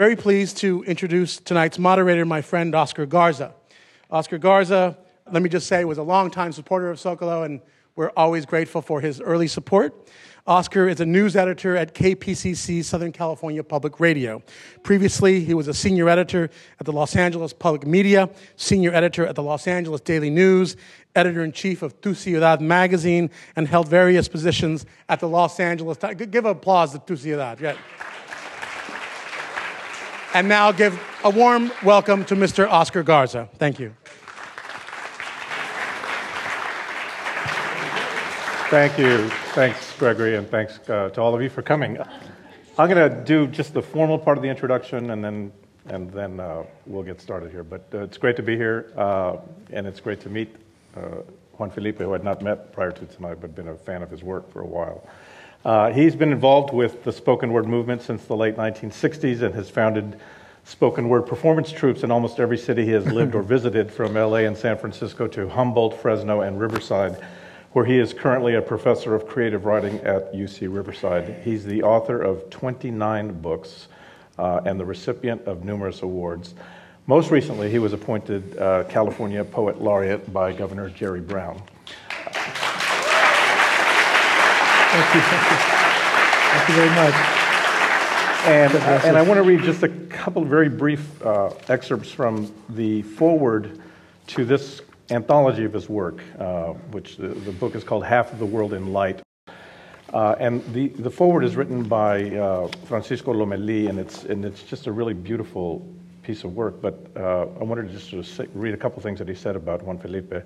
Very 0.00 0.16
pleased 0.16 0.56
to 0.56 0.82
introduce 0.84 1.36
tonight's 1.36 1.78
moderator, 1.78 2.24
my 2.24 2.40
friend 2.40 2.74
Oscar 2.74 3.04
Garza. 3.04 3.52
Oscar 4.10 4.38
Garza, 4.38 4.96
let 5.30 5.42
me 5.42 5.50
just 5.50 5.66
say, 5.66 5.84
was 5.84 5.98
a 5.98 6.02
longtime 6.02 6.52
supporter 6.52 6.88
of 6.88 6.96
Zocalo, 6.96 7.44
and 7.44 7.60
we're 7.96 8.08
always 8.16 8.46
grateful 8.46 8.80
for 8.80 9.02
his 9.02 9.20
early 9.20 9.46
support. 9.46 10.08
Oscar 10.46 10.88
is 10.88 11.00
a 11.00 11.04
news 11.04 11.36
editor 11.36 11.76
at 11.76 11.94
KPCC 11.94 12.82
Southern 12.82 13.12
California 13.12 13.62
Public 13.62 14.00
Radio. 14.00 14.42
Previously, 14.82 15.44
he 15.44 15.52
was 15.52 15.68
a 15.68 15.74
senior 15.74 16.08
editor 16.08 16.48
at 16.78 16.86
the 16.86 16.92
Los 16.92 17.14
Angeles 17.14 17.52
Public 17.52 17.86
Media, 17.86 18.30
senior 18.56 18.94
editor 18.94 19.26
at 19.26 19.34
the 19.34 19.42
Los 19.42 19.66
Angeles 19.66 20.00
Daily 20.00 20.30
News, 20.30 20.78
editor 21.14 21.44
in 21.44 21.52
chief 21.52 21.82
of 21.82 22.00
Tu 22.00 22.14
Ciudad 22.14 22.62
magazine, 22.62 23.28
and 23.54 23.68
held 23.68 23.86
various 23.86 24.28
positions 24.28 24.86
at 25.10 25.20
the 25.20 25.28
Los 25.28 25.60
Angeles 25.60 25.98
Times. 25.98 26.24
Give 26.24 26.46
applause 26.46 26.92
to 26.92 27.00
Tu 27.00 27.16
Ciudad. 27.16 27.60
Yeah. 27.60 27.76
And 30.32 30.48
now 30.48 30.70
give 30.70 31.00
a 31.24 31.30
warm 31.30 31.72
welcome 31.82 32.24
to 32.26 32.36
Mr. 32.36 32.70
Oscar 32.70 33.02
Garza. 33.02 33.48
Thank 33.54 33.80
you. 33.80 33.92
Thank 38.70 38.96
you. 38.96 39.28
Thanks, 39.54 39.98
Gregory, 39.98 40.36
and 40.36 40.48
thanks 40.48 40.78
uh, 40.88 41.08
to 41.08 41.20
all 41.20 41.34
of 41.34 41.42
you 41.42 41.50
for 41.50 41.62
coming. 41.62 41.98
I'm 42.78 42.88
going 42.88 43.10
to 43.10 43.24
do 43.24 43.48
just 43.48 43.74
the 43.74 43.82
formal 43.82 44.20
part 44.20 44.38
of 44.38 44.42
the 44.42 44.48
introduction, 44.48 45.10
and 45.10 45.24
then 45.24 45.50
and 45.86 46.08
then 46.12 46.38
uh, 46.38 46.62
we'll 46.86 47.02
get 47.02 47.20
started 47.20 47.50
here. 47.50 47.64
But 47.64 47.82
uh, 47.92 48.04
it's 48.04 48.16
great 48.16 48.36
to 48.36 48.42
be 48.44 48.56
here, 48.56 48.92
uh, 48.96 49.38
and 49.72 49.84
it's 49.84 49.98
great 49.98 50.20
to 50.20 50.28
meet 50.28 50.54
uh, 50.96 51.22
Juan 51.54 51.70
Felipe, 51.70 51.98
who 51.98 52.14
I'd 52.14 52.22
not 52.22 52.40
met 52.40 52.72
prior 52.72 52.92
to 52.92 53.06
tonight, 53.06 53.38
but 53.40 53.56
been 53.56 53.66
a 53.66 53.74
fan 53.74 54.00
of 54.00 54.10
his 54.10 54.22
work 54.22 54.52
for 54.52 54.60
a 54.60 54.66
while. 54.66 55.02
Uh, 55.64 55.92
he's 55.92 56.16
been 56.16 56.32
involved 56.32 56.72
with 56.72 57.04
the 57.04 57.12
spoken 57.12 57.52
word 57.52 57.66
movement 57.66 58.02
since 58.02 58.24
the 58.24 58.36
late 58.36 58.56
1960s 58.56 59.42
and 59.42 59.54
has 59.54 59.68
founded 59.68 60.18
spoken 60.64 61.08
word 61.08 61.22
performance 61.22 61.70
troupes 61.70 62.02
in 62.02 62.10
almost 62.10 62.40
every 62.40 62.58
city 62.58 62.84
he 62.84 62.92
has 62.92 63.06
lived 63.12 63.34
or 63.34 63.42
visited, 63.42 63.92
from 63.92 64.14
LA 64.14 64.38
and 64.38 64.56
San 64.56 64.78
Francisco 64.78 65.26
to 65.26 65.48
Humboldt, 65.48 66.00
Fresno, 66.00 66.40
and 66.40 66.60
Riverside 66.60 67.22
where 67.72 67.84
he 67.84 67.98
is 67.98 68.12
currently 68.12 68.54
a 68.54 68.62
professor 68.62 69.14
of 69.14 69.26
creative 69.26 69.64
writing 69.64 69.96
at 70.00 70.32
UC 70.32 70.74
Riverside. 70.74 71.40
He's 71.44 71.64
the 71.64 71.82
author 71.82 72.20
of 72.20 72.50
29 72.50 73.40
books 73.40 73.88
uh, 74.38 74.60
and 74.64 74.78
the 74.78 74.84
recipient 74.84 75.42
of 75.46 75.64
numerous 75.64 76.02
awards. 76.02 76.54
Most 77.06 77.30
recently, 77.30 77.70
he 77.70 77.78
was 77.78 77.92
appointed 77.92 78.58
uh, 78.58 78.84
California 78.84 79.44
Poet 79.44 79.80
Laureate 79.80 80.32
by 80.32 80.52
Governor 80.52 80.90
Jerry 80.90 81.20
Brown. 81.20 81.62
Thank 84.90 85.14
you. 85.14 85.20
Thank 86.50 86.68
you 86.68 86.74
very 86.74 86.90
much. 86.90 87.14
And, 88.46 88.74
uh, 88.74 89.00
and 89.04 89.16
I 89.16 89.22
want 89.22 89.38
to 89.38 89.44
read 89.44 89.62
just 89.62 89.84
a 89.84 89.88
couple 89.88 90.44
very 90.44 90.68
brief 90.68 91.22
uh, 91.24 91.52
excerpts 91.68 92.10
from 92.10 92.52
the 92.70 93.02
foreword 93.02 93.80
to 94.28 94.44
this 94.44 94.80
anthology 95.10 95.64
of 95.64 95.72
his 95.72 95.88
work, 95.88 96.20
uh, 96.40 96.72
which 96.90 97.18
the, 97.18 97.28
the, 97.28 97.52
book 97.52 97.76
is 97.76 97.84
called 97.84 98.04
Half 98.04 98.32
of 98.32 98.40
the 98.40 98.46
World 98.46 98.72
in 98.72 98.92
Light. 98.92 99.22
Uh, 100.12 100.34
and 100.40 100.64
the, 100.72 100.88
the 100.88 101.10
foreword 101.10 101.44
is 101.44 101.54
written 101.54 101.84
by 101.84 102.28
uh, 102.36 102.66
Francisco 102.86 103.32
Lomeli, 103.32 103.88
and 103.88 103.96
it's, 103.96 104.24
and 104.24 104.44
it's 104.44 104.64
just 104.64 104.88
a 104.88 104.92
really 104.92 105.14
beautiful 105.14 105.86
piece 106.24 106.42
of 106.42 106.56
work. 106.56 106.80
But 106.82 107.06
uh, 107.16 107.42
I 107.60 107.62
wanted 107.62 107.86
to 107.86 107.92
just 107.92 108.10
sort 108.10 108.26
of 108.48 108.56
read 108.56 108.74
a 108.74 108.76
couple 108.76 109.00
things 109.02 109.20
that 109.20 109.28
he 109.28 109.36
said 109.36 109.54
about 109.54 109.82
Juan 109.82 109.98
Felipe. 109.98 110.44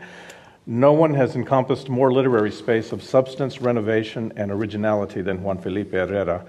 No 0.67 0.95
one 0.95 1.13
has 1.13 1.37
encompassed 1.37 1.91
more 1.91 2.11
literary 2.11 2.51
space 2.51 2.93
of 2.93 3.03
substance, 3.03 3.61
renovation, 3.61 4.33
and 4.37 4.51
originality 4.51 5.21
than 5.21 5.43
Juan 5.43 5.59
Felipe 5.59 5.93
Herrera, 5.93 6.43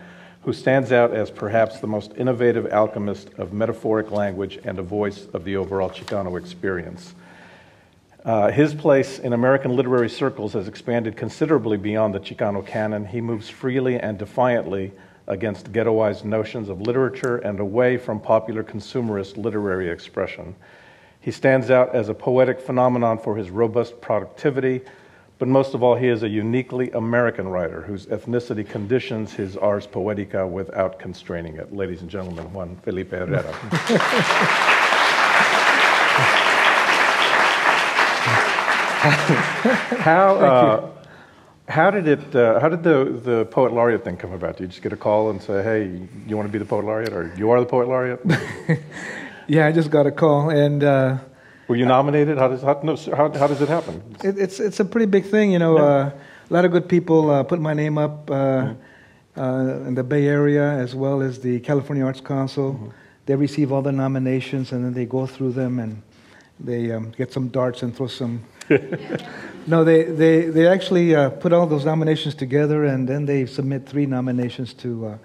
who 0.44 0.54
stands 0.54 0.94
out 0.94 1.14
as 1.14 1.30
perhaps 1.30 1.80
the 1.80 1.88
most 1.88 2.14
innovative 2.16 2.72
alchemist 2.72 3.32
of 3.38 3.52
metaphoric 3.52 4.12
language 4.12 4.58
and 4.64 4.80
a 4.80 4.82
voice 4.82 5.28
of 5.34 5.44
the 5.44 5.58
overall 5.58 5.90
Chicano 5.90 6.40
experience. 6.40 7.14
Uh, 8.24 8.50
his 8.52 8.74
place 8.74 9.20
in 9.20 9.34
American 9.34 9.76
literary 9.76 10.10
circles 10.10 10.54
has 10.54 10.70
expanded 10.70 11.18
considerably 11.18 11.76
beyond 11.76 12.16
the 12.16 12.20
Chicano 12.20 12.66
canon. 12.66 13.06
He 13.06 13.20
moves 13.20 13.50
freely 13.50 14.00
and 14.00 14.18
defiantly 14.18 14.94
against 15.28 15.74
ghettoized 15.74 16.24
notions 16.24 16.70
of 16.70 16.80
literature 16.80 17.38
and 17.40 17.60
away 17.60 17.98
from 17.98 18.22
popular 18.22 18.64
consumerist 18.64 19.36
literary 19.36 19.90
expression. 19.90 20.56
He 21.26 21.32
stands 21.32 21.72
out 21.72 21.96
as 21.96 22.08
a 22.08 22.14
poetic 22.14 22.62
phenomenon 22.62 23.18
for 23.18 23.36
his 23.36 23.50
robust 23.50 24.00
productivity, 24.00 24.82
but 25.40 25.48
most 25.48 25.74
of 25.74 25.82
all, 25.82 25.96
he 25.96 26.08
is 26.08 26.22
a 26.22 26.30
uniquely 26.30 26.92
American 26.92 27.48
writer 27.48 27.82
whose 27.82 28.06
ethnicity 28.06 28.64
conditions 28.70 29.34
his 29.34 29.58
ars 29.58 29.88
poetica 29.88 30.48
without 30.48 31.00
constraining 31.00 31.56
it. 31.56 31.74
Ladies 31.74 32.02
and 32.02 32.12
gentlemen, 32.12 32.54
Juan 32.54 32.76
Felipe 32.84 33.10
Herrera. 33.10 33.42
how 40.04 40.36
uh, 40.36 40.92
how 41.68 41.90
did 41.90 42.08
it? 42.08 42.36
Uh, 42.36 42.60
how 42.60 42.70
did 42.70 42.84
the 42.84 43.20
the 43.24 43.46
poet 43.46 43.74
laureate 43.74 44.04
thing 44.04 44.16
come 44.16 44.32
about? 44.32 44.58
Did 44.58 44.66
you 44.66 44.68
just 44.68 44.84
get 44.84 44.94
a 44.94 44.98
call 44.98 45.32
and 45.32 45.42
say, 45.42 45.64
"Hey, 45.64 46.08
you 46.28 46.38
want 46.38 46.48
to 46.48 46.54
be 46.54 46.60
the 46.60 46.66
poet 46.66 46.86
laureate," 46.86 47.14
or 47.14 47.34
"You 47.36 47.50
are 47.50 47.60
the 47.60 47.66
poet 47.66 47.88
laureate"? 47.88 48.24
yeah, 49.48 49.68
I 49.68 49.72
just 49.72 49.90
got 49.90 50.08
a 50.08 50.12
call, 50.12 50.50
and 50.50 50.84
uh, 50.84 51.18
were 51.68 51.76
you 51.76 51.86
nominated? 51.86 52.38
How 52.38 52.48
does 52.48 52.62
how, 52.62 52.80
no, 52.84 52.96
how, 52.96 53.32
how 53.34 53.48
does 53.48 53.62
it 53.62 53.70
happen? 53.70 54.02
It, 54.24 54.38
it's 54.38 54.60
it's 54.60 54.80
a 54.80 54.86
pretty 54.86 55.08
big 55.08 55.26
thing, 55.26 55.52
you 55.52 55.60
know. 55.60 55.78
Yeah. 55.78 55.84
Uh, 55.84 56.12
a 56.50 56.54
lot 56.54 56.66
of 56.66 56.72
good 56.72 56.88
people 56.88 57.32
uh, 57.32 57.44
put 57.44 57.60
my 57.60 57.74
name 57.74 57.98
up 57.98 58.30
uh, 58.30 58.74
mm-hmm. 59.36 59.88
in 59.88 59.96
the 59.96 60.04
Bay 60.04 60.28
Area 60.28 60.64
as 60.64 60.94
well 60.94 61.22
as 61.22 61.40
the 61.40 61.60
California 61.62 62.06
Arts 62.06 62.22
Council. 62.22 62.74
Mm-hmm. 62.74 62.90
They 63.26 63.36
receive 63.36 63.72
all 63.72 63.82
the 63.82 63.92
nominations, 63.92 64.72
and 64.72 64.86
then 64.86 64.94
they 64.94 65.06
go 65.06 65.26
through 65.26 65.54
them 65.54 65.80
and 65.80 66.04
they 66.60 66.92
um, 66.92 67.12
get 67.18 67.34
some 67.34 67.48
darts 67.48 67.82
and 67.82 67.96
throw 67.96 68.08
some 68.08 68.44
no, 69.68 69.84
they, 69.84 70.04
they, 70.04 70.46
they 70.46 70.68
actually 70.68 71.16
uh, 71.16 71.30
put 71.30 71.54
all 71.54 71.68
those 71.68 71.86
nominations 71.86 72.34
together 72.34 72.86
and 72.86 73.08
then 73.08 73.26
they 73.26 73.46
submit 73.46 73.86
three 73.88 74.06
nominations 74.06 74.74
to, 74.74 75.08
uh, 75.08 75.18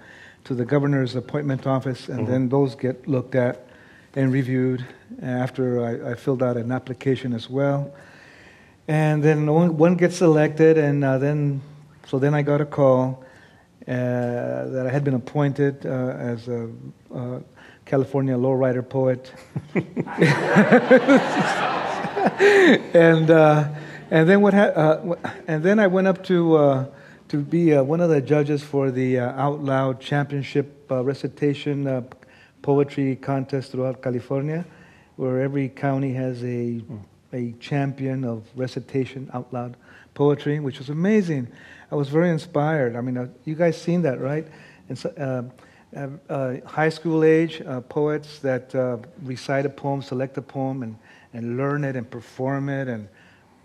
to 0.43 0.53
the 0.53 0.65
governor's 0.65 1.15
appointment 1.15 1.65
office, 1.65 2.07
and 2.07 2.21
mm-hmm. 2.21 2.31
then 2.31 2.49
those 2.49 2.75
get 2.75 3.07
looked 3.07 3.35
at 3.35 3.67
and 4.15 4.31
reviewed 4.31 4.85
after 5.21 5.83
I, 5.83 6.11
I, 6.11 6.15
filled 6.15 6.43
out 6.43 6.57
an 6.57 6.71
application 6.71 7.33
as 7.33 7.49
well. 7.49 7.93
And 8.87 9.23
then 9.23 9.45
one, 9.47 9.95
gets 9.95 10.17
selected, 10.17 10.77
and 10.77 11.03
uh, 11.03 11.17
then, 11.17 11.61
so 12.07 12.19
then 12.19 12.33
I 12.33 12.41
got 12.41 12.59
a 12.59 12.65
call 12.65 13.23
uh, 13.87 13.87
that 13.87 14.85
I 14.85 14.91
had 14.91 15.03
been 15.03 15.13
appointed 15.13 15.85
uh, 15.85 16.15
as 16.17 16.47
a 16.47 16.69
California 17.85 18.35
lowrider 18.35 18.87
poet. 18.87 19.31
and 22.93 23.31
uh, 23.31 23.69
and 24.09 24.29
then 24.29 24.41
what? 24.41 24.53
Ha- 24.53 24.59
uh, 24.59 25.15
and 25.47 25.63
then 25.63 25.79
I 25.79 25.87
went 25.87 26.07
up 26.07 26.23
to 26.25 26.57
uh, 26.57 26.85
to 27.29 27.37
be 27.37 27.75
one 27.77 28.01
of 28.01 28.09
the 28.09 28.21
judges 28.21 28.61
for 28.61 28.91
the 28.91 29.19
Out 29.19 29.63
Loud 29.63 30.01
Championship 30.01 30.85
recitation 30.89 32.05
poetry 32.61 33.15
contest 33.15 33.71
throughout 33.71 34.01
California, 34.01 34.65
where 35.15 35.41
every 35.41 35.69
county 35.69 36.13
has 36.13 36.43
a 36.43 36.81
a 37.33 37.53
champion 37.59 38.25
of 38.25 38.43
recitation 38.55 39.29
out 39.33 39.51
loud 39.53 39.77
poetry, 40.13 40.59
which 40.59 40.79
was 40.79 40.89
amazing. 40.89 41.47
I 41.89 41.95
was 41.95 42.09
very 42.09 42.29
inspired. 42.29 42.95
I 42.95 43.01
mean, 43.01 43.29
you 43.45 43.55
guys 43.55 43.79
seen 43.79 44.01
that, 44.01 44.19
right? 44.19 44.45
And 44.89 44.97
so, 44.97 45.51
uh, 45.95 46.55
high 46.65 46.89
school 46.89 47.23
age 47.23 47.61
uh, 47.61 47.81
poets 47.81 48.39
that 48.39 48.73
uh, 48.75 48.97
recite 49.23 49.65
a 49.65 49.69
poem, 49.69 50.01
select 50.01 50.37
a 50.37 50.41
poem, 50.41 50.83
and 50.83 50.95
and 51.33 51.57
learn 51.57 51.83
it 51.83 51.95
and 51.95 52.09
perform 52.09 52.69
it 52.69 52.87
and 52.87 53.07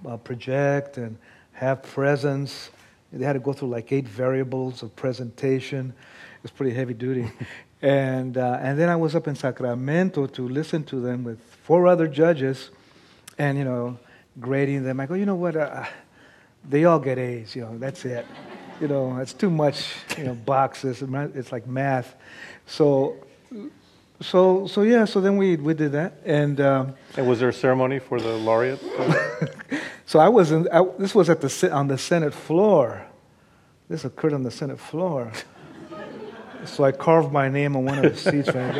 uh, 0.06 0.16
project 0.16 0.98
and 0.98 1.16
have 1.52 1.82
presence. 1.82 2.70
They 3.12 3.24
had 3.24 3.34
to 3.34 3.40
go 3.40 3.52
through 3.52 3.68
like 3.68 3.92
eight 3.92 4.06
variables 4.06 4.82
of 4.82 4.94
presentation. 4.94 5.92
It 6.36 6.42
was 6.42 6.50
pretty 6.50 6.74
heavy 6.74 6.94
duty. 6.94 7.30
and, 7.82 8.36
uh, 8.36 8.58
and 8.60 8.78
then 8.78 8.88
I 8.88 8.96
was 8.96 9.14
up 9.14 9.28
in 9.28 9.34
Sacramento 9.34 10.26
to 10.26 10.48
listen 10.48 10.84
to 10.84 11.00
them 11.00 11.24
with 11.24 11.40
four 11.64 11.86
other 11.86 12.08
judges 12.08 12.70
and, 13.38 13.58
you 13.58 13.64
know, 13.64 13.98
grading 14.40 14.84
them. 14.84 15.00
I 15.00 15.06
go, 15.06 15.14
you 15.14 15.26
know 15.26 15.34
what? 15.34 15.56
Uh, 15.56 15.84
they 16.68 16.84
all 16.84 16.98
get 16.98 17.18
A's, 17.18 17.54
you 17.54 17.62
know, 17.62 17.78
that's 17.78 18.04
it. 18.04 18.26
You 18.80 18.88
know, 18.88 19.18
it's 19.18 19.32
too 19.32 19.50
much, 19.50 19.94
you 20.18 20.24
know, 20.24 20.34
boxes. 20.34 21.02
It's 21.02 21.52
like 21.52 21.66
math. 21.66 22.14
So 22.66 23.16
so 24.20 24.66
so 24.66 24.82
yeah 24.82 25.04
so 25.04 25.20
then 25.20 25.36
we 25.36 25.56
we 25.56 25.74
did 25.74 25.92
that 25.92 26.14
and 26.24 26.60
um, 26.60 26.94
and 27.16 27.28
was 27.28 27.40
there 27.40 27.50
a 27.50 27.52
ceremony 27.52 27.98
for 27.98 28.18
the 28.18 28.32
laureate 28.32 28.80
so 30.06 30.18
i 30.18 30.28
was 30.28 30.52
in 30.52 30.66
I, 30.72 30.82
this 30.98 31.14
was 31.14 31.28
at 31.28 31.40
the 31.40 31.70
on 31.70 31.88
the 31.88 31.98
senate 31.98 32.32
floor 32.32 33.06
this 33.88 34.04
occurred 34.04 34.32
on 34.32 34.42
the 34.42 34.50
senate 34.50 34.80
floor 34.80 35.32
so 36.66 36.84
i 36.84 36.92
carved 36.92 37.32
my 37.32 37.48
name 37.48 37.76
on 37.76 37.84
one 37.84 37.98
of 37.98 38.04
the 38.04 38.16
seats 38.16 38.54
right 38.54 38.76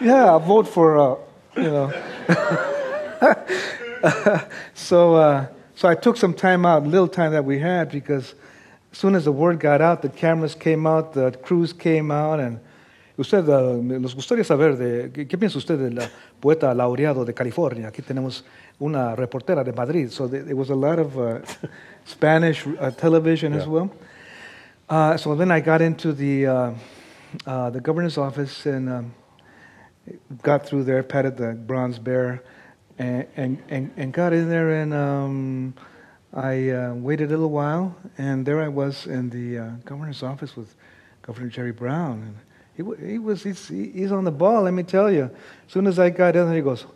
yeah 0.00 0.34
i 0.34 0.38
vote 0.38 0.66
for 0.66 0.98
uh, 0.98 1.14
you 1.56 1.62
know 1.62 1.92
so 4.74 5.14
uh, 5.14 5.46
so 5.74 5.88
i 5.88 5.94
took 5.94 6.16
some 6.16 6.32
time 6.32 6.64
out 6.64 6.84
little 6.84 7.08
time 7.08 7.32
that 7.32 7.44
we 7.44 7.58
had 7.58 7.90
because 7.90 8.34
as 8.92 8.98
soon 8.98 9.14
as 9.14 9.24
the 9.24 9.32
word 9.32 9.60
got 9.60 9.80
out, 9.80 10.02
the 10.02 10.08
cameras 10.08 10.54
came 10.54 10.86
out, 10.86 11.12
the 11.12 11.32
crews 11.42 11.72
came 11.72 12.10
out, 12.10 12.40
and 12.40 12.58
usted, 13.16 13.48
uh, 13.48 13.76
nos 13.76 14.14
gustaría 14.14 14.44
saber 14.44 14.76
de, 14.76 15.10
¿qué, 15.12 15.28
¿qué, 15.28 15.38
piensa 15.38 15.58
usted 15.58 15.78
del 15.78 15.98
poeta 16.40 16.72
laureado 16.74 17.24
de 17.24 17.34
California? 17.34 17.88
Aquí 17.88 18.02
tenemos 18.02 18.44
una 18.80 19.14
reportera 19.14 19.64
de 19.64 19.72
Madrid. 19.72 20.10
So 20.10 20.26
there 20.26 20.54
was 20.54 20.70
a 20.70 20.74
lot 20.74 20.98
of 20.98 21.18
uh, 21.18 21.40
Spanish 22.04 22.66
uh, 22.66 22.90
television 22.92 23.52
yeah. 23.52 23.60
as 23.60 23.68
well. 23.68 23.90
Uh, 24.88 25.18
so 25.18 25.34
then 25.34 25.50
I 25.50 25.60
got 25.60 25.82
into 25.82 26.14
the, 26.14 26.46
uh, 26.46 26.72
uh, 27.46 27.68
the 27.68 27.80
governor's 27.80 28.16
office 28.16 28.64
and 28.64 28.88
um, 28.88 29.14
got 30.42 30.64
through 30.64 30.84
there, 30.84 31.02
patted 31.02 31.36
the 31.36 31.52
bronze 31.52 31.98
bear, 31.98 32.42
and, 32.98 33.26
and, 33.36 33.62
and, 33.68 33.90
and 33.98 34.12
got 34.14 34.32
in 34.32 34.48
there 34.48 34.80
and 34.80 34.94
um, 34.94 35.74
I 36.32 36.70
uh, 36.70 36.94
waited 36.94 37.28
a 37.28 37.32
little 37.32 37.50
while, 37.50 37.94
and 38.16 38.46
there 38.46 38.62
I 38.62 38.68
was 38.68 39.06
in 39.06 39.28
the 39.28 39.58
uh, 39.58 39.70
governor's 39.84 40.22
office 40.22 40.56
with 40.56 40.74
Governor 41.20 41.48
Jerry 41.48 41.72
Brown. 41.72 42.22
And 42.22 42.96
he, 42.98 43.10
he 43.12 43.18
was 43.18 43.42
he's, 43.42 43.68
he's 43.68 44.10
on 44.10 44.24
the 44.24 44.30
ball, 44.30 44.62
let 44.62 44.72
me 44.72 44.84
tell 44.84 45.12
you. 45.12 45.24
As 45.24 45.72
soon 45.72 45.86
as 45.86 45.98
I 45.98 46.08
got 46.08 46.34
in 46.34 46.46
there, 46.46 46.56
he 46.56 46.62
goes, 46.62 46.86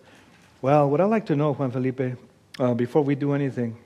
Well, 0.62 0.88
what 0.88 1.02
I'd 1.02 1.06
like 1.06 1.26
to 1.26 1.36
know, 1.36 1.52
Juan 1.52 1.70
Felipe, 1.70 2.18
uh, 2.58 2.72
before 2.72 3.02
we 3.02 3.14
do 3.14 3.32
anything, 3.32 3.76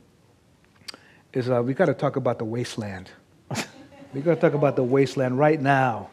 is 1.32 1.49
we 1.49 1.75
got 1.75 1.87
to 1.87 1.94
talk 1.94 2.14
about 2.14 2.38
the 2.38 2.44
wasteland. 2.44 3.11
We 4.17 4.23
got 4.23 4.37
to 4.37 4.41
talk 4.41 4.55
about 4.55 4.77
the 4.77 4.83
wasteland 4.83 5.39
right 5.39 5.61
now. 5.61 6.09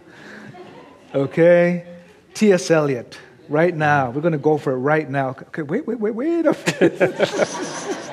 Okay? 1.15 1.85
T.S. 2.33 2.69
Eliot, 2.69 3.17
right 3.47 3.73
now. 3.73 4.09
We're 4.09 4.21
going 4.21 4.33
to 4.33 4.37
go 4.37 4.57
for 4.57 4.73
it 4.73 4.77
right 4.77 5.09
now. 5.09 5.29
Okay, 5.29 5.61
wait, 5.61 5.87
wait, 5.87 5.99
wait, 5.99 6.13
wait 6.13 6.45
a 6.45 6.55
minute. 6.81 7.99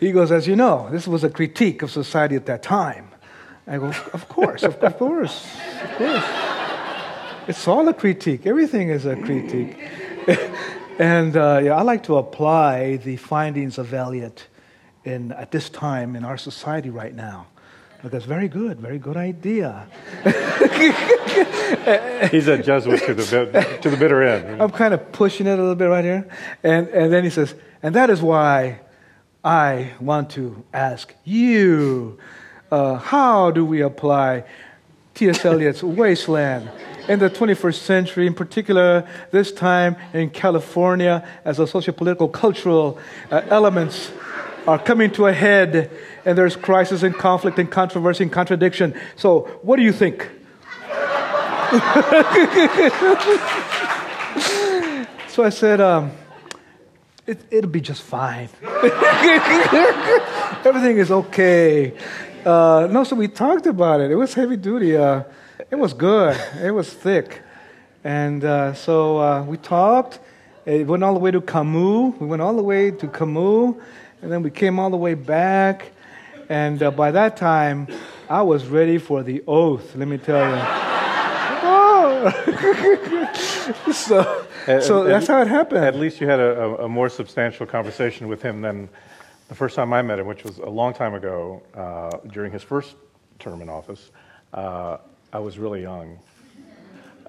He 0.00 0.12
goes, 0.12 0.32
As 0.32 0.46
you 0.46 0.56
know, 0.56 0.88
this 0.90 1.06
was 1.06 1.24
a 1.24 1.28
critique 1.28 1.82
of 1.82 1.90
society 1.90 2.34
at 2.34 2.46
that 2.46 2.62
time. 2.62 3.10
I 3.66 3.76
go, 3.76 3.88
Of 4.14 4.28
course, 4.30 4.62
of, 4.62 4.76
of 4.76 4.96
course, 4.96 5.46
of 5.82 5.90
course. 5.98 6.24
It's 7.46 7.68
all 7.68 7.86
a 7.86 7.92
critique. 7.92 8.46
Everything 8.46 8.88
is 8.88 9.04
a 9.04 9.14
critique. 9.16 9.76
and 10.98 11.36
uh, 11.36 11.60
yeah, 11.62 11.74
I 11.74 11.82
like 11.82 12.04
to 12.04 12.16
apply 12.16 12.96
the 12.96 13.16
findings 13.16 13.76
of 13.76 13.92
Eliot 13.92 14.46
in, 15.04 15.32
at 15.32 15.50
this 15.50 15.68
time 15.68 16.16
in 16.16 16.24
our 16.24 16.38
society 16.38 16.88
right 16.88 17.14
now. 17.14 17.48
Because 18.02 18.24
very 18.24 18.48
good, 18.48 18.80
very 18.80 18.98
good 18.98 19.16
idea. 19.16 19.86
He's 22.30 22.48
a 22.48 22.62
Jesuit 22.62 23.02
to 23.04 23.14
the, 23.14 23.50
bit, 23.52 23.82
to 23.82 23.90
the 23.90 23.96
bitter 23.96 24.22
end. 24.22 24.62
I'm 24.62 24.70
kind 24.70 24.94
of 24.94 25.12
pushing 25.12 25.46
it 25.46 25.52
a 25.52 25.56
little 25.56 25.74
bit 25.74 25.86
right 25.86 26.04
here. 26.04 26.28
And, 26.62 26.88
and 26.88 27.12
then 27.12 27.24
he 27.24 27.30
says, 27.30 27.54
and 27.82 27.94
that 27.94 28.08
is 28.08 28.22
why 28.22 28.80
I 29.44 29.92
want 30.00 30.30
to 30.30 30.64
ask 30.72 31.14
you 31.24 32.18
uh, 32.70 32.96
how 32.96 33.50
do 33.50 33.64
we 33.64 33.82
apply 33.82 34.44
T.S. 35.14 35.44
Eliot's 35.44 35.82
Wasteland 35.82 36.70
in 37.08 37.18
the 37.18 37.28
21st 37.28 37.74
century, 37.74 38.26
in 38.26 38.34
particular, 38.34 39.06
this 39.32 39.52
time 39.52 39.96
in 40.12 40.30
California, 40.30 41.26
as 41.44 41.56
the 41.56 41.64
sociopolitical 41.64 42.32
cultural 42.32 42.98
uh, 43.30 43.42
elements 43.48 44.12
are 44.66 44.78
coming 44.78 45.10
to 45.10 45.26
a 45.26 45.32
head 45.32 45.90
and 46.24 46.36
there's 46.36 46.56
crisis 46.56 47.02
and 47.02 47.14
conflict 47.14 47.58
and 47.58 47.70
controversy 47.70 48.24
and 48.24 48.32
contradiction. 48.32 48.98
So, 49.16 49.42
what 49.62 49.76
do 49.76 49.82
you 49.82 49.92
think? 49.92 50.22
so 55.28 55.44
I 55.44 55.50
said, 55.50 55.80
um, 55.80 56.12
it, 57.26 57.38
will 57.52 57.68
be 57.68 57.80
just 57.80 58.02
fine. 58.02 58.48
Everything 60.64 60.98
is 60.98 61.10
okay. 61.10 61.94
Uh, 62.44 62.88
no, 62.90 63.04
so 63.04 63.14
we 63.14 63.28
talked 63.28 63.66
about 63.66 64.00
it. 64.00 64.10
It 64.10 64.16
was 64.16 64.34
heavy 64.34 64.56
duty. 64.56 64.96
Uh, 64.96 65.22
it 65.70 65.76
was 65.76 65.92
good. 65.92 66.40
It 66.60 66.72
was 66.72 66.92
thick. 66.92 67.42
And 68.02 68.44
uh, 68.44 68.74
so 68.74 69.18
uh, 69.18 69.42
we 69.44 69.58
talked. 69.58 70.18
It 70.66 70.86
went 70.86 71.04
all 71.04 71.14
the 71.14 71.20
way 71.20 71.30
to 71.30 71.40
Camus. 71.40 72.14
We 72.18 72.26
went 72.26 72.42
all 72.42 72.56
the 72.56 72.62
way 72.62 72.90
to 72.90 73.08
Camus. 73.08 73.76
And 74.22 74.32
then 74.32 74.42
we 74.42 74.50
came 74.50 74.78
all 74.78 74.90
the 74.90 74.96
way 74.96 75.14
back. 75.14 75.92
And 76.50 76.82
uh, 76.82 76.90
by 76.90 77.12
that 77.12 77.36
time, 77.36 77.86
I 78.28 78.42
was 78.42 78.66
ready 78.66 78.98
for 78.98 79.22
the 79.22 79.44
oath, 79.46 79.94
let 79.94 80.08
me 80.08 80.18
tell 80.18 80.50
you. 80.50 80.62
oh. 81.62 82.32
so 83.92 84.46
so 84.66 85.04
that's 85.04 85.28
how 85.28 85.40
it 85.42 85.48
happened. 85.48 85.84
At 85.84 85.94
least 85.94 86.20
you 86.20 86.26
had 86.28 86.40
a, 86.40 86.82
a, 86.82 86.88
more 86.88 87.08
substantial 87.08 87.66
conversation 87.66 88.26
with 88.26 88.42
him 88.42 88.60
than 88.60 88.88
the 89.48 89.54
first 89.54 89.76
time 89.76 89.92
I 89.92 90.02
met 90.02 90.18
him, 90.18 90.26
which 90.26 90.42
was 90.42 90.58
a 90.58 90.68
long 90.68 90.92
time 90.92 91.14
ago 91.14 91.62
uh, 91.74 92.18
during 92.32 92.52
his 92.52 92.62
first 92.62 92.96
term 93.38 93.62
in 93.62 93.68
office. 93.68 94.10
Uh, 94.52 94.98
I 95.32 95.38
was 95.38 95.56
really 95.56 95.82
young. 95.82 96.18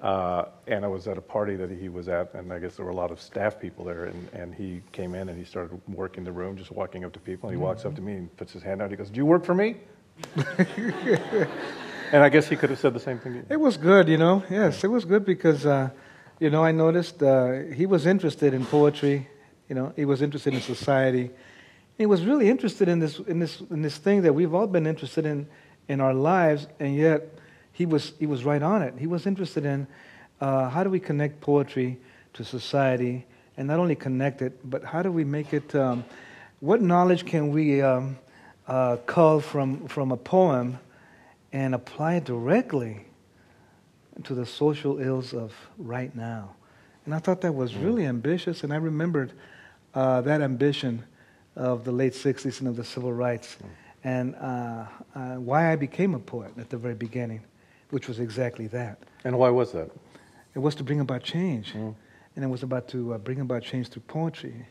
Uh, 0.02 0.46
and 0.66 0.84
I 0.84 0.88
was 0.88 1.06
at 1.06 1.16
a 1.16 1.20
party 1.20 1.54
that 1.54 1.70
he 1.70 1.88
was 1.88 2.08
at, 2.08 2.34
and 2.34 2.52
I 2.52 2.58
guess 2.58 2.74
there 2.74 2.84
were 2.84 2.90
a 2.90 2.94
lot 2.94 3.12
of 3.12 3.20
staff 3.20 3.60
people 3.60 3.84
there. 3.84 4.06
And, 4.06 4.28
and 4.32 4.54
he 4.54 4.82
came 4.90 5.14
in 5.14 5.28
and 5.28 5.38
he 5.38 5.44
started 5.44 5.80
working 5.86 6.24
the 6.24 6.32
room, 6.32 6.56
just 6.56 6.72
walking 6.72 7.04
up 7.04 7.12
to 7.12 7.20
people. 7.20 7.48
And 7.48 7.56
he 7.56 7.60
mm-hmm. 7.60 7.68
walks 7.68 7.84
up 7.84 7.94
to 7.94 8.02
me 8.02 8.14
and 8.14 8.36
puts 8.36 8.52
his 8.52 8.64
hand 8.64 8.82
out. 8.82 8.90
He 8.90 8.96
goes, 8.96 9.10
"Do 9.10 9.18
you 9.18 9.26
work 9.26 9.44
for 9.44 9.54
me?" 9.54 9.76
and 12.12 12.22
I 12.22 12.28
guess 12.28 12.48
he 12.48 12.56
could 12.56 12.70
have 12.70 12.80
said 12.80 12.94
the 12.94 13.00
same 13.00 13.20
thing. 13.20 13.46
It 13.48 13.60
was 13.60 13.76
good, 13.76 14.08
you 14.08 14.18
know. 14.18 14.42
Yes, 14.50 14.82
it 14.82 14.88
was 14.88 15.04
good 15.04 15.24
because 15.24 15.64
uh, 15.64 15.90
you 16.42 16.50
know, 16.50 16.64
I 16.64 16.72
noticed 16.72 17.22
uh, 17.22 17.60
he 17.72 17.86
was 17.86 18.04
interested 18.04 18.52
in 18.52 18.66
poetry. 18.66 19.28
You 19.68 19.76
know, 19.76 19.92
he 19.94 20.04
was 20.04 20.20
interested 20.20 20.52
in 20.52 20.60
society. 20.60 21.30
He 21.96 22.06
was 22.06 22.24
really 22.24 22.50
interested 22.50 22.88
in 22.88 22.98
this, 22.98 23.20
in 23.20 23.38
this, 23.38 23.60
in 23.70 23.82
this 23.82 23.96
thing 23.96 24.22
that 24.22 24.32
we've 24.32 24.52
all 24.52 24.66
been 24.66 24.88
interested 24.88 25.24
in 25.24 25.46
in 25.88 26.00
our 26.00 26.14
lives, 26.14 26.66
and 26.80 26.96
yet 26.96 27.28
he 27.72 27.86
was, 27.86 28.12
he 28.18 28.26
was 28.26 28.44
right 28.44 28.62
on 28.62 28.82
it. 28.82 28.94
He 28.98 29.06
was 29.06 29.26
interested 29.26 29.64
in 29.64 29.86
uh, 30.40 30.68
how 30.68 30.84
do 30.84 30.90
we 30.90 31.00
connect 31.00 31.40
poetry 31.40 31.98
to 32.34 32.44
society, 32.44 33.26
and 33.56 33.68
not 33.68 33.78
only 33.78 33.94
connect 33.94 34.42
it, 34.42 34.58
but 34.68 34.82
how 34.82 35.02
do 35.02 35.12
we 35.12 35.24
make 35.24 35.52
it, 35.52 35.74
um, 35.74 36.04
what 36.60 36.80
knowledge 36.80 37.26
can 37.26 37.50
we 37.50 37.82
um, 37.82 38.16
uh, 38.66 38.96
cull 39.06 39.40
from, 39.40 39.86
from 39.88 40.12
a 40.12 40.16
poem 40.16 40.78
and 41.52 41.74
apply 41.74 42.14
it 42.16 42.24
directly 42.24 43.04
to 44.24 44.34
the 44.34 44.46
social 44.46 44.98
ills 45.00 45.34
of 45.34 45.52
right 45.78 46.14
now. 46.14 46.54
And 47.04 47.14
I 47.14 47.18
thought 47.18 47.40
that 47.42 47.54
was 47.54 47.72
mm. 47.72 47.84
really 47.84 48.06
ambitious, 48.06 48.64
and 48.64 48.72
I 48.72 48.76
remembered 48.76 49.32
uh, 49.94 50.20
that 50.22 50.40
ambition 50.40 51.04
of 51.56 51.84
the 51.84 51.92
late 51.92 52.14
60s 52.14 52.60
and 52.60 52.68
of 52.68 52.76
the 52.76 52.84
civil 52.84 53.12
rights, 53.12 53.56
mm. 53.62 53.68
and 54.04 54.34
uh, 54.36 54.86
uh, 55.14 55.34
why 55.36 55.72
I 55.72 55.76
became 55.76 56.14
a 56.14 56.18
poet 56.18 56.52
at 56.58 56.70
the 56.70 56.76
very 56.76 56.94
beginning, 56.94 57.42
which 57.92 58.08
was 58.08 58.20
exactly 58.20 58.66
that. 58.68 58.98
And 59.22 59.38
why 59.38 59.50
was 59.50 59.72
that? 59.72 59.90
It 60.54 60.58
was 60.58 60.74
to 60.76 60.82
bring 60.82 61.00
about 61.00 61.22
change, 61.22 61.74
mm. 61.74 61.94
and 62.34 62.44
it 62.44 62.48
was 62.48 62.62
about 62.62 62.88
to 62.88 63.14
uh, 63.14 63.18
bring 63.18 63.40
about 63.40 63.62
change 63.62 63.88
through 63.88 64.02
poetry. 64.08 64.66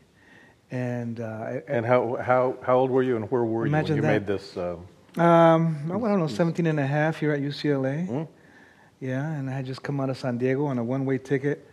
And, 0.72 1.20
uh, 1.20 1.60
and 1.68 1.86
how, 1.86 2.16
how, 2.16 2.56
how 2.62 2.78
old 2.78 2.90
were 2.90 3.02
you, 3.02 3.14
and 3.14 3.30
where 3.30 3.44
were 3.44 3.66
you 3.66 3.72
when 3.72 3.86
you 3.86 3.94
that. 3.94 4.02
made 4.02 4.26
this? 4.26 4.56
Uh, 4.56 4.76
um, 5.20 5.76
I 5.86 6.08
don't 6.08 6.18
know, 6.18 6.26
17 6.26 6.66
and 6.66 6.80
a 6.80 6.86
half 6.86 7.18
here 7.18 7.32
at 7.32 7.40
UCLA. 7.40 8.08
Mm. 8.08 8.28
Yeah, 8.98 9.24
and 9.24 9.48
I 9.48 9.52
had 9.52 9.66
just 9.66 9.82
come 9.82 10.00
out 10.00 10.10
of 10.10 10.18
San 10.18 10.38
Diego 10.38 10.66
on 10.66 10.78
a 10.78 10.84
one 10.84 11.04
way 11.04 11.18
ticket 11.18 11.64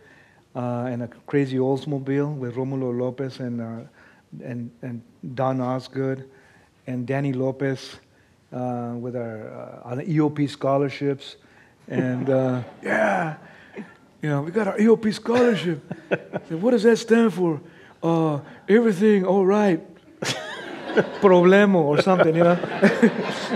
uh, 0.54 0.88
in 0.92 1.02
a 1.02 1.08
crazy 1.26 1.56
Oldsmobile 1.56 2.36
with 2.36 2.54
Romulo 2.54 2.96
Lopez 2.96 3.40
and, 3.40 3.60
uh, 3.60 4.44
and, 4.44 4.70
and 4.82 5.02
Don 5.34 5.60
Osgood 5.60 6.28
and 6.86 7.06
Danny 7.06 7.32
Lopez 7.32 7.96
uh, 8.52 8.94
with 8.96 9.16
our 9.16 9.80
uh, 9.84 9.88
on 9.88 9.98
EOP 9.98 10.48
scholarships. 10.48 11.36
And 11.90 12.30
uh, 12.30 12.62
yeah, 12.82 13.36
you 14.22 14.28
know, 14.28 14.42
we 14.42 14.52
got 14.52 14.68
our 14.68 14.78
EOP 14.78 15.12
scholarship. 15.12 15.82
said, 16.08 16.62
what 16.62 16.70
does 16.70 16.84
that 16.84 16.96
stand 16.96 17.34
for? 17.34 17.60
Uh, 18.02 18.40
everything 18.68 19.26
all 19.26 19.44
right. 19.44 19.80
Problemo 21.20 21.76
or 21.76 22.00
something, 22.00 22.34
you 22.34 22.44
know. 22.44 22.58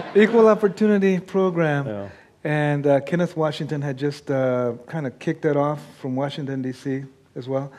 Equal 0.16 0.48
opportunity 0.48 1.20
program. 1.20 1.86
Yeah. 1.86 2.08
And 2.42 2.86
uh, 2.86 3.00
Kenneth 3.00 3.36
Washington 3.36 3.80
had 3.82 3.96
just 3.96 4.30
uh, 4.30 4.74
kind 4.86 5.06
of 5.06 5.18
kicked 5.18 5.42
that 5.42 5.56
off 5.56 5.80
from 6.00 6.16
Washington, 6.16 6.60
D.C. 6.60 7.04
as 7.36 7.48
well. 7.48 7.72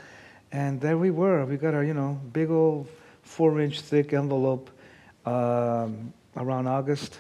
And 0.52 0.80
there 0.80 0.98
we 0.98 1.12
were. 1.12 1.46
We 1.46 1.58
got 1.58 1.74
our, 1.74 1.84
you 1.84 1.94
know, 1.94 2.20
big 2.32 2.50
old 2.50 2.88
four 3.24 3.60
inch 3.60 3.82
thick 3.82 4.14
envelope 4.14 4.70
um, 5.26 6.14
around 6.38 6.68
August 6.68 7.16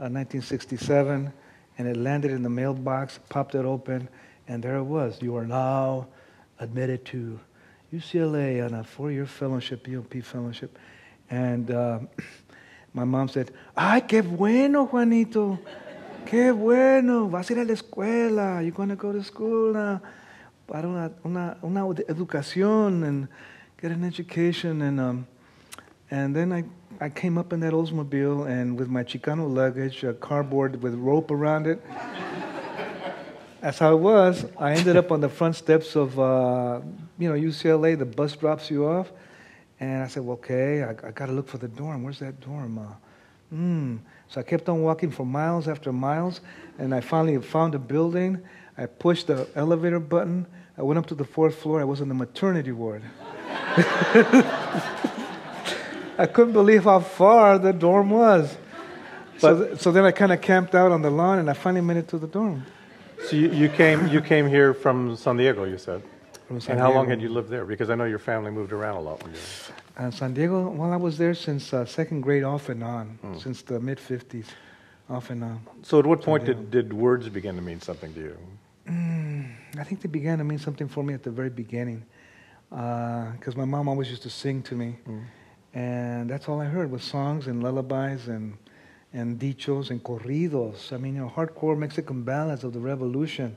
uh, 0.00 0.08
1967. 0.08 1.32
And 1.78 1.86
it 1.88 1.96
landed 1.96 2.32
in 2.32 2.42
the 2.42 2.50
mailbox, 2.50 3.18
popped 3.28 3.54
it 3.54 3.64
open, 3.64 4.08
and 4.48 4.62
there 4.62 4.76
it 4.76 4.82
was. 4.82 5.22
You 5.22 5.36
are 5.36 5.46
now 5.46 6.08
admitted 6.58 7.04
to 7.06 7.38
UCLA 7.92 8.64
on 8.64 8.74
a 8.74 8.84
four 8.84 9.10
year 9.10 9.26
fellowship, 9.26 9.86
EOP 9.86 10.22
fellowship. 10.24 10.78
And 11.30 11.70
uh, 11.70 12.00
my 12.94 13.04
mom 13.04 13.28
said, 13.28 13.52
Ay, 13.76 14.02
qué 14.02 14.22
bueno, 14.22 14.86
Juanito. 14.86 15.58
Qué 16.26 16.52
bueno, 16.52 17.28
vas 17.28 17.48
a 17.48 17.54
ir 17.54 17.60
a 17.60 17.64
la 17.64 17.72
escuela. 17.72 18.62
You're 18.62 18.72
going 18.72 18.90
to 18.90 18.96
go 18.96 19.12
to 19.12 19.22
school 19.22 19.72
now. 19.72 20.02
Para 20.66 20.86
una, 20.86 21.10
una, 21.24 21.56
una 21.62 21.80
educación 21.80 23.06
and 23.06 23.28
get 23.80 23.92
an 23.92 24.04
education. 24.04 24.82
And, 24.82 25.00
um, 25.00 25.26
and 26.10 26.36
then 26.36 26.52
I 26.52 26.64
I 27.00 27.08
came 27.08 27.38
up 27.38 27.52
in 27.52 27.60
that 27.60 27.72
Oldsmobile 27.72 28.48
and 28.48 28.76
with 28.76 28.88
my 28.88 29.04
Chicano 29.04 29.48
luggage, 29.48 30.02
a 30.02 30.14
cardboard 30.14 30.82
with 30.82 30.94
rope 30.94 31.30
around 31.30 31.68
it. 31.68 31.80
That's 33.60 33.78
how 33.78 33.92
it 33.92 33.98
was. 34.00 34.44
I 34.58 34.72
ended 34.72 34.96
up 34.96 35.12
on 35.12 35.20
the 35.20 35.28
front 35.28 35.54
steps 35.54 35.94
of, 35.94 36.18
uh, 36.18 36.80
you 37.16 37.28
know, 37.28 37.34
UCLA. 37.34 37.96
The 37.96 38.04
bus 38.04 38.34
drops 38.34 38.68
you 38.68 38.88
off. 38.88 39.12
And 39.78 40.02
I 40.02 40.08
said, 40.08 40.24
well, 40.24 40.38
okay, 40.38 40.82
I, 40.82 40.90
I 40.90 41.12
got 41.12 41.26
to 41.26 41.32
look 41.32 41.46
for 41.46 41.58
the 41.58 41.68
dorm. 41.68 42.02
Where's 42.02 42.18
that 42.18 42.40
dorm? 42.40 42.78
Uh, 42.78 43.54
mm. 43.54 44.00
So 44.28 44.40
I 44.40 44.42
kept 44.42 44.68
on 44.68 44.82
walking 44.82 45.12
for 45.12 45.24
miles 45.24 45.68
after 45.68 45.92
miles, 45.92 46.40
and 46.78 46.92
I 46.92 47.00
finally 47.00 47.40
found 47.40 47.76
a 47.76 47.78
building. 47.78 48.40
I 48.76 48.86
pushed 48.86 49.28
the 49.28 49.48
elevator 49.54 50.00
button. 50.00 50.46
I 50.76 50.82
went 50.82 50.98
up 50.98 51.06
to 51.06 51.14
the 51.14 51.24
fourth 51.24 51.54
floor. 51.54 51.80
I 51.80 51.84
was 51.84 52.00
in 52.00 52.08
the 52.08 52.14
maternity 52.14 52.72
ward. 52.72 53.02
I 56.18 56.26
couldn't 56.26 56.52
believe 56.52 56.84
how 56.84 57.00
far 57.00 57.58
the 57.58 57.72
dorm 57.72 58.10
was. 58.10 58.56
But, 59.40 59.40
so, 59.40 59.64
th- 59.64 59.80
so 59.80 59.92
then 59.92 60.04
I 60.04 60.10
kind 60.10 60.32
of 60.32 60.40
camped 60.40 60.74
out 60.74 60.90
on 60.90 61.00
the 61.00 61.10
lawn, 61.10 61.38
and 61.38 61.48
I 61.48 61.52
finally 61.52 61.80
made 61.80 61.96
it 61.96 62.08
to 62.08 62.18
the 62.18 62.26
dorm. 62.26 62.66
So 63.26 63.36
you, 63.36 63.50
you 63.50 63.68
came 63.68 64.08
you 64.08 64.20
came 64.20 64.46
here 64.46 64.74
from 64.74 65.16
San 65.16 65.36
Diego, 65.36 65.64
you 65.64 65.78
said. 65.78 66.02
From 66.46 66.60
San 66.60 66.72
and 66.72 66.80
how 66.80 66.86
Diego. 66.86 66.98
long 66.98 67.08
had 67.08 67.20
you 67.20 67.28
lived 67.28 67.50
there? 67.50 67.64
Because 67.64 67.90
I 67.90 67.94
know 67.94 68.04
your 68.04 68.18
family 68.18 68.50
moved 68.50 68.72
around 68.72 68.96
a 68.96 69.00
lot 69.00 69.22
when 69.22 69.32
you 69.32 69.38
were. 69.38 70.06
Uh, 70.06 70.10
San 70.10 70.34
Diego. 70.34 70.68
Well, 70.70 70.92
I 70.92 70.96
was 70.96 71.18
there 71.18 71.34
since 71.34 71.72
uh, 71.72 71.84
second 71.84 72.20
grade, 72.20 72.44
off 72.44 72.68
and 72.68 72.82
on, 72.82 73.18
mm. 73.24 73.42
since 73.42 73.62
the 73.62 73.80
mid 73.80 73.98
'50s, 73.98 74.46
off 75.10 75.30
and 75.30 75.42
on. 75.44 75.60
So, 75.82 75.98
at 75.98 76.06
what 76.06 76.22
point 76.22 76.44
did, 76.44 76.70
did 76.70 76.92
words 76.92 77.28
begin 77.28 77.56
to 77.56 77.62
mean 77.62 77.80
something 77.80 78.14
to 78.14 78.20
you? 78.20 78.36
Mm, 78.88 79.50
I 79.78 79.84
think 79.84 80.00
they 80.00 80.08
began 80.08 80.38
to 80.38 80.44
mean 80.44 80.58
something 80.58 80.88
for 80.88 81.02
me 81.02 81.14
at 81.14 81.22
the 81.22 81.30
very 81.30 81.50
beginning, 81.50 82.04
because 82.70 83.54
uh, 83.54 83.58
my 83.58 83.64
mom 83.64 83.88
always 83.88 84.08
used 84.08 84.22
to 84.22 84.30
sing 84.30 84.62
to 84.62 84.74
me, 84.74 84.96
mm. 85.06 85.24
And 85.74 86.30
that's 86.30 86.48
all 86.48 86.60
I 86.60 86.66
heard 86.66 86.90
was 86.90 87.02
songs 87.02 87.46
and 87.46 87.62
lullabies 87.62 88.28
and 88.28 88.56
and 89.12 89.38
dichos 89.38 89.90
and 89.90 90.02
corridos. 90.02 90.92
I 90.92 90.98
mean, 90.98 91.14
you 91.14 91.22
know, 91.22 91.32
hardcore 91.34 91.78
Mexican 91.78 92.22
ballads 92.22 92.64
of 92.64 92.72
the 92.72 92.80
revolution. 92.80 93.56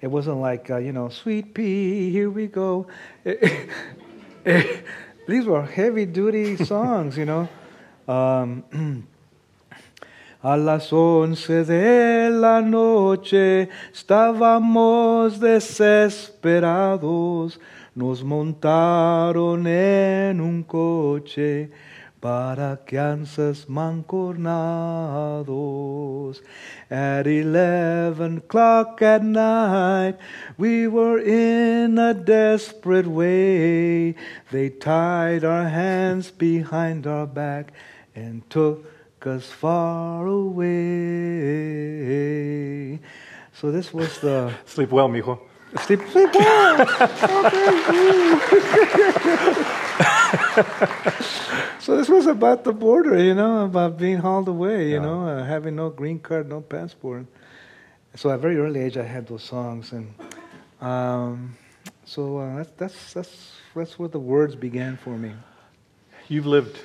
It 0.00 0.06
wasn't 0.06 0.38
like, 0.38 0.70
uh, 0.70 0.76
you 0.76 0.92
know, 0.92 1.08
sweet 1.08 1.52
pea, 1.52 2.10
here 2.10 2.30
we 2.30 2.46
go. 2.46 2.86
These 3.24 3.66
were 5.46 5.64
heavy 5.64 6.06
duty 6.06 6.56
songs, 6.64 7.18
you 7.18 7.24
know. 7.24 7.48
Um, 8.06 9.08
A 10.40 10.56
las 10.56 10.92
once 10.92 11.64
de 11.64 12.30
la 12.30 12.60
noche 12.60 13.68
estábamos 13.92 15.40
desesperados, 15.40 17.58
nos 17.96 18.22
montaron 18.22 19.66
en 19.66 20.40
un 20.40 20.62
coche 20.62 21.72
para 22.20 22.78
Kansas 22.86 23.68
mancornados. 23.68 24.44
At 26.88 27.26
eleven 27.26 28.38
o'clock 28.38 29.02
at 29.02 29.24
night, 29.24 30.18
we 30.56 30.86
were 30.86 31.18
in 31.18 31.98
a 31.98 32.14
desperate 32.14 33.08
way. 33.08 34.14
They 34.52 34.70
tied 34.70 35.44
our 35.44 35.68
hands 35.68 36.30
behind 36.30 37.08
our 37.08 37.26
back 37.26 37.72
and 38.14 38.48
took 38.48 38.97
us 39.26 39.46
far 39.46 40.26
away. 40.26 40.68
So 43.52 43.72
this 43.72 43.92
was 43.92 44.20
the 44.20 44.54
sleep 44.66 44.90
well, 44.90 45.08
mijo. 45.08 45.40
Sleep, 45.84 46.00
sleep 46.10 46.34
well. 46.34 46.86
so 51.78 51.96
this 51.96 52.08
was 52.08 52.26
about 52.26 52.64
the 52.64 52.72
border, 52.72 53.22
you 53.22 53.34
know, 53.34 53.64
about 53.64 53.98
being 53.98 54.18
hauled 54.18 54.48
away, 54.48 54.88
you 54.88 54.94
yeah. 54.94 55.02
know, 55.02 55.26
uh, 55.26 55.44
having 55.44 55.76
no 55.76 55.90
green 55.90 56.18
card, 56.18 56.48
no 56.48 56.62
passport. 56.62 57.26
So 58.14 58.30
at 58.30 58.36
a 58.36 58.38
very 58.38 58.58
early 58.58 58.80
age, 58.80 58.96
I 58.96 59.04
had 59.04 59.26
those 59.26 59.42
songs, 59.42 59.92
and 59.92 60.14
um, 60.80 61.56
so 62.04 62.38
uh, 62.38 62.56
that's, 62.56 62.70
that's 62.76 63.12
that's 63.12 63.52
that's 63.74 63.98
where 63.98 64.08
the 64.08 64.18
words 64.18 64.56
began 64.56 64.96
for 64.96 65.16
me. 65.16 65.32
You've 66.28 66.46
lived 66.46 66.78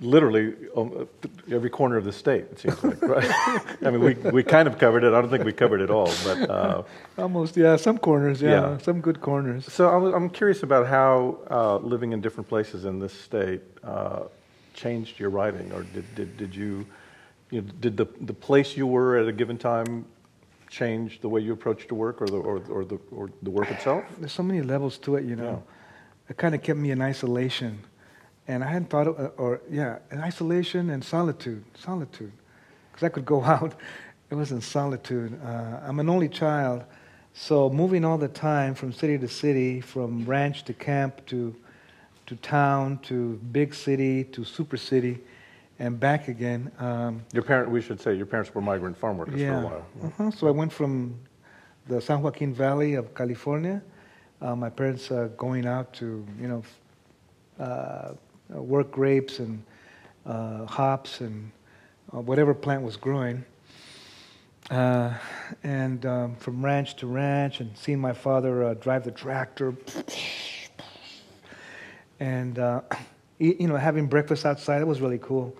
literally 0.00 0.54
um, 0.76 1.08
every 1.50 1.70
corner 1.70 1.96
of 1.96 2.04
the 2.04 2.12
state. 2.12 2.46
It 2.52 2.58
seems 2.60 2.82
like, 2.82 3.02
right? 3.02 3.30
I 3.82 3.90
mean, 3.90 4.00
we 4.00 4.14
we 4.30 4.42
kind 4.42 4.68
of 4.68 4.78
covered 4.78 5.04
it. 5.04 5.12
I 5.12 5.20
don't 5.20 5.30
think 5.30 5.44
we 5.44 5.52
covered 5.52 5.80
it 5.80 5.90
all, 5.90 6.10
but 6.24 6.50
uh, 6.50 6.82
almost, 7.16 7.56
yeah. 7.56 7.76
Some 7.76 7.98
corners, 7.98 8.40
yeah, 8.42 8.50
yeah. 8.50 8.78
some 8.78 9.00
good 9.00 9.20
corners. 9.20 9.70
So 9.72 9.88
I'm, 9.88 10.14
I'm 10.14 10.30
curious 10.30 10.62
about 10.62 10.86
how 10.86 11.38
uh, 11.50 11.76
living 11.78 12.12
in 12.12 12.20
different 12.20 12.48
places 12.48 12.84
in 12.84 12.98
this 12.98 13.12
state 13.12 13.60
uh, 13.84 14.22
changed 14.74 15.18
your 15.18 15.30
writing, 15.30 15.72
or 15.72 15.82
did 15.82 16.14
did 16.14 16.36
did 16.36 16.54
you, 16.54 16.86
you 17.50 17.62
know, 17.62 17.68
did 17.80 17.96
the 17.96 18.06
the 18.22 18.34
place 18.34 18.76
you 18.76 18.86
were 18.86 19.16
at 19.18 19.28
a 19.28 19.32
given 19.32 19.58
time 19.58 20.04
change 20.70 21.20
the 21.20 21.28
way 21.28 21.40
you 21.40 21.52
approached 21.52 21.88
the 21.88 21.94
work, 21.94 22.20
or 22.20 22.26
the 22.26 22.38
or, 22.38 22.62
or 22.68 22.84
the 22.84 22.98
or 23.10 23.30
the 23.42 23.50
work 23.50 23.70
itself? 23.70 24.04
There's 24.18 24.32
so 24.32 24.42
many 24.42 24.62
levels 24.62 24.98
to 24.98 25.16
it, 25.16 25.24
you 25.24 25.36
know. 25.36 25.62
Yeah. 25.64 26.30
It 26.30 26.36
kind 26.36 26.54
of 26.54 26.62
kept 26.62 26.78
me 26.78 26.90
in 26.90 27.00
isolation 27.00 27.78
and 28.48 28.64
I 28.64 28.68
hadn't 28.68 28.88
thought 28.88 29.06
of, 29.06 29.20
uh, 29.20 29.30
or 29.36 29.60
yeah, 29.70 29.98
isolation 30.12 30.90
and 30.90 31.04
solitude, 31.04 31.62
solitude, 31.78 32.32
because 32.90 33.04
I 33.04 33.10
could 33.10 33.26
go 33.26 33.42
out. 33.54 33.74
It 34.30 34.34
was 34.34 34.50
in 34.50 34.60
solitude. 34.60 35.38
Uh, 35.44 35.80
I'm 35.86 36.00
an 36.00 36.08
only 36.08 36.28
child, 36.28 36.84
so 37.34 37.70
moving 37.70 38.04
all 38.04 38.18
the 38.18 38.28
time 38.28 38.74
from 38.74 38.92
city 38.92 39.16
to 39.18 39.28
city, 39.28 39.80
from 39.80 40.24
ranch 40.24 40.64
to 40.64 40.72
camp 40.72 41.24
to 41.26 41.54
to 42.26 42.36
town 42.36 42.98
to 42.98 43.36
big 43.52 43.74
city 43.74 44.24
to 44.24 44.44
super 44.44 44.76
city, 44.76 45.18
and 45.78 45.98
back 45.98 46.28
again. 46.28 46.70
Um, 46.78 47.22
your 47.32 47.42
parent, 47.42 47.70
we 47.70 47.80
should 47.80 48.00
say, 48.00 48.14
your 48.14 48.26
parents 48.26 48.54
were 48.54 48.60
migrant 48.60 48.98
farm 48.98 49.16
workers 49.16 49.40
yeah. 49.40 49.60
for 49.60 49.66
a 49.66 49.70
while. 49.70 49.86
Uh-huh. 50.04 50.30
So 50.30 50.46
I 50.46 50.50
went 50.50 50.72
from 50.72 51.18
the 51.86 52.00
San 52.02 52.20
Joaquin 52.20 52.52
Valley 52.52 52.94
of 52.94 53.14
California. 53.14 53.82
Uh, 54.42 54.54
my 54.54 54.68
parents 54.68 55.10
uh, 55.10 55.30
going 55.36 55.66
out 55.66 55.92
to 55.94 56.26
you 56.40 56.48
know 56.48 56.62
uh, 57.58 58.12
uh, 58.54 58.62
work 58.62 58.90
grapes 58.90 59.38
and 59.38 59.62
uh, 60.26 60.64
hops 60.66 61.20
and 61.20 61.50
uh, 62.14 62.20
whatever 62.20 62.54
plant 62.54 62.82
was 62.82 62.96
growing. 62.96 63.44
Uh, 64.70 65.14
and 65.62 66.04
um, 66.04 66.36
from 66.36 66.62
ranch 66.62 66.94
to 66.96 67.06
ranch, 67.06 67.60
and 67.60 67.76
seeing 67.76 67.98
my 67.98 68.12
father 68.12 68.64
uh, 68.64 68.74
drive 68.74 69.02
the 69.02 69.10
tractor, 69.10 69.74
and 72.20 72.58
uh, 72.58 72.82
you 73.38 73.66
know, 73.66 73.76
having 73.76 74.06
breakfast 74.06 74.44
outside, 74.44 74.82
it 74.82 74.86
was 74.86 75.00
really 75.00 75.18
cool. 75.18 75.56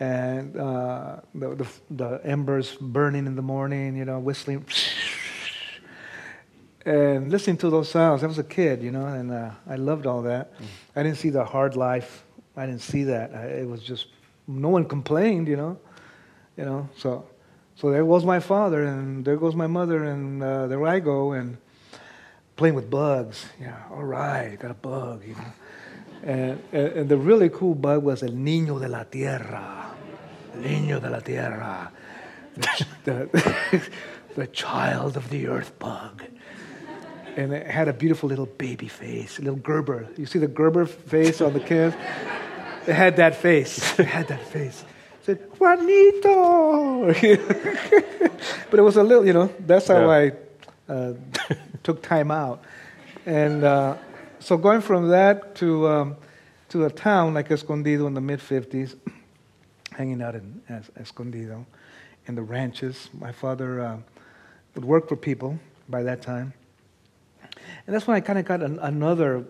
And 0.00 0.54
the, 0.54 1.20
the, 1.34 1.66
the 1.90 2.20
embers 2.24 2.76
burning 2.80 3.26
in 3.26 3.34
the 3.34 3.42
morning, 3.42 3.96
you 3.96 4.04
know, 4.04 4.18
whistling, 4.20 4.64
and 6.88 7.30
listening 7.30 7.58
to 7.58 7.68
those 7.68 7.90
sounds. 7.90 8.24
I 8.24 8.26
was 8.26 8.38
a 8.38 8.44
kid, 8.44 8.82
you 8.82 8.90
know, 8.90 9.06
and 9.06 9.30
uh, 9.30 9.50
I 9.68 9.76
loved 9.76 10.06
all 10.06 10.22
that. 10.22 10.58
Mm. 10.58 10.64
I 10.96 11.02
didn't 11.02 11.18
see 11.18 11.28
the 11.28 11.44
hard 11.44 11.76
life. 11.76 12.24
I 12.56 12.64
didn't 12.64 12.80
see 12.80 13.04
that. 13.04 13.34
I, 13.34 13.44
it 13.60 13.68
was 13.68 13.82
just 13.82 14.06
no 14.46 14.70
one 14.70 14.86
complained, 14.86 15.48
you 15.48 15.56
know, 15.56 15.78
you 16.56 16.64
know. 16.64 16.88
So, 16.96 17.26
so 17.76 17.90
there 17.90 18.06
was 18.06 18.24
my 18.24 18.40
father, 18.40 18.84
and 18.84 19.22
there 19.22 19.36
goes 19.36 19.54
my 19.54 19.66
mother, 19.66 20.04
and 20.04 20.42
uh, 20.42 20.66
there 20.66 20.84
I 20.86 21.00
go, 21.00 21.32
and 21.32 21.58
playing 22.56 22.74
with 22.74 22.88
bugs. 22.88 23.44
Yeah, 23.60 23.76
all 23.90 24.04
right, 24.04 24.58
got 24.58 24.70
a 24.70 24.74
bug, 24.74 25.24
you 25.26 25.34
know. 25.34 25.52
And, 26.22 26.62
and, 26.72 26.86
and 27.00 27.08
the 27.08 27.18
really 27.18 27.50
cool 27.50 27.74
bug 27.74 28.02
was 28.02 28.22
el 28.22 28.30
niño 28.30 28.80
de 28.80 28.88
la 28.88 29.04
tierra, 29.04 29.94
el 30.54 30.62
niño 30.62 31.02
de 31.02 31.10
la 31.10 31.20
tierra, 31.20 31.92
the, 32.54 32.86
the, 33.04 33.90
the 34.36 34.46
child 34.46 35.18
of 35.18 35.28
the 35.28 35.48
earth 35.48 35.78
bug 35.78 36.24
and 37.38 37.52
it 37.52 37.68
had 37.68 37.86
a 37.86 37.92
beautiful 37.92 38.28
little 38.28 38.46
baby 38.46 38.88
face, 38.88 39.38
a 39.38 39.42
little 39.42 39.60
Gerber. 39.60 40.08
You 40.16 40.26
see 40.26 40.40
the 40.40 40.48
Gerber 40.48 40.86
face 40.86 41.40
on 41.40 41.52
the 41.52 41.60
can? 41.60 41.96
It 42.84 42.94
had 42.94 43.16
that 43.16 43.36
face. 43.36 43.96
It 44.00 44.06
had 44.06 44.26
that 44.26 44.44
face. 44.48 44.84
It 45.20 45.24
said, 45.24 45.38
Juanito! 45.56 47.06
but 48.70 48.80
it 48.80 48.82
was 48.82 48.96
a 48.96 49.04
little, 49.04 49.24
you 49.24 49.32
know, 49.32 49.54
that's 49.60 49.86
how 49.86 50.10
yeah. 50.10 50.32
I 50.88 50.92
uh, 50.92 51.14
took 51.84 52.02
time 52.02 52.32
out. 52.32 52.64
And 53.24 53.62
uh, 53.62 53.98
so 54.40 54.56
going 54.56 54.80
from 54.80 55.08
that 55.10 55.54
to, 55.56 55.86
um, 55.86 56.16
to 56.70 56.86
a 56.86 56.90
town 56.90 57.34
like 57.34 57.52
Escondido 57.52 58.08
in 58.08 58.14
the 58.14 58.20
mid 58.20 58.40
50s, 58.40 58.96
hanging 59.92 60.22
out 60.22 60.34
in 60.34 60.60
Escondido, 60.98 61.66
in 62.26 62.34
the 62.34 62.42
ranches. 62.42 63.10
My 63.12 63.30
father 63.30 63.80
uh, 63.80 63.98
would 64.74 64.84
work 64.84 65.08
for 65.08 65.14
people 65.14 65.60
by 65.88 66.02
that 66.02 66.20
time. 66.20 66.52
And 67.88 67.94
that's 67.94 68.06
when 68.06 68.18
I 68.18 68.20
kind 68.20 68.38
of 68.38 68.44
got 68.44 68.62
an, 68.62 68.78
another 68.80 69.46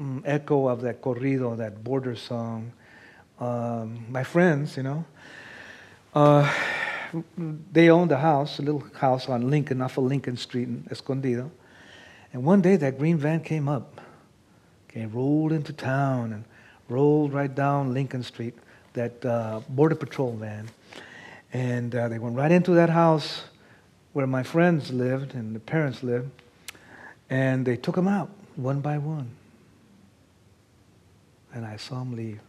um, 0.00 0.24
echo 0.26 0.66
of 0.66 0.80
that 0.80 1.00
corrido, 1.00 1.56
that 1.58 1.84
border 1.84 2.16
song. 2.16 2.72
Um, 3.38 4.04
my 4.10 4.24
friends, 4.24 4.76
you 4.76 4.82
know, 4.82 5.04
uh, 6.12 6.52
they 7.70 7.88
owned 7.88 8.10
a 8.10 8.16
house, 8.16 8.58
a 8.58 8.62
little 8.62 8.82
house 8.96 9.28
on 9.28 9.48
Lincoln, 9.48 9.80
off 9.80 9.96
of 9.96 10.02
Lincoln 10.02 10.36
Street 10.36 10.66
in 10.66 10.88
Escondido. 10.90 11.52
And 12.32 12.42
one 12.42 12.62
day 12.62 12.74
that 12.74 12.98
green 12.98 13.16
van 13.16 13.44
came 13.44 13.68
up, 13.68 14.00
okay, 14.90 15.06
rolled 15.06 15.52
into 15.52 15.72
town 15.72 16.32
and 16.32 16.44
rolled 16.88 17.32
right 17.32 17.54
down 17.54 17.94
Lincoln 17.94 18.24
Street, 18.24 18.54
that 18.94 19.24
uh, 19.24 19.60
Border 19.68 19.94
Patrol 19.94 20.32
van. 20.32 20.68
And 21.52 21.94
uh, 21.94 22.08
they 22.08 22.18
went 22.18 22.34
right 22.34 22.50
into 22.50 22.72
that 22.72 22.90
house 22.90 23.44
where 24.14 24.26
my 24.26 24.42
friends 24.42 24.90
lived 24.90 25.34
and 25.34 25.54
the 25.54 25.60
parents 25.60 26.02
lived, 26.02 26.32
and 27.30 27.64
they 27.66 27.76
took 27.76 27.94
them 27.94 28.08
out 28.08 28.30
one 28.56 28.80
by 28.80 28.98
one. 28.98 29.28
And 31.54 31.64
I 31.64 31.76
saw 31.76 31.98
them 32.00 32.14
leave, 32.14 32.40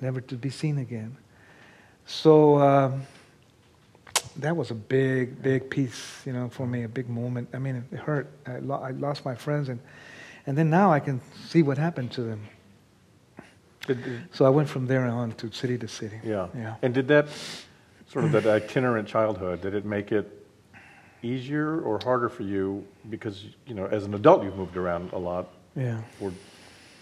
never 0.00 0.20
to 0.22 0.34
be 0.34 0.50
seen 0.50 0.78
again. 0.78 1.16
So 2.06 2.58
um, 2.58 3.02
that 4.36 4.56
was 4.56 4.70
a 4.70 4.74
big, 4.74 5.42
big 5.42 5.68
piece, 5.68 6.22
you 6.24 6.32
know, 6.32 6.48
for 6.48 6.66
me, 6.66 6.84
a 6.84 6.88
big 6.88 7.08
moment. 7.08 7.48
I 7.52 7.58
mean, 7.58 7.84
it 7.92 7.98
hurt. 7.98 8.28
I, 8.46 8.58
lo- 8.58 8.80
I 8.82 8.92
lost 8.92 9.24
my 9.26 9.34
friends, 9.34 9.68
and, 9.68 9.78
and 10.46 10.56
then 10.56 10.70
now 10.70 10.90
I 10.90 11.00
can 11.00 11.20
see 11.46 11.62
what 11.62 11.76
happened 11.76 12.10
to 12.12 12.22
them. 12.22 12.40
Did- 13.86 13.98
So 14.32 14.46
I 14.46 14.48
went 14.48 14.68
from 14.68 14.86
there 14.86 15.04
on 15.06 15.32
to 15.32 15.52
city 15.52 15.76
to 15.78 15.88
city. 15.88 16.18
yeah. 16.24 16.48
Yeah. 16.56 16.74
And 16.82 16.94
did 16.94 17.08
that 17.08 17.28
sort 18.10 18.24
of 18.24 18.32
that 18.32 18.46
itinerant 18.46 19.06
childhood 19.06 19.60
did 19.60 19.74
it 19.74 19.84
make 19.84 20.12
it 20.12 20.37
easier 21.22 21.80
or 21.80 21.98
harder 22.02 22.28
for 22.28 22.42
you 22.42 22.86
because 23.10 23.44
you 23.66 23.74
know 23.74 23.86
as 23.86 24.04
an 24.04 24.14
adult 24.14 24.42
you've 24.44 24.56
moved 24.56 24.76
around 24.76 25.12
a 25.12 25.18
lot 25.18 25.48
Yeah. 25.76 26.00
for 26.18 26.32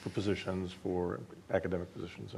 for 0.03 0.11
positions 0.11 0.73
for 0.83 1.21
academic 1.53 1.93
positions. 1.93 2.35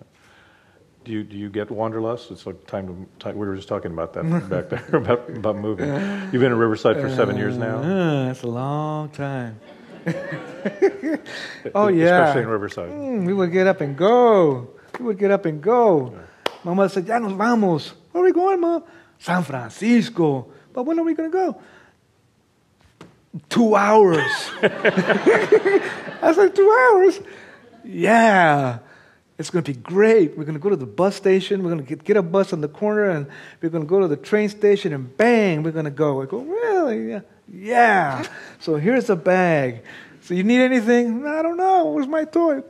Do 1.05 1.13
you 1.13 1.23
do 1.23 1.37
you 1.37 1.49
get 1.49 1.71
wanderlust? 1.71 2.31
It's 2.31 2.45
like 2.47 2.67
time 2.67 2.87
to 2.89 2.95
time, 3.25 3.39
we 3.39 3.47
were 3.47 3.55
just 3.57 3.69
talking 3.69 3.93
about 3.93 4.13
that 4.15 4.25
back 4.51 4.69
there 4.69 5.01
about 5.01 5.29
about 5.31 5.57
moving. 5.57 5.89
You've 6.33 6.43
been 6.43 6.53
in 6.53 6.59
Riverside 6.59 7.01
for 7.01 7.09
seven 7.15 7.37
years 7.37 7.57
now. 7.57 7.79
Uh, 7.79 8.27
that's 8.27 8.43
a 8.43 8.49
long 8.49 9.09
time. 9.11 9.61
oh, 11.75 11.89
yeah. 11.89 12.25
especially 12.25 12.43
in 12.43 12.49
Riverside. 12.49 12.91
Mm, 12.91 13.27
we 13.27 13.33
would 13.35 13.53
get 13.53 13.67
up 13.67 13.81
and 13.81 13.97
go. 13.97 14.69
We 14.99 15.07
would 15.07 15.19
get 15.19 15.31
up 15.31 15.45
and 15.45 15.63
go. 15.63 16.15
My 16.65 16.75
mother 16.75 16.89
said, 16.89 17.07
Ya 17.07 17.19
nos 17.19 17.33
vamos. 17.33 17.93
Where 18.13 18.23
are 18.23 18.27
we 18.27 18.33
going, 18.33 18.61
Mom? 18.61 18.85
San 19.19 19.43
Francisco. 19.43 20.49
But 20.79 20.85
when 20.85 20.97
are 21.01 21.03
we 21.03 21.15
going 21.15 21.29
to 21.29 21.37
go? 21.37 21.61
Two 23.49 23.75
hours. 23.75 24.23
I 24.63 26.33
said, 26.33 26.55
Two 26.55 26.71
hours? 26.71 27.19
Yeah. 27.83 28.79
It's 29.39 29.51
going 29.51 29.65
to 29.65 29.73
be 29.73 29.77
great. 29.77 30.39
We're 30.39 30.45
going 30.45 30.55
to 30.55 30.61
go 30.61 30.71
to 30.71 30.77
the 30.77 30.87
bus 30.87 31.17
station. 31.17 31.65
We're 31.65 31.71
going 31.71 31.85
to 31.85 31.89
get, 31.97 32.05
get 32.05 32.17
a 32.17 32.23
bus 32.23 32.53
on 32.53 32.61
the 32.61 32.69
corner, 32.69 33.11
and 33.11 33.27
we're 33.61 33.71
going 33.71 33.83
to 33.83 33.89
go 33.89 33.99
to 33.99 34.07
the 34.07 34.17
train 34.17 34.49
station, 34.51 34.93
and 34.93 35.17
bang, 35.17 35.65
we're 35.65 35.73
going 35.73 35.87
to 35.87 35.91
go. 35.91 36.23
I 36.23 36.27
go, 36.27 36.43
really? 36.43 37.09
Yeah. 37.09 37.21
Yeah. 37.53 38.25
So 38.61 38.77
here's 38.77 39.09
the 39.09 39.17
bag. 39.17 39.83
So 40.21 40.35
you 40.35 40.45
need 40.45 40.61
anything? 40.61 41.27
I 41.27 41.43
don't 41.43 41.57
know. 41.57 41.87
Where's 41.87 42.07
my 42.07 42.23
toy? 42.23 42.63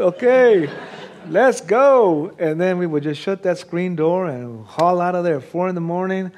okay, 0.00 0.68
let's 1.28 1.60
go. 1.60 2.34
And 2.40 2.60
then 2.60 2.78
we 2.78 2.88
would 2.88 3.04
just 3.04 3.20
shut 3.20 3.44
that 3.44 3.58
screen 3.58 3.94
door 3.94 4.26
and 4.26 4.66
haul 4.66 5.00
out 5.00 5.14
of 5.14 5.22
there 5.22 5.36
at 5.36 5.44
four 5.44 5.68
in 5.68 5.76
the 5.76 5.80
morning, 5.80 6.32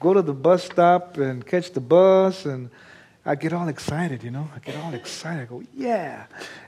go 0.00 0.14
to 0.14 0.22
the 0.22 0.32
bus 0.32 0.64
stop 0.64 1.16
and 1.18 1.46
catch 1.46 1.72
the 1.72 1.80
bus. 1.80 2.44
And 2.44 2.70
I 3.24 3.34
get 3.34 3.52
all 3.52 3.68
excited, 3.68 4.22
you 4.22 4.30
know. 4.30 4.48
I 4.54 4.58
get 4.58 4.76
all 4.76 4.94
excited. 4.94 5.42
I 5.42 5.44
go, 5.46 5.62
yeah. 5.74 6.26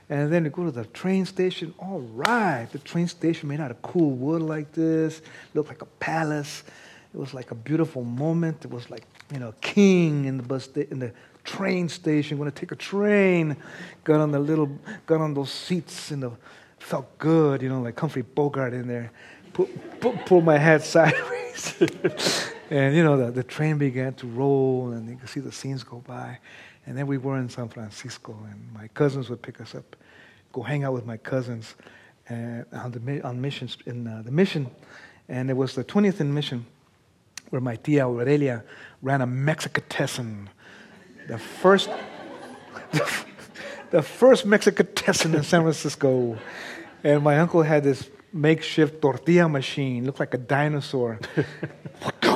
And 0.09 0.31
then 0.31 0.43
we 0.43 0.49
go 0.49 0.65
to 0.65 0.71
the 0.71 0.85
train 0.85 1.25
station. 1.25 1.73
All 1.79 2.01
right. 2.01 2.67
The 2.71 2.79
train 2.79 3.07
station 3.07 3.49
made 3.49 3.59
out 3.59 3.71
of 3.71 3.81
cool 3.81 4.11
wood 4.11 4.41
like 4.41 4.71
this, 4.73 5.21
looked 5.53 5.69
like 5.69 5.81
a 5.81 5.87
palace. 5.99 6.63
It 7.13 7.17
was 7.17 7.33
like 7.33 7.51
a 7.51 7.55
beautiful 7.55 8.03
moment. 8.03 8.63
It 8.63 8.71
was 8.71 8.89
like, 8.89 9.03
you 9.33 9.39
know, 9.39 9.53
king 9.61 10.25
in 10.25 10.37
the 10.37 10.43
bus 10.43 10.65
sta- 10.65 10.87
in 10.89 10.99
the 10.99 11.11
train 11.43 11.89
station. 11.89 12.37
Going 12.37 12.51
to 12.51 12.57
take 12.57 12.71
a 12.71 12.75
train. 12.75 13.57
Got 14.03 14.21
on 14.21 14.31
the 14.31 14.39
little, 14.39 14.69
got 15.05 15.19
on 15.19 15.33
those 15.33 15.51
seats 15.51 16.11
and 16.11 16.31
felt 16.81 17.17
good, 17.17 17.61
you 17.61 17.69
know, 17.69 17.81
like 17.81 17.99
Humphrey 17.99 18.23
Bogart 18.23 18.73
in 18.73 18.87
there. 18.87 19.11
Put, 19.53 19.99
put, 19.99 20.25
pull 20.25 20.41
my 20.41 20.57
head 20.57 20.83
sideways, 20.83 21.75
and 22.71 22.95
you 22.95 23.03
know 23.03 23.17
the, 23.17 23.31
the 23.31 23.43
train 23.43 23.77
began 23.77 24.13
to 24.15 24.27
roll, 24.27 24.91
and 24.91 25.09
you 25.09 25.17
could 25.17 25.29
see 25.29 25.41
the 25.41 25.51
scenes 25.51 25.83
go 25.83 25.97
by. 25.97 26.39
And 26.85 26.97
then 26.97 27.05
we 27.05 27.17
were 27.17 27.37
in 27.37 27.49
San 27.49 27.67
Francisco, 27.69 28.35
and 28.49 28.73
my 28.73 28.87
cousins 28.87 29.29
would 29.29 29.41
pick 29.41 29.61
us 29.61 29.75
up, 29.75 29.95
go 30.53 30.63
hang 30.63 30.83
out 30.83 30.93
with 30.93 31.05
my 31.05 31.17
cousins, 31.17 31.75
and 32.29 32.65
on 32.71 32.91
the 32.91 33.21
on 33.23 33.39
missions 33.41 33.77
in 33.85 34.07
uh, 34.07 34.21
the 34.23 34.31
mission, 34.31 34.71
and 35.27 35.49
it 35.49 35.53
was 35.53 35.75
the 35.75 35.83
20th 35.83 36.21
in 36.21 36.33
mission 36.33 36.65
where 37.49 37.61
my 37.61 37.75
tia 37.75 38.07
Aurelia 38.07 38.63
ran 39.01 39.21
a 39.21 39.27
Mexicatessen, 39.27 40.49
the 41.27 41.37
first, 41.37 41.89
the 43.91 44.01
first 44.01 44.45
Mexicatessen 44.45 45.35
in 45.35 45.43
San 45.43 45.61
Francisco. 45.61 46.37
And 47.03 47.21
my 47.21 47.37
uncle 47.39 47.63
had 47.63 47.83
this 47.83 48.09
makeshift 48.31 49.01
tortilla 49.01 49.49
machine, 49.49 50.05
looked 50.05 50.21
like 50.21 50.33
a 50.33 50.37
dinosaur. 50.37 51.19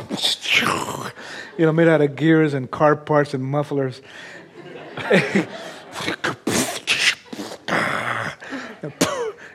you 1.57 1.65
know, 1.65 1.71
made 1.71 1.87
out 1.87 2.01
of 2.01 2.15
gears 2.15 2.53
and 2.53 2.69
car 2.69 2.95
parts 2.95 3.33
and 3.33 3.43
mufflers. 3.43 4.01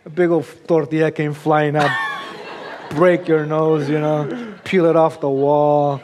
a 0.04 0.10
big 0.12 0.30
old 0.30 0.46
tortilla 0.66 1.10
came 1.10 1.34
flying 1.34 1.76
out, 1.76 1.90
break 2.90 3.28
your 3.28 3.46
nose, 3.46 3.88
you 3.88 3.98
know, 3.98 4.54
peel 4.64 4.86
it 4.86 4.96
off 4.96 5.20
the 5.20 5.28
wall, 5.28 6.00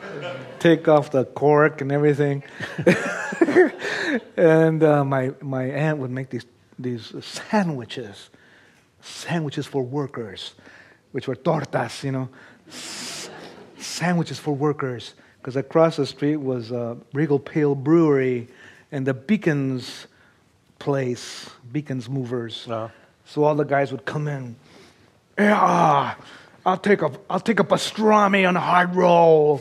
take 0.58 0.88
off 0.88 1.10
the 1.10 1.24
cork 1.24 1.80
and 1.80 1.92
everything. 1.92 2.42
and 4.36 4.82
uh, 4.82 5.04
my, 5.04 5.32
my 5.40 5.64
aunt 5.64 5.98
would 5.98 6.10
make 6.10 6.30
these, 6.30 6.46
these 6.78 7.12
sandwiches, 7.24 8.30
sandwiches 9.00 9.66
for 9.66 9.82
workers, 9.82 10.54
which 11.12 11.26
were 11.28 11.36
tortas, 11.36 12.02
you 12.04 12.12
know, 12.12 12.28
sandwiches 13.86 14.38
for 14.38 14.54
workers. 14.54 15.14
Because 15.40 15.56
across 15.56 15.96
the 15.96 16.06
street 16.06 16.36
was 16.36 16.72
uh, 16.72 16.96
Regal 17.12 17.38
Pale 17.38 17.76
Brewery 17.76 18.48
and 18.90 19.06
the 19.06 19.14
Bekins 19.14 20.06
place, 20.78 21.48
Bekins 21.72 22.08
Movers. 22.08 22.66
Uh, 22.68 22.88
So 23.24 23.44
all 23.44 23.54
the 23.54 23.64
guys 23.64 23.90
would 23.92 24.04
come 24.04 24.28
in. 24.28 24.56
Yeah, 25.38 26.14
I'll 26.64 26.78
take 26.78 27.02
a 27.02 27.10
I'll 27.28 27.40
take 27.40 27.60
a 27.60 27.64
pastrami 27.64 28.46
on 28.48 28.56
a 28.56 28.60
hard 28.60 28.94
roll 28.94 29.60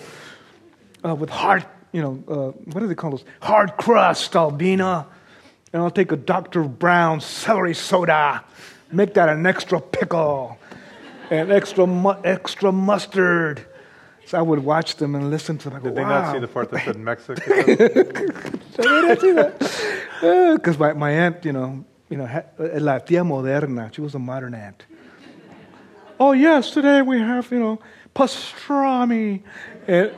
uh, 1.04 1.14
with 1.16 1.30
hard, 1.30 1.66
you 1.92 2.02
know, 2.02 2.24
uh, 2.28 2.52
what 2.72 2.80
do 2.80 2.88
they 2.88 2.96
call 2.96 3.12
those? 3.12 3.26
Hard 3.42 3.76
crust, 3.78 4.36
Albina. 4.36 5.06
And 5.74 5.82
I'll 5.84 5.92
take 5.92 6.12
a 6.12 6.16
Dr. 6.16 6.64
Brown 6.64 7.20
celery 7.22 7.74
soda. 7.76 8.44
Make 8.92 9.14
that 9.16 9.30
an 9.30 9.46
extra 9.46 9.82
pickle 9.82 10.58
and 11.30 11.52
extra 11.52 11.86
mu- 11.86 12.16
extra 12.24 12.72
mustard. 12.72 13.66
So 14.26 14.40
I 14.40 14.42
would 14.42 14.60
watch 14.60 14.96
them 14.96 15.16
and 15.16 15.30
listen 15.30 15.58
to 15.60 15.70
them. 15.70 15.78
I 15.78 15.82
go, 15.82 15.90
did 15.90 15.96
they 15.96 16.04
wow. 16.04 16.22
not 16.22 16.34
see 16.34 16.40
the 16.40 16.48
part 16.48 16.72
that 16.72 16.84
said 16.84 16.98
Mexico? 16.98 17.36
they 17.66 17.76
didn't 17.76 19.22
see 19.22 19.32
that. 19.34 20.56
Because 20.56 20.80
my, 20.80 20.94
my 20.94 21.12
aunt, 21.12 21.46
you 21.46 21.54
know, 21.54 21.86
you 22.10 22.18
know, 22.18 22.24
la 22.24 23.00
tía 23.00 23.24
moderna, 23.24 23.94
she 23.94 24.02
was 24.02 24.16
a 24.16 24.20
modern 24.20 24.56
aunt. 24.56 24.86
Oh 26.20 26.32
yes, 26.32 26.72
today 26.72 27.02
we 27.02 27.20
have, 27.20 27.52
you 27.52 27.60
know, 27.60 27.80
pastrami, 28.16 29.44
and, 29.86 30.12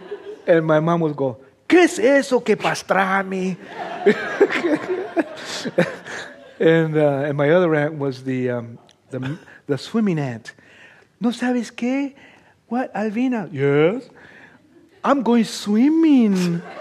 and 0.46 0.66
my 0.66 0.80
mom 0.80 1.02
would 1.02 1.16
go, 1.16 1.40
¿Qué 1.68 1.84
es 1.84 2.00
eso 2.00 2.40
que 2.40 2.56
pastrami? 2.56 3.58
and 6.60 6.98
uh, 6.98 7.24
and 7.26 7.38
my 7.38 7.50
other 7.50 7.76
aunt 7.76 7.98
was 7.98 8.24
the 8.24 8.52
um, 8.52 8.80
the 9.10 9.38
the 9.66 9.78
swimming 9.78 10.18
aunt. 10.18 10.54
No 11.20 11.32
sabes 11.32 11.76
qué? 11.76 12.14
What, 12.68 12.94
Alvina? 12.94 13.50
Yes. 13.52 14.10
I'm 15.04 15.22
going 15.24 15.44
swimming. 15.46 16.62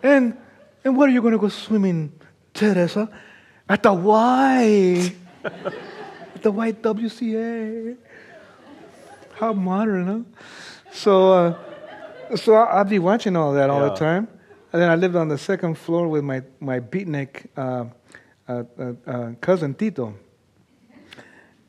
And 0.00 0.36
and 0.84 0.96
where 0.96 1.08
are 1.08 1.10
you 1.10 1.20
going 1.20 1.32
to 1.32 1.38
go 1.38 1.48
swimming, 1.48 2.12
Teresa? 2.54 3.08
At 3.68 3.82
the 3.82 3.92
Y. 3.92 5.12
At 5.44 6.42
the 6.42 6.52
YWCA. 6.52 7.96
How 9.34 9.52
modern, 9.52 10.06
huh? 10.06 10.42
So, 10.92 11.32
uh, 11.32 12.36
so 12.36 12.54
I- 12.54 12.80
I'd 12.80 12.88
be 12.88 13.00
watching 13.00 13.34
all 13.34 13.52
that 13.54 13.70
all 13.70 13.80
the 13.90 13.94
time. 13.96 14.28
And 14.72 14.80
then 14.80 14.88
I 14.90 14.94
lived 14.94 15.16
on 15.16 15.28
the 15.28 15.36
second 15.38 15.76
floor 15.76 16.06
with 16.08 16.22
my, 16.22 16.42
my 16.60 16.78
beatnik 16.78 17.46
uh, 17.56 17.86
uh, 18.48 18.62
uh, 18.78 18.92
uh, 19.06 19.32
cousin 19.40 19.74
Tito. 19.74 20.14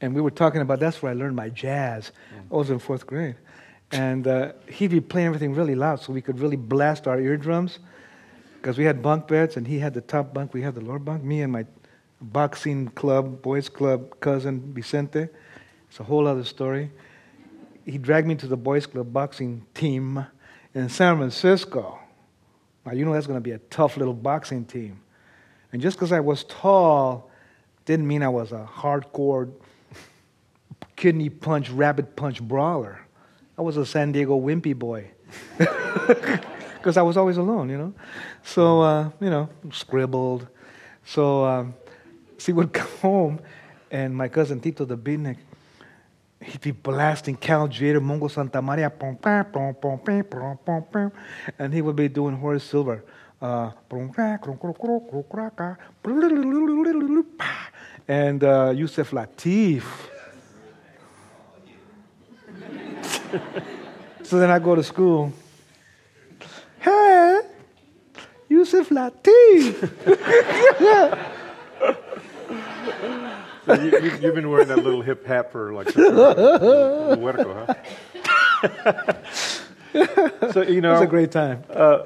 And 0.01 0.15
we 0.15 0.21
were 0.21 0.31
talking 0.31 0.61
about 0.61 0.79
that's 0.79 1.01
where 1.01 1.11
I 1.11 1.15
learned 1.15 1.35
my 1.35 1.49
jazz. 1.49 2.11
I 2.51 2.55
was 2.55 2.69
in 2.69 2.79
fourth 2.79 3.05
grade. 3.05 3.35
And 3.91 4.27
uh, 4.27 4.53
he'd 4.67 4.91
be 4.91 5.01
playing 5.01 5.27
everything 5.27 5.53
really 5.55 5.75
loud 5.75 5.99
so 6.01 6.13
we 6.13 6.21
could 6.21 6.39
really 6.39 6.55
blast 6.55 7.07
our 7.07 7.19
eardrums 7.19 7.79
because 8.55 8.77
we 8.77 8.83
had 8.83 9.01
bunk 9.01 9.27
beds 9.27 9.57
and 9.57 9.67
he 9.67 9.79
had 9.79 9.93
the 9.93 10.01
top 10.01 10.33
bunk, 10.33 10.53
we 10.53 10.61
had 10.61 10.75
the 10.75 10.81
lower 10.81 10.99
bunk. 10.99 11.23
Me 11.23 11.41
and 11.41 11.51
my 11.51 11.65
boxing 12.21 12.87
club, 12.89 13.41
boys 13.41 13.69
club 13.69 14.19
cousin 14.19 14.73
Vicente. 14.73 15.27
It's 15.89 15.99
a 15.99 16.03
whole 16.03 16.27
other 16.27 16.43
story. 16.43 16.91
He 17.85 17.97
dragged 17.97 18.27
me 18.27 18.35
to 18.35 18.47
the 18.47 18.57
boys 18.57 18.85
club 18.85 19.11
boxing 19.11 19.65
team 19.73 20.25
in 20.75 20.89
San 20.89 21.17
Francisco. 21.17 21.99
Now, 22.85 22.93
you 22.93 23.05
know 23.05 23.13
that's 23.13 23.27
going 23.27 23.37
to 23.37 23.41
be 23.41 23.51
a 23.51 23.59
tough 23.69 23.97
little 23.97 24.13
boxing 24.13 24.65
team. 24.65 25.01
And 25.71 25.81
just 25.81 25.97
because 25.97 26.11
I 26.11 26.19
was 26.19 26.43
tall 26.43 27.29
didn't 27.85 28.07
mean 28.07 28.21
I 28.21 28.29
was 28.29 28.51
a 28.51 28.69
hardcore 28.71 29.51
kidney 30.99 31.29
punch, 31.29 31.69
rabbit 31.69 32.17
punch 32.17 32.41
brawler. 32.41 32.99
I 33.57 33.61
was 33.61 33.77
a 33.77 33.85
San 33.85 34.11
Diego 34.11 34.37
wimpy 34.37 34.77
boy. 34.77 35.09
Because 35.57 36.97
I 36.97 37.01
was 37.01 37.15
always 37.15 37.37
alone, 37.37 37.69
you 37.69 37.77
know. 37.77 37.93
So, 38.43 38.81
uh, 38.81 39.09
you 39.21 39.29
know, 39.29 39.47
scribbled. 39.71 40.47
So, 41.05 41.45
um, 41.45 41.73
see, 42.37 42.51
would 42.51 42.73
come 42.73 42.91
home, 43.01 43.39
and 43.89 44.13
my 44.13 44.27
cousin 44.27 44.59
Tito 44.59 44.83
the 44.83 44.97
Beatnik, 44.97 45.37
he'd 46.41 46.61
be 46.61 46.71
blasting 46.71 47.37
Cal 47.37 47.69
Tjader, 47.69 48.01
Mongo 48.01 48.27
Santamaria, 48.29 48.91
and 51.59 51.73
he 51.73 51.81
would 51.81 51.95
be 51.95 52.09
doing 52.09 52.35
Horace 52.35 52.63
Silver. 52.65 53.05
Uh, 53.41 53.71
and 58.09 58.43
uh, 58.43 58.73
Yusef 58.75 59.11
Lateef. 59.11 59.83
So 64.23 64.39
then 64.39 64.49
I 64.49 64.59
go 64.59 64.75
to 64.75 64.83
school. 64.83 65.31
Hey, 66.79 67.41
Yusef 68.49 68.89
Lateef. 68.89 69.89
So 73.65 73.73
you, 73.75 73.91
you, 73.91 74.17
you've 74.21 74.35
been 74.35 74.49
wearing 74.49 74.67
that 74.69 74.77
little 74.83 75.01
hip 75.01 75.25
hat 75.27 75.51
for 75.51 75.73
like 75.73 75.87
huerco, 75.87 77.67
huh? 77.67 77.73
so 80.51 80.61
you 80.63 80.81
know, 80.81 80.91
It 80.91 80.93
was 80.93 81.01
a 81.01 81.07
great 81.07 81.31
time. 81.31 81.63
Uh, 81.69 82.03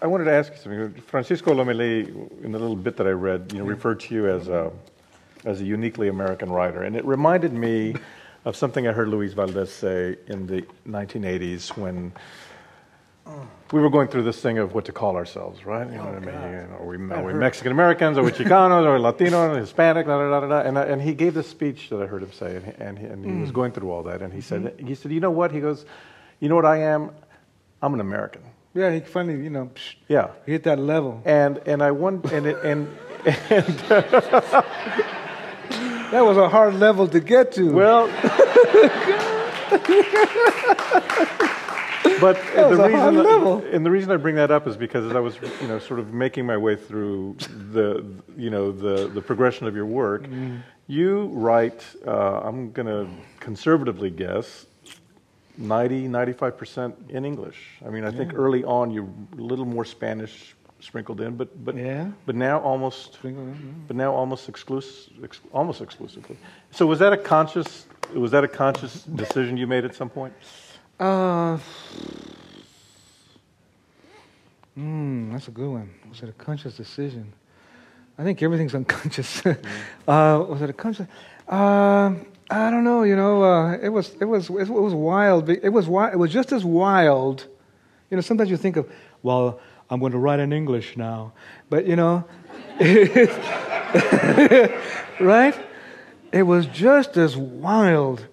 I 0.00 0.06
wanted 0.06 0.24
to 0.24 0.32
ask 0.32 0.52
you 0.52 0.58
something. 0.58 1.02
Francisco 1.02 1.52
Lomeli, 1.52 2.06
in 2.44 2.52
the 2.52 2.58
little 2.58 2.76
bit 2.76 2.96
that 2.98 3.06
I 3.08 3.10
read, 3.10 3.50
you 3.52 3.58
know, 3.58 3.64
referred 3.64 3.98
to 4.00 4.14
you 4.14 4.28
as 4.28 4.46
a 4.48 4.70
as 5.44 5.60
a 5.60 5.64
uniquely 5.64 6.08
American 6.08 6.50
writer, 6.50 6.82
and 6.82 6.94
it 6.94 7.04
reminded 7.04 7.52
me 7.52 7.96
of 8.48 8.56
something 8.56 8.88
I 8.88 8.92
heard 8.92 9.08
Luis 9.08 9.34
Valdez 9.34 9.70
say 9.70 10.16
in 10.26 10.46
the 10.46 10.62
1980s 10.88 11.76
when 11.76 12.12
we 13.72 13.80
were 13.80 13.90
going 13.90 14.08
through 14.08 14.22
this 14.22 14.40
thing 14.40 14.56
of 14.56 14.72
what 14.72 14.86
to 14.86 14.92
call 14.92 15.16
ourselves, 15.16 15.66
right? 15.66 15.86
You 15.86 15.98
know 15.98 16.04
what 16.06 16.14
I 16.14 16.20
mean? 16.20 16.34
Oh, 16.34 16.40
know, 16.40 16.76
are 16.80 16.86
we, 16.86 17.12
are 17.12 17.24
we 17.24 17.34
Mexican 17.34 17.72
Americans? 17.72 18.16
Are 18.16 18.22
we 18.22 18.30
Chicanos? 18.30 18.86
Are 18.86 18.94
we 18.94 19.00
Latino? 19.00 19.54
Hispanic? 19.60 20.06
Da, 20.06 20.18
da, 20.18 20.40
da, 20.40 20.46
da. 20.48 20.60
And, 20.66 20.78
I, 20.78 20.84
and 20.84 21.02
he 21.02 21.12
gave 21.12 21.34
this 21.34 21.46
speech 21.46 21.90
that 21.90 22.00
I 22.00 22.06
heard 22.06 22.22
him 22.22 22.32
say, 22.32 22.56
and 22.56 22.64
he, 22.64 22.72
and 22.78 22.98
he, 22.98 23.06
and 23.06 23.24
he 23.26 23.32
was 23.42 23.50
mm. 23.50 23.54
going 23.54 23.72
through 23.72 23.90
all 23.90 24.02
that, 24.04 24.22
and 24.22 24.32
he 24.32 24.40
said, 24.40 24.62
mm-hmm. 24.62 24.86
he 24.86 24.94
said, 24.94 25.12
you 25.12 25.20
know 25.20 25.30
what? 25.30 25.52
He 25.52 25.60
goes, 25.60 25.84
you 26.40 26.48
know 26.48 26.56
what 26.56 26.64
I 26.64 26.78
am? 26.78 27.10
I'm 27.82 27.92
an 27.92 28.00
American. 28.00 28.40
Yeah, 28.72 28.94
he 28.94 29.00
finally, 29.00 29.44
you 29.44 29.50
know, 29.50 29.70
psh, 29.74 29.96
Yeah. 30.08 30.28
he 30.46 30.52
hit 30.52 30.62
that 30.62 30.78
level. 30.78 31.20
And 31.26 31.58
and 31.66 31.82
I 31.82 31.90
wonder, 31.90 32.34
and 32.34 32.46
it, 32.46 32.56
and 32.64 32.88
and 33.50 35.14
That 36.10 36.22
was 36.24 36.36
a 36.36 36.48
hard 36.48 36.74
level 36.74 37.06
to 37.08 37.20
get 37.20 37.52
to. 37.52 37.70
well. 37.72 38.08
But 42.20 42.36
the 42.54 42.88
reason, 42.88 43.74
and 43.74 43.86
the 43.86 43.90
reason 43.90 44.10
I 44.10 44.16
bring 44.16 44.34
that 44.36 44.50
up 44.50 44.66
is 44.66 44.76
because 44.76 45.04
as 45.06 45.14
I 45.14 45.20
was, 45.20 45.36
you 45.60 45.68
know, 45.68 45.78
sort 45.78 46.00
of 46.00 46.12
making 46.12 46.46
my 46.46 46.56
way 46.56 46.74
through 46.74 47.36
the, 47.72 48.04
you 48.36 48.50
know, 48.50 48.72
the, 48.72 49.06
the 49.08 49.20
progression 49.22 49.68
of 49.68 49.76
your 49.76 49.86
work, 49.86 50.24
Mm. 50.26 50.62
you 50.88 51.26
write, 51.32 51.84
uh, 52.06 52.40
I'm 52.40 52.72
going 52.72 52.86
to 52.86 53.08
conservatively 53.38 54.10
guess, 54.10 54.66
90, 55.58 56.08
95% 56.08 57.10
in 57.10 57.24
English. 57.24 57.58
I 57.86 57.90
mean, 57.90 58.04
I 58.04 58.10
think 58.10 58.32
early 58.34 58.64
on 58.64 58.90
you're 58.90 59.08
a 59.38 59.40
little 59.40 59.64
more 59.66 59.84
Spanish 59.84 60.56
sprinkled 60.80 61.20
in, 61.20 61.36
but 61.36 61.48
but 61.64 61.74
Yeah. 61.76 62.08
but 62.26 62.34
now 62.36 62.58
almost 62.60 63.14
Sprinkled 63.14 63.48
in, 63.48 63.84
but 63.86 63.96
now 63.96 64.12
almost 64.12 64.48
exclusive, 64.48 65.12
ex, 65.24 65.40
almost 65.52 65.80
exclusively. 65.80 66.36
So 66.70 66.86
was 66.86 66.98
that 67.00 67.12
a 67.12 67.16
conscious 67.16 67.86
was 68.14 68.30
that 68.30 68.44
a 68.44 68.48
conscious 68.48 69.02
decision 69.04 69.56
you 69.56 69.66
made 69.66 69.84
at 69.84 69.94
some 69.94 70.08
point? 70.08 70.32
Uh, 71.00 71.58
mm, 74.76 75.32
that's 75.32 75.48
a 75.48 75.50
good 75.50 75.70
one. 75.70 75.90
Was 76.08 76.22
it 76.22 76.28
a 76.28 76.32
conscious 76.32 76.76
decision? 76.76 77.32
I 78.18 78.24
think 78.24 78.42
everything's 78.42 78.74
unconscious. 78.74 79.44
uh, 80.08 80.44
was 80.48 80.62
it 80.62 80.70
a 80.70 80.72
conscious? 80.72 81.06
Uh, 81.48 82.14
I 82.50 82.70
don't 82.70 82.84
know. 82.84 83.02
You 83.04 83.14
know, 83.16 83.42
uh, 83.42 83.72
it 83.80 83.90
was 83.90 84.14
it 84.20 84.24
was 84.24 84.48
it 84.48 84.68
was 84.70 84.94
wild. 84.94 85.48
It 85.48 85.68
was 85.72 85.84
wi- 85.86 86.12
it 86.12 86.18
was 86.18 86.32
just 86.32 86.52
as 86.52 86.64
wild. 86.64 87.46
You 88.10 88.16
know, 88.16 88.22
sometimes 88.22 88.48
you 88.50 88.56
think 88.56 88.76
of, 88.76 88.90
well, 89.22 89.60
I'm 89.90 90.00
going 90.00 90.12
to 90.12 90.18
write 90.18 90.40
in 90.40 90.52
English 90.52 90.96
now, 90.96 91.32
but 91.70 91.86
you 91.86 91.96
know, 91.96 92.24
right? 95.20 95.54
It 96.30 96.42
was 96.42 96.66
just 96.66 97.16
as 97.16 97.36
wild 97.36 98.26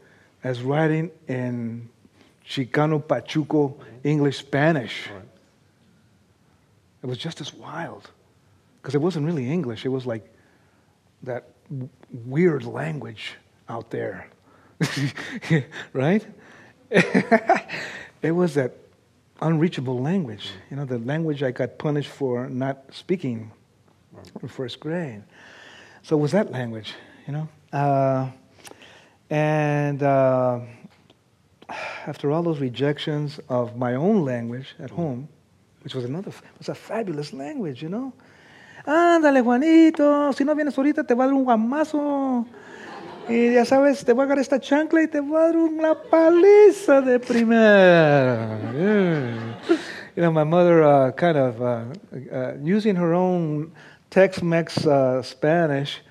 as 0.43 0.61
writing 0.61 1.11
in 1.27 1.89
Chicano 2.47 3.01
Pachuco 3.01 3.75
English 4.03 4.37
Spanish. 4.37 5.09
It 7.01 7.07
was 7.07 7.17
just 7.17 7.41
as 7.41 7.53
wild 7.53 8.09
because 8.81 8.95
it 8.95 9.01
wasn't 9.01 9.25
really 9.25 9.49
English. 9.49 9.85
It 9.85 9.89
was 9.89 10.05
like 10.05 10.27
that 11.23 11.45
w- 11.69 11.89
weird 12.25 12.65
language 12.65 13.35
out 13.69 13.89
there, 13.89 14.27
right? 15.93 16.25
it 16.91 18.31
was 18.31 18.55
that 18.55 18.75
unreachable 19.41 20.01
language. 20.01 20.51
You 20.69 20.77
know, 20.77 20.85
the 20.85 20.99
language 20.99 21.43
I 21.43 21.51
got 21.51 21.77
punished 21.77 22.09
for 22.09 22.47
not 22.49 22.83
speaking 22.91 23.51
in 24.41 24.47
first 24.47 24.79
grade. 24.79 25.23
So 26.03 26.17
it 26.17 26.19
was 26.19 26.31
that 26.31 26.51
language, 26.51 26.93
you 27.27 27.33
know. 27.33 27.49
Uh, 27.73 28.29
and 29.29 30.01
uh, 30.03 30.59
after 32.07 32.31
all 32.31 32.43
those 32.43 32.59
rejections 32.59 33.39
of 33.49 33.75
my 33.75 33.95
own 33.95 34.23
language 34.23 34.75
at 34.79 34.91
home, 34.91 35.27
which 35.81 35.95
was 35.95 36.05
another, 36.05 36.31
was 36.57 36.69
a 36.69 36.75
fabulous 36.75 37.33
language, 37.33 37.81
you 37.81 37.89
know. 37.89 38.13
Ándale, 38.85 39.41
Juanito, 39.41 40.31
si 40.31 40.43
no 40.43 40.53
vienes 40.53 40.77
ahorita 40.77 41.03
te 41.03 41.15
va 41.15 41.23
a 41.23 41.27
dar 41.27 41.35
un 41.35 41.43
guamazo. 41.43 42.45
Y 43.27 43.53
ya 43.53 43.65
sabes, 43.65 44.05
te 44.05 44.13
voy 44.13 44.21
a 44.21 44.25
agarrar 44.25 44.41
esta 44.41 44.59
chancla 44.59 45.01
y 45.01 45.07
te 45.07 45.19
voy 45.19 45.37
a 45.37 45.45
dar 45.45 45.57
una 45.57 45.95
paliza 45.95 47.01
de 47.01 47.19
primera. 47.19 48.59
Yeah. 48.71 49.55
You 50.15 50.21
know, 50.21 50.31
my 50.31 50.43
mother 50.43 50.83
uh, 50.83 51.11
kind 51.11 51.35
of 51.35 51.61
uh, 51.61 51.85
uh, 52.31 52.53
using 52.63 52.95
her 52.95 53.13
own 53.13 53.71
Tex-Mex 54.11 54.85
uh, 54.85 55.23
Spanish 55.23 56.01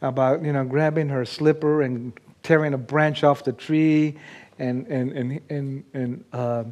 about, 0.00 0.44
you 0.44 0.52
know, 0.52 0.64
grabbing 0.64 1.08
her 1.08 1.24
slipper 1.24 1.82
and 1.82 2.12
tearing 2.42 2.72
a 2.72 2.78
branch 2.78 3.24
off 3.24 3.42
the 3.42 3.52
tree 3.52 4.16
and, 4.58 4.86
and, 4.86 5.12
and, 5.12 5.40
and, 5.50 5.84
and 5.92 6.24
uh, 6.32 6.64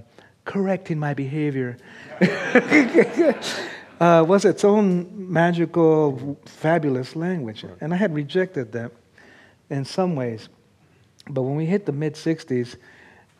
correcting 0.44 0.98
my 0.98 1.12
behavior. 1.12 1.76
uh, 4.00 4.24
was 4.26 4.44
its 4.44 4.64
own 4.64 5.08
magical, 5.30 6.38
fabulous 6.46 7.16
language. 7.16 7.64
And 7.80 7.92
I 7.92 7.96
had 7.96 8.14
rejected 8.14 8.72
that 8.72 8.92
in 9.70 9.84
some 9.84 10.16
ways. 10.16 10.48
But 11.28 11.42
when 11.42 11.56
we 11.56 11.66
hit 11.66 11.86
the 11.86 11.92
mid 11.92 12.14
60s, 12.14 12.76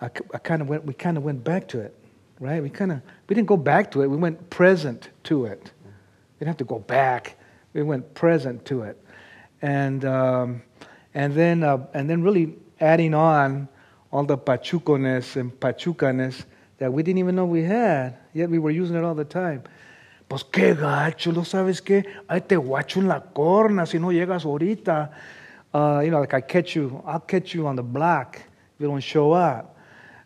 I, 0.00 0.06
I 0.06 0.38
kind 0.38 0.62
of 0.62 0.68
went, 0.68 0.84
we 0.84 0.94
kind 0.94 1.16
of 1.16 1.24
went 1.24 1.42
back 1.42 1.68
to 1.68 1.80
it, 1.80 1.94
right? 2.40 2.62
We 2.62 2.70
kind 2.70 2.92
of, 2.92 3.00
we 3.28 3.34
didn't 3.34 3.48
go 3.48 3.56
back 3.56 3.90
to 3.92 4.02
it, 4.02 4.08
we 4.08 4.16
went 4.16 4.50
present 4.50 5.10
to 5.24 5.46
it. 5.46 5.72
We 5.84 6.44
didn't 6.44 6.48
have 6.48 6.56
to 6.58 6.64
go 6.64 6.78
back. 6.78 7.36
We 7.72 7.82
went 7.82 8.14
present 8.14 8.64
to 8.66 8.82
it. 8.82 9.02
And, 9.60 10.04
um, 10.04 10.62
and, 11.14 11.34
then, 11.34 11.64
uh, 11.64 11.86
and 11.94 12.08
then 12.08 12.22
really 12.22 12.54
adding 12.80 13.14
on 13.14 13.68
all 14.12 14.24
the 14.24 14.38
pachuconess 14.38 15.36
and 15.36 15.52
pachucaness 15.58 16.44
that 16.78 16.92
we 16.92 17.02
didn't 17.02 17.18
even 17.18 17.34
know 17.34 17.44
we 17.44 17.62
had, 17.62 18.16
yet 18.32 18.48
we 18.48 18.58
were 18.58 18.70
using 18.70 18.96
it 18.96 19.04
all 19.04 19.14
the 19.14 19.24
time. 19.24 19.64
Pues 20.28 20.44
qué 20.44 20.74
gacho, 20.74 21.32
¿no 21.32 21.42
sabes 21.42 21.80
qué? 21.80 22.04
Ahí 22.28 22.46
te 22.46 22.56
guacho 22.56 23.00
en 23.00 23.08
la 23.08 23.20
corna 23.20 23.86
si 23.86 23.98
no 23.98 24.12
llegas 24.12 24.44
ahorita. 24.44 25.10
Uh, 25.78 26.00
you 26.00 26.10
know, 26.10 26.18
like 26.18 26.34
I 26.34 26.40
catch 26.40 26.74
you, 26.74 27.00
I'll 27.06 27.20
catch 27.20 27.54
you 27.54 27.68
on 27.68 27.76
the 27.76 27.84
block 27.84 28.34
if 28.36 28.80
you 28.80 28.88
don't 28.88 29.00
show 29.00 29.30
up. 29.30 29.76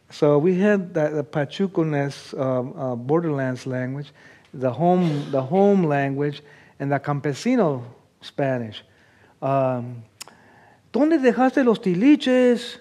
So 0.09 0.39
we 0.39 0.59
had 0.59 0.95
that, 0.95 1.13
the 1.13 1.23
Pachuco-ness, 1.23 2.33
um, 2.33 2.73
uh, 2.75 2.95
Borderlands 2.97 3.67
language, 3.67 4.13
the 4.55 4.73
home, 4.73 5.31
the 5.31 5.43
home 5.43 5.85
language, 5.85 6.43
and 6.81 6.91
the 6.91 6.99
campesino 6.99 7.83
Spanish. 8.23 8.83
Um, 9.43 10.03
¿Dónde 10.91 11.19
dejaste 11.19 11.63
los 11.67 11.81
tiliches? 11.81 12.79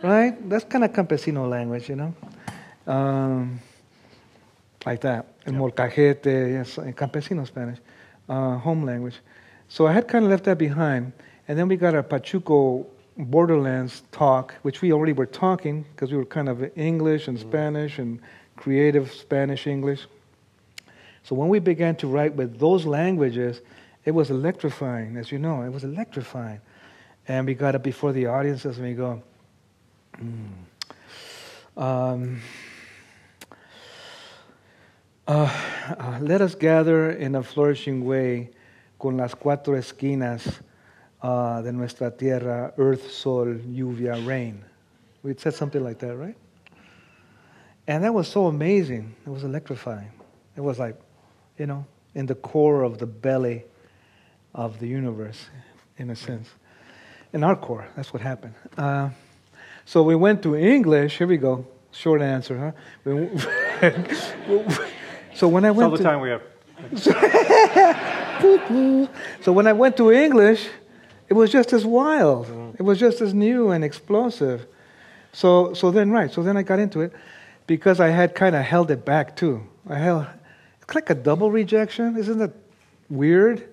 Right? 0.00 0.48
That's 0.48 0.64
kind 0.64 0.84
of 0.84 0.92
campesino 0.92 1.50
language, 1.50 1.88
you 1.88 1.96
know? 1.96 2.14
Um, 2.86 3.58
like 4.86 5.00
that. 5.00 5.26
El 5.46 5.54
molcajete, 5.54 6.52
yes, 6.52 6.78
in 6.78 6.92
campesino 6.92 7.44
Spanish, 7.44 7.78
uh, 8.28 8.56
home 8.58 8.84
language. 8.84 9.16
So 9.66 9.88
I 9.88 9.92
had 9.92 10.06
kind 10.06 10.24
of 10.24 10.30
left 10.30 10.44
that 10.44 10.58
behind. 10.58 11.12
And 11.48 11.58
then 11.58 11.68
we 11.68 11.76
got 11.76 11.94
a 11.94 12.02
Pachuco 12.02 12.86
Borderlands 13.16 14.02
talk, 14.12 14.54
which 14.62 14.82
we 14.82 14.92
already 14.92 15.12
were 15.12 15.26
talking 15.26 15.84
because 15.94 16.10
we 16.10 16.16
were 16.16 16.24
kind 16.24 16.48
of 16.48 16.70
English 16.76 17.28
and 17.28 17.38
Spanish 17.38 17.98
and 17.98 18.20
creative 18.56 19.12
Spanish 19.12 19.66
English. 19.66 20.06
So 21.22 21.34
when 21.34 21.48
we 21.48 21.58
began 21.58 21.96
to 21.96 22.06
write 22.06 22.34
with 22.34 22.58
those 22.58 22.84
languages 22.84 23.60
It 24.04 24.10
was 24.10 24.30
electrifying, 24.30 25.16
as 25.16 25.32
you 25.32 25.38
know. 25.38 25.62
It 25.62 25.70
was 25.70 25.84
electrifying. 25.84 26.60
And 27.26 27.46
we 27.46 27.54
got 27.54 27.74
up 27.74 27.82
before 27.82 28.12
the 28.12 28.26
audiences 28.26 28.76
and 28.76 28.86
we 28.86 28.94
go, 28.94 29.22
mm, 30.18 31.82
um, 31.82 32.42
uh, 35.26 35.62
uh, 35.98 36.18
let 36.20 36.42
us 36.42 36.54
gather 36.54 37.10
in 37.10 37.34
a 37.34 37.42
flourishing 37.42 38.04
way 38.04 38.50
con 38.98 39.16
las 39.16 39.34
cuatro 39.34 39.74
esquinas 39.74 40.60
uh, 41.24 41.62
de 41.62 41.72
nuestra 41.72 42.10
tierra, 42.10 42.74
earth, 42.76 43.10
sol, 43.10 43.46
lluvia, 43.46 44.14
rain. 44.26 44.62
We 45.22 45.34
said 45.34 45.54
something 45.54 45.82
like 45.82 45.98
that, 46.00 46.14
right? 46.16 46.36
And 47.86 48.04
that 48.04 48.12
was 48.12 48.28
so 48.28 48.46
amazing. 48.46 49.14
It 49.26 49.30
was 49.30 49.42
electrifying. 49.42 50.12
It 50.54 50.60
was 50.60 50.78
like, 50.78 51.00
you 51.58 51.64
know, 51.66 51.86
in 52.14 52.26
the 52.26 52.34
core 52.34 52.82
of 52.82 52.98
the 52.98 53.06
belly 53.06 53.64
of 54.54 54.78
the 54.80 54.86
universe, 54.86 55.48
in 55.96 56.10
a 56.10 56.16
sense. 56.16 56.50
In 57.32 57.42
our 57.42 57.56
core, 57.56 57.88
that's 57.96 58.12
what 58.12 58.20
happened. 58.20 58.52
Uh, 58.76 59.08
so 59.86 60.02
we 60.02 60.14
went 60.14 60.42
to 60.42 60.54
English. 60.54 61.16
Here 61.16 61.26
we 61.26 61.38
go. 61.38 61.66
Short 61.90 62.20
answer, 62.20 62.58
huh? 62.58 62.72
so 65.34 65.48
when 65.48 65.64
I 65.64 65.70
went 65.70 65.86
all 65.86 65.92
the 65.92 65.96
to, 65.98 66.02
time 66.02 66.20
we 66.20 66.28
have. 66.28 66.42
so 69.42 69.52
when 69.52 69.66
I 69.66 69.72
went 69.72 69.96
to 69.96 70.12
English, 70.12 70.68
it 71.28 71.34
was 71.34 71.50
just 71.50 71.72
as 71.72 71.84
wild. 71.84 72.46
Mm. 72.46 72.74
It 72.78 72.82
was 72.82 72.98
just 72.98 73.20
as 73.20 73.32
new 73.32 73.70
and 73.70 73.84
explosive. 73.84 74.66
So, 75.32 75.74
so 75.74 75.90
then, 75.90 76.10
right, 76.10 76.30
so 76.30 76.42
then 76.42 76.56
I 76.56 76.62
got 76.62 76.78
into 76.78 77.00
it 77.00 77.12
because 77.66 78.00
I 78.00 78.08
had 78.08 78.34
kind 78.34 78.54
of 78.54 78.64
held 78.64 78.90
it 78.90 79.04
back 79.04 79.36
too. 79.36 79.66
I 79.88 79.96
held, 79.96 80.26
it's 80.80 80.94
like 80.94 81.10
a 81.10 81.14
double 81.14 81.50
rejection. 81.50 82.16
Isn't 82.16 82.38
that 82.38 82.52
weird? 83.08 83.68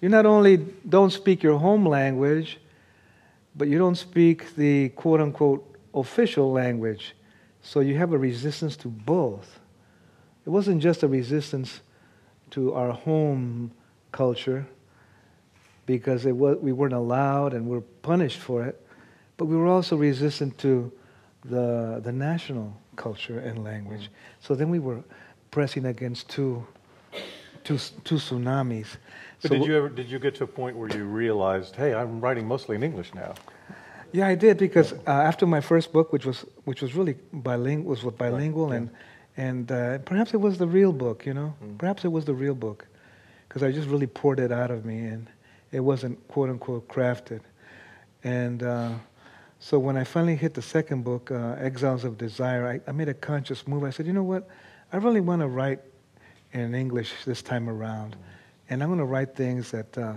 You 0.00 0.08
not 0.08 0.26
only 0.26 0.58
don't 0.88 1.10
speak 1.10 1.42
your 1.42 1.58
home 1.58 1.86
language, 1.86 2.58
but 3.56 3.68
you 3.68 3.78
don't 3.78 3.96
speak 3.96 4.54
the 4.54 4.90
quote 4.90 5.20
unquote 5.20 5.76
official 5.94 6.52
language. 6.52 7.14
So 7.62 7.80
you 7.80 7.96
have 7.96 8.12
a 8.12 8.18
resistance 8.18 8.76
to 8.78 8.88
both. 8.88 9.58
It 10.44 10.50
wasn't 10.50 10.82
just 10.82 11.02
a 11.02 11.08
resistance 11.08 11.80
to 12.50 12.74
our 12.74 12.92
home 12.92 13.72
culture 14.12 14.66
because 15.86 16.26
it 16.26 16.36
was, 16.36 16.58
we 16.58 16.72
weren't 16.72 16.92
allowed 16.92 17.54
and 17.54 17.66
we 17.66 17.76
were 17.76 17.86
punished 18.02 18.38
for 18.38 18.64
it, 18.64 18.84
but 19.36 19.46
we 19.46 19.56
were 19.56 19.66
also 19.66 19.96
resistant 19.96 20.58
to 20.58 20.92
the, 21.44 22.00
the 22.02 22.12
national 22.12 22.76
culture 22.96 23.38
and 23.38 23.62
language. 23.64 24.10
So 24.40 24.54
then 24.54 24.68
we 24.68 24.78
were 24.78 25.02
pressing 25.50 25.86
against 25.86 26.28
two, 26.28 26.66
two, 27.64 27.78
two 28.04 28.16
tsunamis. 28.16 28.96
But 29.42 29.50
so 29.50 29.58
did 29.58 29.66
you 29.66 29.76
ever 29.76 29.88
did 29.88 30.10
you 30.10 30.18
get 30.18 30.34
to 30.36 30.44
a 30.44 30.46
point 30.46 30.76
where 30.76 30.88
you 30.96 31.04
realized, 31.04 31.76
hey, 31.76 31.94
I'm 31.94 32.20
writing 32.20 32.46
mostly 32.46 32.74
in 32.76 32.82
English 32.82 33.14
now? 33.14 33.34
Yeah, 34.12 34.28
I 34.28 34.34
did 34.34 34.56
because 34.56 34.92
uh, 34.92 35.10
after 35.10 35.46
my 35.46 35.60
first 35.60 35.92
book, 35.92 36.12
which 36.12 36.24
was 36.24 36.46
which 36.64 36.80
was 36.80 36.94
really 36.94 37.16
bilingual, 37.32 37.90
was 37.90 38.02
bilingual, 38.02 38.68
right. 38.68 38.72
yeah. 38.72 38.78
and 38.78 38.90
and 39.36 39.72
uh, 39.72 39.98
perhaps 39.98 40.32
it 40.32 40.40
was 40.40 40.56
the 40.56 40.66
real 40.66 40.92
book, 40.92 41.26
you 41.26 41.34
know, 41.34 41.54
mm. 41.62 41.76
perhaps 41.76 42.04
it 42.04 42.08
was 42.08 42.24
the 42.24 42.32
real 42.32 42.54
book, 42.54 42.86
because 43.46 43.62
I 43.62 43.70
just 43.72 43.88
really 43.88 44.06
poured 44.06 44.40
it 44.40 44.50
out 44.50 44.70
of 44.70 44.86
me, 44.86 45.00
and 45.00 45.26
it 45.72 45.80
wasn't 45.80 46.26
quote 46.28 46.50
unquote 46.50 46.88
crafted, 46.88 47.40
and 48.24 48.62
uh, 48.62 48.92
so 49.58 49.78
when 49.78 49.96
I 49.96 50.04
finally 50.04 50.36
hit 50.36 50.54
the 50.54 50.62
second 50.62 51.02
book, 51.02 51.30
uh, 51.30 51.56
Exiles 51.58 52.04
of 52.04 52.18
Desire, 52.18 52.66
I, 52.86 52.90
I 52.90 52.92
made 52.92 53.08
a 53.08 53.14
conscious 53.14 53.66
move. 53.66 53.84
I 53.84 53.90
said, 53.90 54.06
you 54.06 54.12
know 54.12 54.22
what, 54.22 54.48
I 54.92 54.98
really 54.98 55.20
want 55.20 55.40
to 55.40 55.48
write 55.48 55.80
in 56.52 56.74
English 56.74 57.12
this 57.24 57.42
time 57.42 57.68
around, 57.68 58.16
and 58.68 58.82
I'm 58.82 58.88
going 58.88 58.98
to 58.98 59.04
write 59.04 59.34
things 59.34 59.70
that 59.70 59.96
uh, 59.98 60.14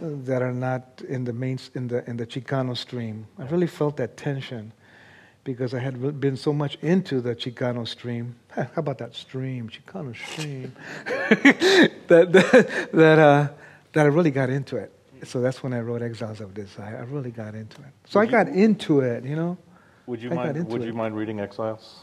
that 0.00 0.42
are 0.42 0.52
not 0.52 1.02
in 1.08 1.24
the 1.24 1.32
main 1.32 1.58
in 1.74 1.88
the 1.88 2.08
in 2.08 2.16
the 2.16 2.26
Chicano 2.26 2.76
stream. 2.76 3.26
I 3.38 3.44
really 3.46 3.66
felt 3.66 3.96
that 3.98 4.16
tension 4.16 4.72
because 5.44 5.74
I 5.74 5.78
had 5.78 6.20
been 6.20 6.36
so 6.36 6.52
much 6.52 6.76
into 6.82 7.20
the 7.20 7.34
Chicano 7.34 7.86
stream. 7.86 8.34
How 8.48 8.68
about 8.76 8.98
that 8.98 9.14
stream, 9.14 9.70
Chicano 9.70 10.14
stream? 10.14 10.74
that 11.04 12.32
that 12.32 12.90
that, 12.92 13.18
uh, 13.18 13.48
that 13.96 14.04
I 14.04 14.10
really 14.10 14.30
got 14.30 14.50
into 14.50 14.76
it. 14.76 14.92
So 15.24 15.40
that's 15.40 15.62
when 15.62 15.72
I 15.72 15.80
wrote 15.80 16.02
Exiles 16.02 16.42
of 16.42 16.52
Desire. 16.52 16.98
I 16.98 17.10
really 17.10 17.30
got 17.30 17.54
into 17.54 17.80
it. 17.80 17.88
So 18.04 18.20
would 18.20 18.28
I 18.28 18.30
got 18.30 18.54
you, 18.54 18.62
into 18.62 19.00
it, 19.00 19.24
you 19.24 19.34
know. 19.34 19.56
Would 20.04 20.20
you 20.20 20.30
I 20.32 20.34
mind? 20.34 20.68
Would 20.68 20.82
it. 20.82 20.86
you 20.86 20.92
mind 20.92 21.16
reading 21.16 21.40
Exiles? 21.40 22.00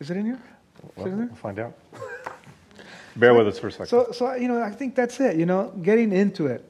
Is 0.00 0.10
it 0.10 0.16
in 0.16 0.26
here? 0.26 0.42
Well, 0.96 1.08
We'll 1.08 1.28
find 1.36 1.60
out. 1.60 1.74
Bear 3.16 3.32
with 3.32 3.46
us 3.46 3.60
for 3.60 3.68
a 3.68 3.70
second. 3.70 3.86
So, 3.86 4.10
so 4.10 4.34
you 4.34 4.48
know, 4.48 4.60
I 4.60 4.72
think 4.72 4.96
that's 4.96 5.20
it. 5.20 5.36
You 5.36 5.46
know, 5.46 5.72
getting 5.82 6.10
into 6.10 6.48
it, 6.48 6.64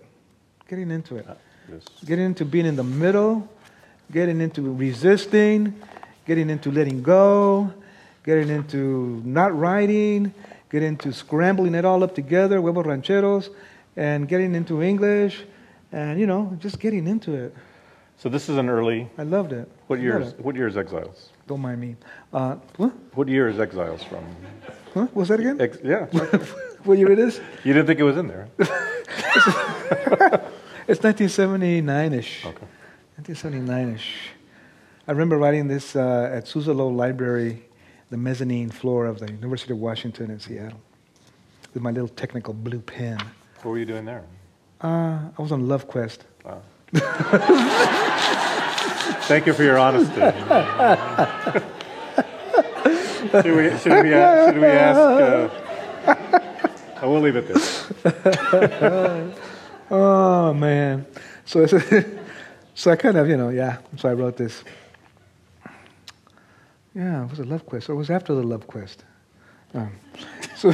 getting 0.68 0.90
into 0.90 1.16
it, 1.16 1.26
uh, 1.26 1.34
yes. 1.72 1.82
getting 2.04 2.26
into 2.26 2.44
being 2.44 2.66
in 2.66 2.76
the 2.76 2.84
middle, 2.84 3.48
getting 4.12 4.42
into 4.42 4.74
resisting, 4.74 5.74
getting 6.26 6.50
into 6.50 6.70
letting 6.70 7.02
go, 7.02 7.72
getting 8.24 8.50
into 8.50 9.22
not 9.24 9.58
writing, 9.58 10.34
getting 10.70 10.88
into 10.88 11.14
scrambling 11.14 11.74
it 11.74 11.86
all 11.86 12.04
up 12.04 12.14
together, 12.14 12.60
huevos 12.60 12.84
rancheros, 12.84 13.48
and 13.96 14.28
getting 14.28 14.54
into 14.54 14.82
English, 14.82 15.44
and 15.92 16.20
you 16.20 16.26
know, 16.26 16.56
just 16.60 16.78
getting 16.80 17.06
into 17.06 17.34
it. 17.34 17.54
So 18.18 18.28
this 18.28 18.48
is 18.48 18.56
an 18.56 18.68
early. 18.68 19.08
I 19.18 19.24
loved 19.24 19.52
it. 19.52 19.70
What 19.88 20.00
year? 20.00 20.20
What 20.38 20.54
year 20.56 20.68
is 20.68 20.76
Exiles? 20.76 21.30
Don't 21.46 21.60
mind 21.60 21.80
me. 21.80 21.96
Uh, 22.32 22.56
what? 22.76 22.92
What 23.14 23.28
year 23.28 23.48
is 23.48 23.60
Exiles 23.60 24.02
from? 24.02 24.24
Huh? 24.94 25.06
Was 25.12 25.28
that 25.28 25.40
again? 25.40 25.60
Ex- 25.60 25.78
yeah. 25.84 26.06
what 26.84 26.98
year 26.98 27.12
it 27.12 27.18
is? 27.18 27.40
You 27.64 27.74
didn't 27.74 27.86
think 27.86 28.00
it 28.00 28.04
was 28.04 28.16
in 28.16 28.28
there? 28.28 28.48
it's 30.88 31.00
1979-ish. 31.00 32.46
Okay. 32.46 32.66
1979-ish. 33.20 34.30
I 35.06 35.12
remember 35.12 35.36
writing 35.36 35.68
this 35.68 35.94
uh, 35.94 36.30
at 36.32 36.46
Suzzallo 36.46 36.94
Library, 36.94 37.64
the 38.10 38.16
mezzanine 38.16 38.70
floor 38.70 39.06
of 39.06 39.20
the 39.20 39.30
University 39.30 39.72
of 39.72 39.78
Washington 39.78 40.30
in 40.30 40.40
Seattle, 40.40 40.80
with 41.74 41.82
my 41.82 41.90
little 41.90 42.08
technical 42.08 42.54
blue 42.54 42.80
pen. 42.80 43.18
What 43.62 43.70
were 43.72 43.78
you 43.78 43.86
doing 43.86 44.04
there? 44.04 44.22
Uh, 44.80 45.18
I 45.36 45.42
was 45.42 45.52
on 45.52 45.68
Love 45.68 45.88
Quest. 45.88 46.24
Wow. 46.44 46.62
Thank 49.26 49.46
you 49.46 49.54
for 49.54 49.64
your 49.64 49.78
honesty. 49.78 50.14
should 53.42 53.56
we, 53.56 53.78
should 53.78 54.04
we, 54.04 54.14
uh, 54.14 54.46
should 54.46 54.60
we 54.60 54.66
ask? 54.66 54.98
Uh, 54.98 55.48
I 57.00 57.06
will 57.06 57.20
leave 57.20 57.36
it 57.36 57.48
there. 57.48 59.34
oh 59.90 60.54
man, 60.54 61.06
so 61.44 61.66
so 62.74 62.90
I 62.90 62.96
kind 62.96 63.16
of 63.16 63.28
you 63.28 63.36
know 63.36 63.48
yeah. 63.48 63.78
So 63.96 64.08
I 64.08 64.12
wrote 64.14 64.36
this. 64.36 64.62
Yeah, 66.94 67.24
it 67.24 67.30
was 67.30 67.40
a 67.40 67.44
love 67.44 67.66
quest, 67.66 67.88
or 67.90 67.92
it 67.92 67.96
was 67.96 68.10
after 68.10 68.34
the 68.34 68.42
love 68.42 68.66
quest. 68.66 69.04
Um, 69.74 69.92
so 70.56 70.72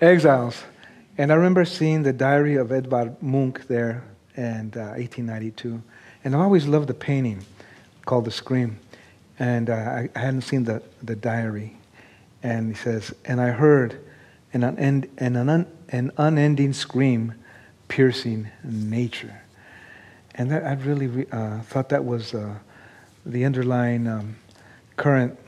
exiles, 0.00 0.64
and 1.18 1.32
I 1.32 1.34
remember 1.34 1.64
seeing 1.64 2.02
the 2.02 2.12
diary 2.12 2.56
of 2.56 2.72
Edvard 2.72 3.22
Munch 3.22 3.58
there, 3.68 4.04
in 4.36 4.72
uh, 4.76 4.96
1892, 4.96 5.82
and 6.24 6.34
I 6.34 6.38
always 6.38 6.66
loved 6.66 6.88
the 6.88 6.94
painting 6.94 7.44
called 8.04 8.24
The 8.24 8.30
Scream 8.30 8.78
and 9.38 9.70
uh, 9.70 10.06
I, 10.14 10.18
hadn't 10.18 10.42
seen 10.42 10.64
the, 10.64 10.82
the 11.02 11.16
diary. 11.16 11.76
And 12.42 12.68
he 12.68 12.74
says, 12.74 13.14
and 13.24 13.40
I 13.40 13.48
heard 13.48 13.98
an, 14.52 14.62
unend, 14.62 15.08
an, 15.18 15.36
un, 15.36 15.66
an 15.88 16.12
unending 16.16 16.72
scream 16.72 17.34
piercing 17.88 18.48
nature. 18.62 19.42
And 20.34 20.50
that, 20.50 20.64
I 20.64 20.74
really 20.74 21.26
uh, 21.30 21.60
thought 21.62 21.88
that 21.88 22.04
was 22.04 22.34
uh, 22.34 22.54
the 23.26 23.44
underlying 23.44 24.06
um, 24.06 24.36
current 24.96 25.38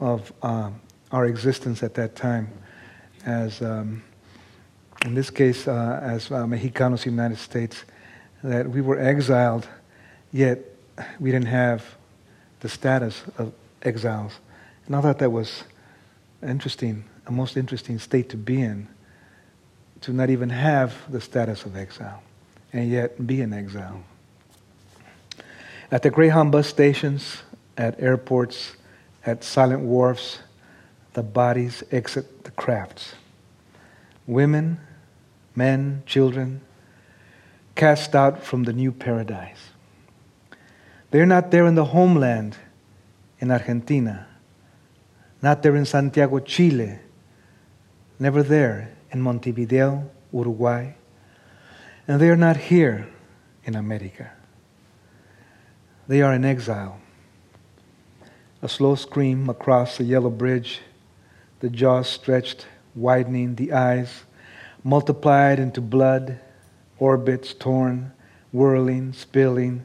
of 0.00 0.32
uh, 0.42 0.70
our 1.12 1.26
existence 1.26 1.82
at 1.82 1.94
that 1.94 2.16
time. 2.16 2.48
As 3.24 3.62
um, 3.62 4.02
in 5.04 5.14
this 5.14 5.28
case, 5.28 5.68
uh, 5.68 6.00
as 6.02 6.30
uh, 6.30 6.46
Mexicanos, 6.46 7.04
United 7.04 7.38
States, 7.38 7.84
that 8.42 8.68
we 8.68 8.80
were 8.80 8.98
exiled, 8.98 9.68
yet 10.32 10.58
we 11.20 11.30
didn't 11.30 11.48
have 11.48 11.84
the 12.60 12.68
status 12.68 13.22
of 13.36 13.52
exiles. 13.82 14.32
And 14.86 14.96
I 14.96 15.02
thought 15.02 15.18
that 15.18 15.30
was 15.30 15.64
interesting, 16.42 17.04
a 17.26 17.32
most 17.32 17.56
interesting 17.58 17.98
state 17.98 18.30
to 18.30 18.38
be 18.38 18.62
in, 18.62 18.88
to 20.00 20.12
not 20.12 20.30
even 20.30 20.48
have 20.48 20.94
the 21.10 21.20
status 21.20 21.66
of 21.66 21.76
exile, 21.76 22.22
and 22.72 22.90
yet 22.90 23.26
be 23.26 23.42
an 23.42 23.52
exile. 23.52 24.02
At 25.90 26.02
the 26.02 26.10
Greyhound 26.10 26.50
bus 26.50 26.66
stations, 26.66 27.42
at 27.76 28.00
airports, 28.00 28.72
at 29.26 29.44
silent 29.44 29.82
wharfs, 29.82 30.38
the 31.12 31.22
bodies 31.22 31.82
exit 31.90 32.44
the 32.44 32.50
crafts. 32.52 33.14
Women, 34.26 34.80
men, 35.54 36.02
children, 36.06 36.60
cast 37.74 38.14
out 38.14 38.42
from 38.42 38.64
the 38.64 38.72
new 38.72 38.92
paradise. 38.92 39.70
They're 41.10 41.26
not 41.26 41.50
there 41.50 41.66
in 41.66 41.74
the 41.74 41.84
homeland 41.84 42.56
in 43.38 43.50
Argentina, 43.50 44.26
not 45.42 45.62
there 45.62 45.76
in 45.76 45.84
Santiago, 45.84 46.40
Chile, 46.40 46.98
never 48.18 48.42
there 48.42 48.96
in 49.10 49.20
Montevideo, 49.20 50.10
Uruguay, 50.32 50.94
and 52.08 52.20
they 52.20 52.28
are 52.28 52.36
not 52.36 52.56
here 52.56 53.08
in 53.64 53.74
America. 53.74 54.32
They 56.08 56.20
are 56.20 56.34
in 56.34 56.44
exile. 56.44 57.00
A 58.60 58.68
slow 58.68 58.94
scream 58.94 59.48
across 59.48 59.98
the 59.98 60.04
yellow 60.04 60.30
bridge, 60.30 60.80
the 61.60 61.70
jaws 61.70 62.08
stretched, 62.08 62.66
widening, 62.94 63.54
the 63.54 63.72
eyes 63.72 64.24
multiplied 64.84 65.58
into 65.58 65.80
blood, 65.80 66.38
orbits 66.98 67.54
torn, 67.54 68.12
whirling, 68.52 69.12
spilling, 69.12 69.82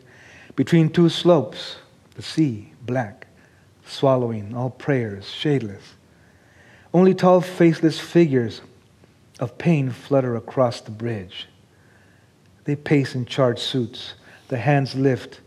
between 0.56 0.90
two 0.90 1.08
slopes, 1.08 1.78
the 2.16 2.22
sea, 2.22 2.74
black, 2.82 3.26
swallowing 3.86 4.54
all 4.54 4.70
prayers, 4.70 5.24
shadeless. 5.24 5.94
Only 6.94 7.14
tall, 7.14 7.40
faceless 7.40 8.00
figures 8.00 8.62
of 9.40 9.58
pain 9.58 9.90
flutter 9.90 10.36
across 10.36 10.82
the 10.82 10.92
bridge. 10.92 11.48
They 12.66 12.76
pace 12.76 13.16
in 13.16 13.26
charred 13.26 13.58
suits, 13.58 14.16
the 14.50 14.58
hands 14.58 14.96
lift 14.96 15.40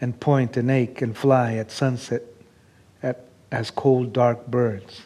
and 0.00 0.18
point 0.20 0.56
and 0.56 0.70
ache 0.70 1.00
and 1.00 1.16
fly 1.16 1.54
at 1.54 1.70
sunset 1.70 2.22
at, 3.02 3.24
as 3.50 3.70
cold, 3.70 4.12
dark 4.12 4.48
birds. 4.48 5.02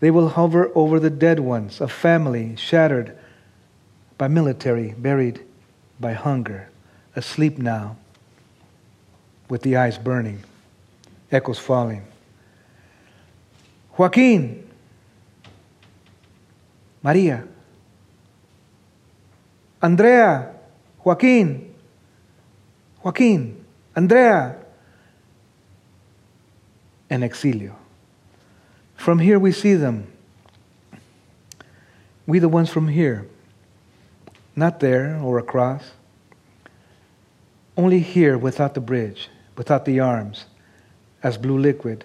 They 0.00 0.10
will 0.10 0.28
hover 0.28 0.70
over 0.74 1.00
the 1.00 1.10
dead 1.10 1.40
ones, 1.40 1.80
a 1.80 1.88
family 1.88 2.54
shattered 2.56 3.16
by 4.18 4.28
military, 4.28 4.94
buried 4.98 5.40
by 6.00 6.12
hunger, 6.12 6.68
asleep 7.16 7.58
now, 7.58 7.96
with 9.48 9.62
the 9.62 9.76
eyes 9.76 9.98
burning, 9.98 10.42
echoes 11.30 11.58
falling. 11.58 12.02
Joaquin, 13.96 14.68
Maria, 17.02 17.46
Andrea, 19.82 20.54
Joaquin, 21.04 21.74
Joaquin, 23.02 23.64
Andrea, 23.94 24.56
and 27.10 27.22
Exilio. 27.22 27.74
From 28.96 29.18
here 29.18 29.38
we 29.38 29.52
see 29.52 29.74
them. 29.74 30.06
We, 32.26 32.38
the 32.38 32.48
ones 32.48 32.70
from 32.70 32.88
here, 32.88 33.28
not 34.56 34.80
there 34.80 35.18
or 35.22 35.38
across, 35.38 35.92
only 37.76 38.00
here 38.00 38.38
without 38.38 38.74
the 38.74 38.80
bridge, 38.80 39.28
without 39.56 39.84
the 39.84 40.00
arms, 40.00 40.46
as 41.22 41.36
blue 41.38 41.58
liquid, 41.58 42.04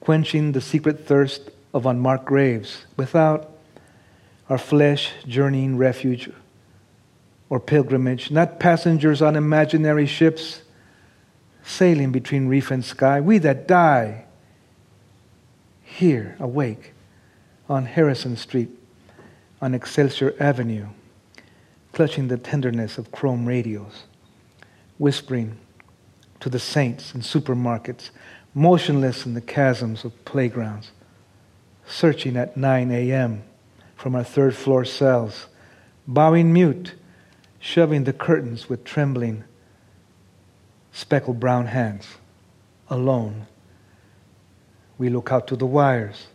quenching 0.00 0.52
the 0.52 0.60
secret 0.60 1.06
thirst 1.06 1.50
of 1.72 1.86
unmarked 1.86 2.24
graves, 2.24 2.84
without 2.96 3.50
our 4.48 4.58
flesh 4.58 5.12
journeying 5.26 5.78
refuge 5.78 6.30
or 7.48 7.58
pilgrimage, 7.60 8.30
not 8.30 8.58
passengers 8.60 9.22
on 9.22 9.36
imaginary 9.36 10.06
ships 10.06 10.62
sailing 11.64 12.12
between 12.12 12.48
reef 12.48 12.70
and 12.70 12.84
sky. 12.84 13.20
We 13.20 13.38
that 13.38 13.68
die 13.68 14.24
here, 15.82 16.36
awake, 16.38 16.92
on 17.68 17.86
Harrison 17.86 18.36
Street, 18.36 18.70
on 19.60 19.74
Excelsior 19.74 20.34
Avenue, 20.40 20.88
clutching 21.92 22.28
the 22.28 22.38
tenderness 22.38 22.98
of 22.98 23.12
chrome 23.12 23.46
radios, 23.46 24.04
whispering 24.98 25.56
to 26.40 26.48
the 26.48 26.58
saints 26.58 27.14
in 27.14 27.20
supermarkets, 27.20 28.10
motionless 28.54 29.24
in 29.26 29.34
the 29.34 29.40
chasms 29.40 30.04
of 30.04 30.24
playgrounds, 30.24 30.92
searching 31.86 32.36
at 32.36 32.56
9 32.56 32.90
a.m. 32.90 33.42
from 33.96 34.14
our 34.14 34.24
third 34.24 34.56
floor 34.56 34.84
cells, 34.84 35.46
bowing 36.06 36.52
mute 36.52 36.94
shoving 37.62 38.02
the 38.02 38.12
curtains 38.12 38.68
with 38.68 38.82
trembling, 38.82 39.44
speckled 40.90 41.38
brown 41.38 41.66
hands. 41.66 42.08
Alone, 42.90 43.46
we 44.98 45.08
look 45.08 45.30
out 45.30 45.46
to 45.46 45.56
the 45.56 45.64
wires, 45.64 46.26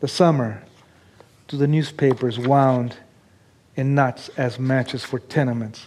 the 0.00 0.08
summer, 0.08 0.62
to 1.46 1.56
the 1.56 1.68
newspapers 1.68 2.38
wound 2.38 2.96
in 3.76 3.94
knots 3.94 4.28
as 4.36 4.58
matches 4.58 5.04
for 5.04 5.18
tenements. 5.18 5.86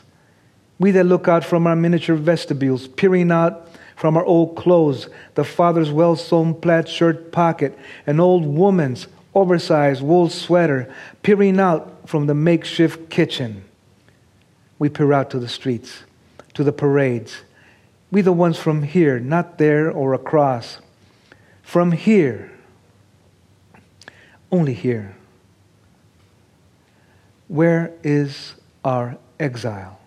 We 0.79 0.91
that 0.91 1.05
look 1.05 1.27
out 1.27 1.45
from 1.45 1.67
our 1.67 1.75
miniature 1.75 2.15
vestibules, 2.15 2.87
peering 2.87 3.31
out 3.31 3.69
from 3.95 4.17
our 4.17 4.25
old 4.25 4.55
clothes, 4.55 5.07
the 5.35 5.43
father's 5.43 5.91
well 5.91 6.15
sewn 6.15 6.53
plaid 6.53 6.89
shirt 6.89 7.31
pocket, 7.31 7.77
an 8.05 8.19
old 8.19 8.45
woman's 8.45 9.07
oversized 9.33 10.01
wool 10.01 10.29
sweater, 10.29 10.93
peering 11.23 11.59
out 11.59 12.09
from 12.09 12.27
the 12.27 12.33
makeshift 12.33 13.09
kitchen 13.09 13.63
we 14.77 14.89
peer 14.89 15.13
out 15.13 15.29
to 15.31 15.39
the 15.39 15.47
streets, 15.47 16.03
to 16.53 16.63
the 16.63 16.73
parades. 16.73 17.37
We, 18.11 18.21
the 18.21 18.33
ones 18.33 18.57
from 18.57 18.83
here, 18.83 19.19
not 19.19 19.57
there 19.57 19.91
or 19.91 20.13
across. 20.13 20.79
From 21.63 21.91
here, 21.91 22.51
only 24.51 24.73
here. 24.73 25.15
Where 27.47 27.93
is 28.03 28.55
our 28.83 29.17
exile? 29.39 29.99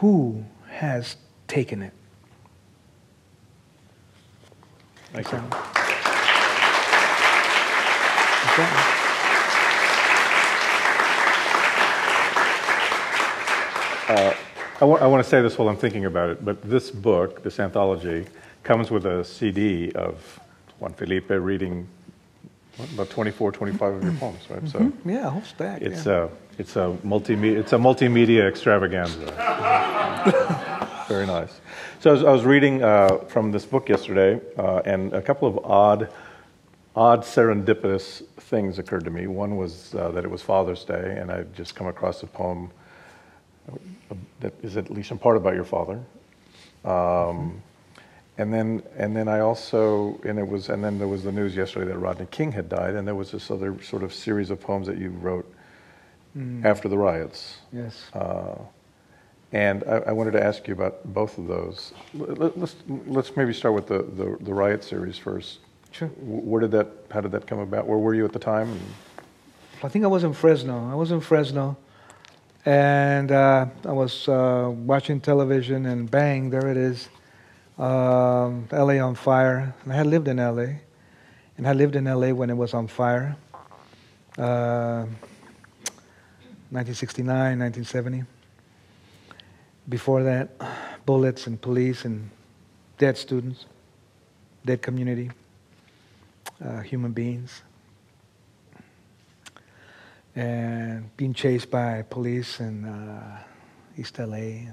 Who 0.00 0.44
has 0.68 1.16
taken 1.46 1.82
it? 1.82 1.92
Thank 5.12 5.32
you. 5.32 5.38
Uh, 14.08 14.34
I, 14.76 14.80
w- 14.80 14.98
I 14.98 15.06
want 15.06 15.22
to 15.22 15.28
say 15.28 15.42
this 15.42 15.58
while 15.58 15.68
I'm 15.68 15.76
thinking 15.76 16.06
about 16.06 16.30
it, 16.30 16.44
but 16.44 16.62
this 16.62 16.90
book, 16.90 17.42
this 17.42 17.60
anthology, 17.60 18.26
comes 18.62 18.90
with 18.90 19.06
a 19.06 19.24
CD 19.24 19.92
of 19.92 20.40
Juan 20.78 20.92
Felipe 20.92 21.30
reading 21.30 21.86
what, 22.78 22.90
about 22.92 23.10
24, 23.10 23.52
25 23.52 23.94
of 23.94 24.04
your 24.04 24.12
poems, 24.14 24.38
right? 24.48 24.64
Mm-hmm. 24.64 24.90
So 24.90 24.92
yeah, 25.04 25.26
a 25.26 25.30
whole 25.30 25.42
stack. 25.42 25.82
It's 25.82 26.06
yeah. 26.06 26.24
a 26.24 26.28
it's 26.58 26.76
a 26.76 26.96
multimedia 27.04 27.58
it's 27.58 27.72
a 27.72 27.76
multimedia 27.76 28.48
extravaganza. 28.48 29.26
Very 31.08 31.26
nice. 31.26 31.60
So 32.00 32.10
I 32.10 32.12
was, 32.12 32.24
I 32.24 32.30
was 32.30 32.44
reading 32.44 32.82
uh, 32.82 33.18
from 33.28 33.50
this 33.50 33.66
book 33.66 33.88
yesterday, 33.88 34.40
uh, 34.56 34.82
and 34.84 35.12
a 35.12 35.20
couple 35.20 35.48
of 35.48 35.58
odd 35.64 36.08
odd 36.94 37.22
serendipitous 37.22 38.22
things 38.36 38.78
occurred 38.78 39.04
to 39.04 39.10
me. 39.10 39.26
One 39.26 39.56
was 39.56 39.94
uh, 39.94 40.10
that 40.12 40.24
it 40.24 40.30
was 40.30 40.42
Father's 40.42 40.84
Day, 40.84 41.16
and 41.18 41.30
I 41.32 41.44
just 41.56 41.74
come 41.74 41.88
across 41.88 42.22
a 42.22 42.26
poem 42.26 42.70
that 44.40 44.52
is 44.62 44.76
at 44.76 44.90
least 44.90 45.10
in 45.10 45.18
part 45.18 45.36
about 45.36 45.54
your 45.54 45.64
father. 45.64 46.00
Um, 46.84 47.62
and 48.38 48.54
then, 48.54 48.84
and 48.96 49.16
then 49.16 49.26
I 49.26 49.40
also, 49.40 50.20
and 50.24 50.38
it 50.38 50.46
was, 50.46 50.68
and 50.68 50.82
then 50.82 50.98
there 50.98 51.08
was 51.08 51.24
the 51.24 51.32
news 51.32 51.56
yesterday 51.56 51.86
that 51.90 51.98
Rodney 51.98 52.26
King 52.30 52.52
had 52.52 52.68
died, 52.68 52.94
and 52.94 53.06
there 53.06 53.16
was 53.16 53.32
this 53.32 53.50
other 53.50 53.82
sort 53.82 54.04
of 54.04 54.14
series 54.14 54.50
of 54.50 54.60
poems 54.60 54.86
that 54.86 54.96
you 54.96 55.10
wrote 55.10 55.52
mm. 56.36 56.64
after 56.64 56.88
the 56.88 56.96
riots. 56.96 57.58
Yes. 57.72 58.08
Uh, 58.14 58.54
and 59.50 59.82
I, 59.84 59.96
I, 59.96 60.12
wanted 60.12 60.32
to 60.32 60.44
ask 60.44 60.68
you 60.68 60.74
about 60.74 61.12
both 61.12 61.36
of 61.36 61.48
those. 61.48 61.92
Let, 62.14 62.38
us 62.38 62.52
let's, 62.54 62.74
let's 63.06 63.36
maybe 63.36 63.52
start 63.52 63.74
with 63.74 63.88
the, 63.88 64.04
the, 64.04 64.36
the, 64.40 64.54
riot 64.54 64.84
series 64.84 65.18
first. 65.18 65.58
Sure. 65.90 66.08
Where 66.18 66.60
did 66.60 66.70
that? 66.72 66.86
How 67.10 67.20
did 67.20 67.32
that 67.32 67.46
come 67.46 67.58
about? 67.58 67.88
Where 67.88 67.98
were 67.98 68.14
you 68.14 68.24
at 68.24 68.32
the 68.32 68.38
time? 68.38 68.78
I 69.82 69.88
think 69.88 70.04
I 70.04 70.08
was 70.08 70.22
in 70.22 70.32
Fresno. 70.32 70.88
I 70.88 70.94
was 70.94 71.10
in 71.10 71.20
Fresno. 71.20 71.76
And 72.66 73.32
uh, 73.32 73.66
I 73.84 73.92
was 73.92 74.28
uh, 74.28 74.70
watching 74.76 75.20
television, 75.20 75.86
and 75.86 76.10
bang, 76.10 76.50
there 76.50 76.68
it 76.68 76.76
is 76.76 77.08
um, 77.78 78.68
LA 78.72 78.98
on 79.04 79.14
fire. 79.14 79.74
And 79.84 79.92
I 79.92 79.96
had 79.96 80.06
lived 80.06 80.28
in 80.28 80.38
LA, 80.38 80.80
and 81.56 81.66
I 81.66 81.72
lived 81.72 81.96
in 81.96 82.04
LA 82.04 82.30
when 82.30 82.50
it 82.50 82.56
was 82.56 82.74
on 82.74 82.88
fire. 82.88 83.36
Uh, 84.36 85.06
1969, 86.70 87.58
1970. 87.58 88.24
Before 89.88 90.22
that, 90.22 90.50
bullets 91.06 91.46
and 91.46 91.60
police 91.60 92.04
and 92.04 92.30
dead 92.98 93.16
students, 93.16 93.64
dead 94.66 94.82
community, 94.82 95.30
uh, 96.62 96.80
human 96.80 97.12
beings 97.12 97.62
and 100.38 101.16
being 101.16 101.34
chased 101.34 101.68
by 101.68 102.02
police 102.02 102.60
in 102.60 102.84
uh, 102.84 103.42
East 103.96 104.20
LA, 104.20 104.70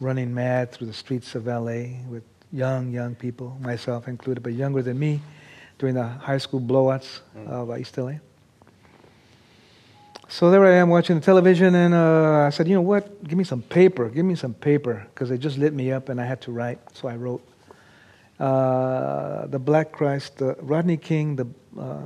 running 0.00 0.34
mad 0.34 0.72
through 0.72 0.86
the 0.86 0.92
streets 0.92 1.34
of 1.34 1.46
LA 1.46 2.00
with 2.08 2.22
young, 2.52 2.92
young 2.92 3.14
people, 3.14 3.56
myself 3.60 4.08
included, 4.08 4.42
but 4.42 4.52
younger 4.52 4.82
than 4.82 4.98
me, 4.98 5.20
during 5.78 5.94
the 5.94 6.04
high 6.04 6.38
school 6.38 6.60
blowouts 6.60 7.20
mm. 7.36 7.48
of 7.48 7.78
East 7.78 7.96
LA. 7.96 8.14
So 10.28 10.50
there 10.50 10.64
I 10.64 10.72
am 10.72 10.88
watching 10.88 11.16
the 11.16 11.24
television, 11.24 11.74
and 11.74 11.94
uh, 11.94 12.46
I 12.46 12.50
said, 12.50 12.66
you 12.66 12.74
know 12.74 12.82
what? 12.82 13.22
Give 13.24 13.38
me 13.38 13.44
some 13.44 13.62
paper. 13.62 14.08
Give 14.08 14.24
me 14.24 14.34
some 14.34 14.54
paper, 14.54 15.06
because 15.14 15.30
it 15.30 15.38
just 15.38 15.56
lit 15.56 15.72
me 15.72 15.92
up, 15.92 16.08
and 16.08 16.20
I 16.20 16.24
had 16.24 16.40
to 16.42 16.52
write. 16.52 16.78
So 16.94 17.08
I 17.08 17.16
wrote. 17.16 17.46
Uh, 18.38 19.46
the 19.46 19.58
Black 19.58 19.92
Christ, 19.92 20.36
the 20.36 20.56
Rodney 20.60 20.98
King, 20.98 21.36
the 21.36 21.46
uh, 21.80 22.02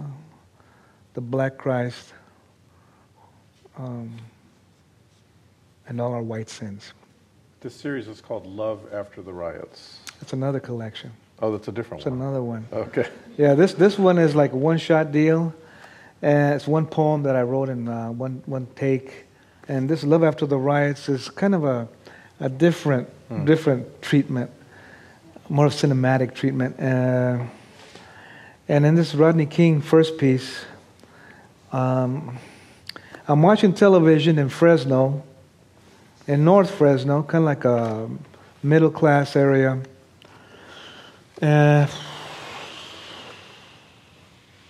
the 1.14 1.20
Black 1.20 1.58
Christ, 1.58 2.12
um, 3.76 4.16
and 5.88 6.00
all 6.00 6.12
our 6.12 6.22
white 6.22 6.48
sins. 6.48 6.92
This 7.62 7.74
series 7.74 8.08
is 8.08 8.22
called 8.22 8.46
Love 8.46 8.80
After 8.90 9.20
the 9.20 9.34
Riots. 9.34 9.98
It's 10.22 10.32
another 10.32 10.60
collection. 10.60 11.12
Oh, 11.40 11.52
that's 11.52 11.68
a 11.68 11.72
different 11.72 12.00
It's 12.00 12.10
one. 12.10 12.14
It's 12.14 12.22
another 12.22 12.42
one. 12.42 12.66
Okay. 12.72 13.06
Yeah, 13.36 13.52
this 13.52 13.74
this 13.74 13.98
one 13.98 14.16
is 14.16 14.34
like 14.34 14.52
a 14.52 14.56
one 14.56 14.78
shot 14.78 15.12
deal, 15.12 15.52
and 16.22 16.54
it's 16.54 16.66
one 16.66 16.86
poem 16.86 17.22
that 17.24 17.36
I 17.36 17.42
wrote 17.42 17.68
in 17.68 17.86
uh, 17.86 18.12
one 18.12 18.42
one 18.46 18.66
take, 18.76 19.26
and 19.68 19.90
this 19.90 20.02
Love 20.04 20.24
After 20.24 20.46
the 20.46 20.56
Riots 20.56 21.10
is 21.10 21.28
kind 21.28 21.54
of 21.54 21.64
a 21.64 21.86
a 22.40 22.48
different 22.48 23.10
different 23.44 24.00
treatment, 24.00 24.50
more 25.50 25.66
of 25.66 25.74
cinematic 25.74 26.34
treatment. 26.34 26.80
Uh, 26.80 27.44
and 28.68 28.86
in 28.86 28.94
this 28.94 29.14
Rodney 29.14 29.44
King 29.44 29.82
first 29.82 30.16
piece, 30.16 30.64
um, 31.72 32.38
I'm 33.28 33.42
watching 33.42 33.74
television 33.74 34.38
in 34.38 34.48
Fresno, 34.48 35.24
in 36.30 36.44
North 36.44 36.70
Fresno, 36.70 37.24
kind 37.24 37.42
of 37.42 37.46
like 37.46 37.64
a 37.64 38.08
middle 38.62 38.90
class 38.90 39.34
area. 39.34 39.82
Uh, 41.42 41.88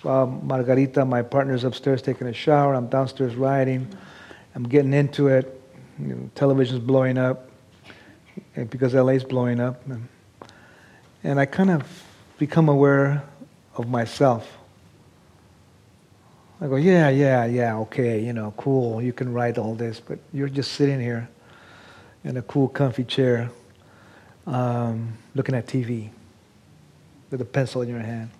uh, 0.02 0.24
Margarita, 0.24 1.04
my 1.04 1.20
partner's 1.20 1.64
upstairs 1.64 2.00
taking 2.00 2.28
a 2.28 2.32
shower. 2.32 2.74
I'm 2.74 2.86
downstairs 2.86 3.34
writing. 3.34 3.86
I'm 4.54 4.62
getting 4.62 4.94
into 4.94 5.28
it. 5.28 5.61
You 5.98 6.14
know, 6.14 6.30
television's 6.34 6.80
blowing 6.80 7.18
up 7.18 7.50
because 8.70 8.94
LA's 8.94 9.22
blowing 9.22 9.61
up. 9.61 9.86
And, 9.86 10.08
and 11.22 11.38
I 11.38 11.44
kind 11.44 11.70
of 11.70 11.82
become 12.38 12.70
aware 12.70 13.22
of 13.76 13.86
myself. 13.86 14.56
I 16.58 16.68
go, 16.68 16.76
yeah, 16.76 17.11
yeah, 17.11 17.44
yeah, 17.44 17.76
okay, 17.80 18.18
you 18.18 18.32
know, 18.32 18.54
cool. 18.56 19.02
You 19.02 19.12
can 19.12 19.30
write 19.34 19.58
all 19.58 19.74
this, 19.74 20.00
but 20.00 20.18
you're 20.32 20.48
just 20.48 20.72
sitting 20.72 21.00
here 21.00 21.28
in 22.24 22.36
a 22.36 22.42
cool, 22.42 22.68
comfy 22.68 23.04
chair 23.04 23.50
um, 24.46 25.14
looking 25.34 25.54
at 25.54 25.66
TV 25.66 26.10
with 27.30 27.40
a 27.40 27.44
pencil 27.44 27.82
in 27.82 27.88
your 27.88 28.00
hand. 28.00 28.30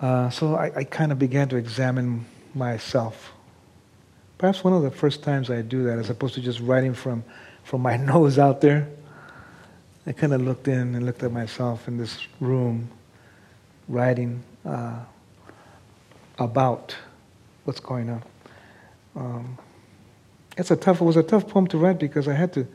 Uh, 0.00 0.30
so 0.30 0.54
I, 0.54 0.72
I 0.76 0.84
kind 0.84 1.12
of 1.12 1.18
began 1.18 1.48
to 1.48 1.56
examine 1.56 2.26
myself. 2.54 3.32
Perhaps 4.38 4.62
one 4.62 4.72
of 4.72 4.82
the 4.82 4.90
first 4.90 5.22
times 5.22 5.50
I 5.50 5.62
do 5.62 5.84
that, 5.84 5.98
as 5.98 6.10
opposed 6.10 6.34
to 6.34 6.40
just 6.40 6.60
writing 6.60 6.92
from, 6.92 7.24
from 7.64 7.82
my 7.82 7.96
nose 8.12 8.38
out 8.38 8.60
there, 8.60 8.88
I 10.06 10.12
kind 10.12 10.32
of 10.32 10.42
looked 10.42 10.68
in 10.68 10.94
and 10.94 11.04
looked 11.04 11.22
at 11.22 11.32
myself 11.32 11.88
in 11.88 11.96
this 11.96 12.18
room, 12.40 12.88
writing 13.88 14.42
uh, 14.64 15.00
about 16.38 16.94
what's 17.64 17.80
going 17.80 18.10
on. 18.10 18.22
Um, 19.16 19.58
it's 20.56 20.70
a 20.70 20.76
tough. 20.76 21.00
It 21.00 21.04
was 21.04 21.16
a 21.16 21.22
tough 21.22 21.48
poem 21.48 21.66
to 21.68 21.78
write 21.78 21.98
because 21.98 22.28
I 22.28 22.34
had 22.34 22.52
to. 22.54 22.66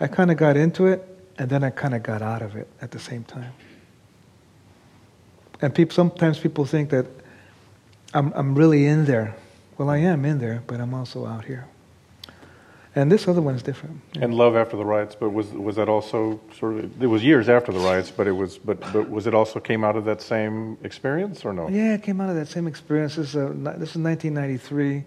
I 0.00 0.06
kind 0.06 0.30
of 0.30 0.36
got 0.36 0.56
into 0.56 0.86
it, 0.86 1.06
and 1.38 1.48
then 1.50 1.64
I 1.64 1.70
kind 1.70 1.94
of 1.94 2.02
got 2.02 2.22
out 2.22 2.42
of 2.42 2.56
it 2.56 2.68
at 2.80 2.90
the 2.90 2.98
same 2.98 3.24
time. 3.24 3.52
And 5.60 5.74
people, 5.74 5.94
sometimes 5.94 6.38
people 6.38 6.64
think 6.64 6.90
that 6.90 7.06
I'm, 8.12 8.32
I'm 8.34 8.54
really 8.54 8.86
in 8.86 9.04
there. 9.04 9.36
Well, 9.78 9.88
I 9.88 9.98
am 9.98 10.24
in 10.24 10.38
there, 10.38 10.62
but 10.66 10.80
I'm 10.80 10.94
also 10.94 11.26
out 11.26 11.44
here. 11.44 11.66
And 12.96 13.10
this 13.10 13.26
other 13.26 13.42
one 13.42 13.56
is 13.56 13.62
different. 13.62 14.00
And 14.20 14.34
Love 14.34 14.54
After 14.54 14.76
the 14.76 14.84
Riots, 14.84 15.16
but 15.16 15.30
was 15.30 15.48
was 15.48 15.74
that 15.76 15.88
also 15.88 16.40
sort 16.56 16.76
of? 16.76 17.02
It 17.02 17.08
was 17.08 17.24
years 17.24 17.48
after 17.48 17.72
the 17.72 17.80
riots, 17.80 18.12
but 18.12 18.28
it 18.28 18.32
was, 18.32 18.56
but 18.56 18.80
but 18.92 19.10
was 19.10 19.26
it 19.26 19.34
also 19.34 19.58
came 19.58 19.82
out 19.82 19.96
of 19.96 20.04
that 20.04 20.22
same 20.22 20.78
experience 20.84 21.44
or 21.44 21.52
no? 21.52 21.68
Yeah, 21.68 21.94
it 21.94 22.04
came 22.04 22.20
out 22.20 22.30
of 22.30 22.36
that 22.36 22.46
same 22.46 22.68
experience. 22.68 23.16
This 23.16 23.34
is, 23.34 23.34
ni- 23.34 23.72
this 23.78 23.96
is 23.96 24.02
1993. 24.02 25.04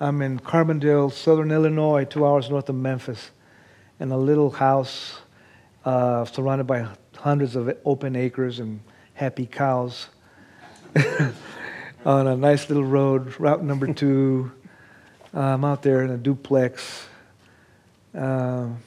I'm 0.00 0.22
in 0.22 0.38
Carbondale, 0.40 1.12
Southern 1.12 1.50
Illinois, 1.50 2.04
two 2.04 2.24
hours 2.26 2.48
north 2.48 2.70
of 2.70 2.74
Memphis, 2.76 3.30
in 4.00 4.12
a 4.12 4.18
little 4.18 4.50
house 4.50 5.18
uh, 5.84 6.24
surrounded 6.24 6.66
by 6.66 6.88
hundreds 7.18 7.54
of 7.54 7.70
open 7.84 8.16
acres 8.16 8.60
and 8.60 8.80
happy 9.14 9.46
cows 9.46 10.08
on 12.06 12.26
a 12.26 12.36
nice 12.36 12.68
little 12.70 12.84
road, 12.84 13.38
Route 13.38 13.62
Number 13.62 13.92
Two. 13.92 14.52
I'm 15.34 15.66
out 15.66 15.82
there 15.82 16.02
in 16.02 16.10
a 16.10 16.16
duplex, 16.16 17.08
um, 18.16 18.78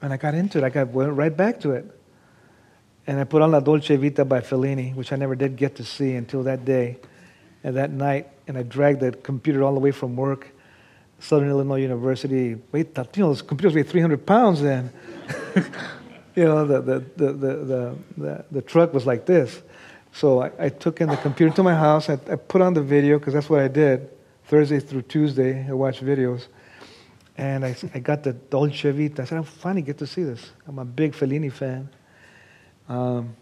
and 0.00 0.12
I 0.12 0.16
got 0.16 0.34
into 0.34 0.58
it. 0.58 0.64
I 0.64 0.68
got 0.68 0.88
went 0.88 1.12
right 1.12 1.36
back 1.36 1.60
to 1.60 1.72
it. 1.72 1.84
And 3.06 3.18
I 3.18 3.24
put 3.24 3.42
on 3.42 3.50
La 3.50 3.60
Dolce 3.60 3.96
Vita 3.96 4.24
by 4.24 4.40
Fellini, 4.40 4.94
which 4.94 5.12
I 5.12 5.16
never 5.16 5.34
did 5.34 5.56
get 5.56 5.76
to 5.76 5.84
see 5.84 6.14
until 6.14 6.42
that 6.44 6.64
day 6.64 6.98
and 7.64 7.76
that 7.76 7.90
night. 7.90 8.28
And 8.46 8.56
I 8.56 8.62
dragged 8.62 9.00
the 9.00 9.12
computer 9.12 9.62
all 9.62 9.74
the 9.74 9.80
way 9.80 9.90
from 9.90 10.14
work, 10.14 10.48
Southern 11.18 11.48
Illinois 11.48 11.80
University. 11.80 12.56
Wait, 12.70 12.96
you 12.96 13.22
know, 13.22 13.28
those 13.28 13.42
computers 13.42 13.74
weigh 13.74 13.82
300 13.82 14.26
pounds 14.26 14.60
then. 14.60 14.92
you 16.36 16.44
know, 16.44 16.66
the, 16.66 16.80
the, 16.82 17.04
the, 17.16 17.98
the, 18.16 18.44
the 18.50 18.62
truck 18.62 18.92
was 18.92 19.06
like 19.06 19.26
this. 19.26 19.62
So 20.12 20.42
I, 20.42 20.50
I 20.58 20.68
took 20.68 21.00
in 21.00 21.08
the 21.08 21.16
computer 21.16 21.54
to 21.56 21.62
my 21.62 21.74
house. 21.74 22.08
I, 22.08 22.14
I 22.30 22.36
put 22.36 22.60
on 22.60 22.74
the 22.74 22.82
video 22.82 23.18
because 23.18 23.34
that's 23.34 23.48
what 23.48 23.60
I 23.60 23.68
did. 23.68 24.10
Thursday 24.44 24.80
through 24.80 25.02
Tuesday, 25.02 25.66
I 25.68 25.72
watched 25.72 26.04
videos. 26.04 26.46
And 27.38 27.64
I, 27.64 27.76
I 27.94 28.00
got 28.00 28.24
the 28.24 28.32
Dolce 28.32 28.90
Vita. 28.90 29.22
I 29.22 29.24
said, 29.24 29.38
I 29.38 29.42
finally 29.42 29.82
get 29.82 29.96
to 29.98 30.06
see 30.06 30.24
this. 30.24 30.50
I'm 30.66 30.78
a 30.80 30.84
big 30.84 31.12
Fellini 31.12 31.50
fan. 31.52 31.88
Um, 32.88 33.34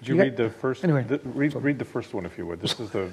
Did 0.00 0.08
you 0.08 0.16
Yeah. 0.16 0.22
read 0.22 0.36
the 0.38 0.48
first? 0.50 0.82
Anyway. 0.82 1.04
the- 1.04 1.20
read 1.24 1.54
read 1.54 1.78
the 1.78 1.84
first 1.84 2.14
one 2.14 2.24
if 2.24 2.38
you 2.38 2.46
would. 2.46 2.60
This 2.60 2.80
is 2.80 2.90
the 2.90 3.12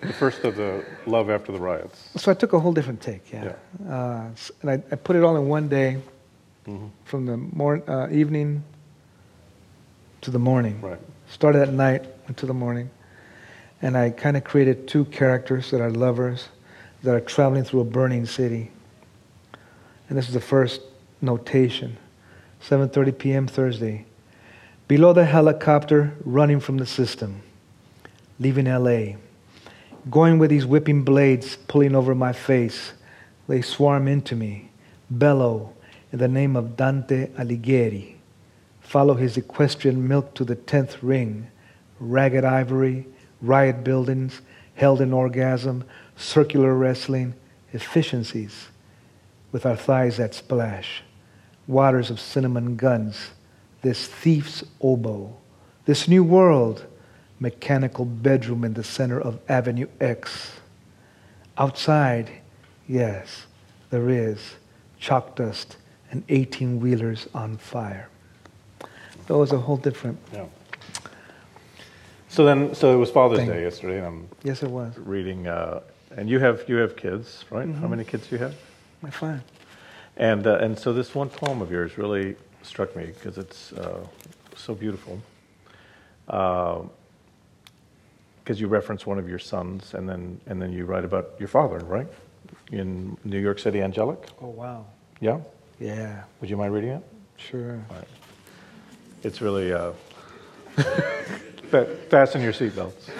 the 0.00 0.12
first 0.12 0.44
of 0.44 0.56
the 0.56 0.84
Love 1.06 1.28
After 1.30 1.52
the 1.52 1.58
Riots. 1.58 2.10
so 2.16 2.30
I 2.30 2.34
took 2.34 2.52
a 2.52 2.58
whole 2.60 2.72
different 2.72 3.00
take, 3.00 3.30
yeah. 3.32 3.54
Uh, 3.88 4.28
and 4.60 4.70
I, 4.70 4.74
I 4.92 4.96
put 4.96 5.16
it 5.16 5.22
all 5.22 5.36
in 5.36 5.48
one 5.48 5.68
day, 5.68 5.98
Mm-hmm. 6.66 6.86
from 7.04 7.26
the 7.26 7.36
mor- 7.36 7.82
uh, 7.90 8.08
evening 8.10 8.62
to 10.22 10.30
the 10.30 10.38
morning. 10.38 10.80
Right. 10.80 10.98
Started 11.28 11.60
at 11.60 11.72
night, 11.74 12.02
went 12.26 12.38
to 12.38 12.46
the 12.46 12.54
morning. 12.54 12.88
And 13.82 13.98
I 13.98 14.08
kind 14.10 14.34
of 14.36 14.44
created 14.44 14.88
two 14.88 15.04
characters 15.06 15.70
that 15.72 15.82
are 15.82 15.90
lovers 15.90 16.48
that 17.02 17.14
are 17.14 17.20
traveling 17.20 17.64
through 17.64 17.80
a 17.80 17.84
burning 17.84 18.24
city. 18.24 18.70
And 20.08 20.18
this 20.18 20.28
is 20.28 20.34
the 20.34 20.40
first 20.40 20.80
notation. 21.20 21.96
7:30 22.62 23.18
p.m. 23.18 23.46
Thursday. 23.46 24.06
Below 24.88 25.12
the 25.12 25.24
helicopter 25.24 26.14
running 26.24 26.60
from 26.60 26.78
the 26.78 26.86
system, 26.86 27.42
leaving 28.38 28.66
LA. 28.66 29.16
Going 30.10 30.38
with 30.38 30.50
these 30.50 30.66
whipping 30.66 31.02
blades 31.02 31.56
pulling 31.68 31.94
over 31.94 32.14
my 32.14 32.32
face, 32.32 32.92
they 33.48 33.62
swarm 33.62 34.06
into 34.06 34.36
me, 34.36 34.70
bellow 35.10 35.72
in 36.12 36.18
the 36.18 36.28
name 36.28 36.56
of 36.56 36.76
Dante 36.76 37.28
Alighieri. 37.38 38.16
Follow 38.80 39.14
his 39.14 39.36
equestrian 39.36 40.06
milk 40.06 40.34
to 40.34 40.44
the 40.44 40.54
tenth 40.54 41.02
ring, 41.02 41.48
ragged 41.98 42.44
ivory, 42.44 43.06
riot 43.40 43.82
buildings, 43.82 44.42
held 44.74 45.00
in 45.00 45.12
orgasm, 45.12 45.84
circular 46.16 46.74
wrestling, 46.74 47.34
efficiencies, 47.72 48.68
with 49.54 49.64
our 49.64 49.76
thighs 49.76 50.16
that 50.16 50.34
splash, 50.34 51.04
waters 51.68 52.10
of 52.10 52.18
cinnamon 52.18 52.74
guns, 52.74 53.30
this 53.82 54.08
thief's 54.08 54.64
oboe, 54.80 55.32
this 55.84 56.08
new 56.08 56.24
world, 56.24 56.84
mechanical 57.38 58.04
bedroom 58.04 58.64
in 58.64 58.74
the 58.74 58.82
center 58.82 59.20
of 59.20 59.38
Avenue 59.48 59.86
X. 60.00 60.54
Outside, 61.56 62.32
yes, 62.88 63.46
there 63.90 64.10
is 64.10 64.56
chalk 64.98 65.36
dust 65.36 65.76
and 66.10 66.24
18 66.28 66.80
wheelers 66.80 67.28
on 67.32 67.56
fire. 67.56 68.08
That 69.28 69.38
was 69.38 69.52
a 69.52 69.58
whole 69.58 69.76
different. 69.76 70.18
Yeah. 70.32 70.46
So 72.28 72.44
then, 72.44 72.74
so 72.74 72.92
it 72.92 72.96
was 72.96 73.12
Father's 73.12 73.38
Thing. 73.38 73.50
Day 73.50 73.62
yesterday, 73.62 73.98
and 73.98 74.06
I'm 74.06 74.28
Yes, 74.42 74.64
it 74.64 74.68
was. 74.68 74.98
reading. 74.98 75.46
Uh, 75.46 75.82
and 76.16 76.28
you 76.28 76.40
have 76.40 76.64
you 76.68 76.74
have 76.78 76.96
kids, 76.96 77.44
right? 77.50 77.68
Mm-hmm. 77.68 77.80
How 77.80 77.86
many 77.86 78.02
kids 78.02 78.26
do 78.26 78.34
you 78.34 78.42
have? 78.42 78.56
My 79.04 79.10
fine. 79.10 79.42
And 80.16 80.46
uh, 80.46 80.54
and 80.56 80.78
so 80.78 80.94
this 80.94 81.14
one 81.14 81.28
poem 81.28 81.60
of 81.60 81.70
yours 81.70 81.98
really 81.98 82.36
struck 82.62 82.96
me 82.96 83.04
because 83.04 83.36
it's 83.36 83.70
uh, 83.74 84.06
so 84.56 84.74
beautiful. 84.74 85.20
Because 86.26 86.88
you 88.60 88.66
reference 88.66 89.04
one 89.04 89.18
of 89.18 89.28
your 89.28 89.38
sons, 89.38 89.92
and 89.92 90.08
then 90.08 90.40
and 90.46 90.62
then 90.62 90.72
you 90.72 90.86
write 90.86 91.04
about 91.04 91.32
your 91.38 91.48
father, 91.48 91.80
right? 91.80 92.06
In 92.72 93.18
New 93.24 93.38
York 93.38 93.58
City, 93.58 93.82
Angelic. 93.82 94.26
Oh, 94.40 94.48
wow. 94.48 94.86
Yeah. 95.20 95.40
Yeah, 95.78 96.22
Would 96.40 96.48
you 96.48 96.56
mind 96.56 96.72
reading 96.72 96.90
it? 96.90 97.02
sure. 97.36 97.84
It's 99.22 99.42
really. 99.42 99.74
Uh, 99.74 99.92
fasten 102.08 102.40
your 102.40 102.54
seatbelts. 102.54 103.10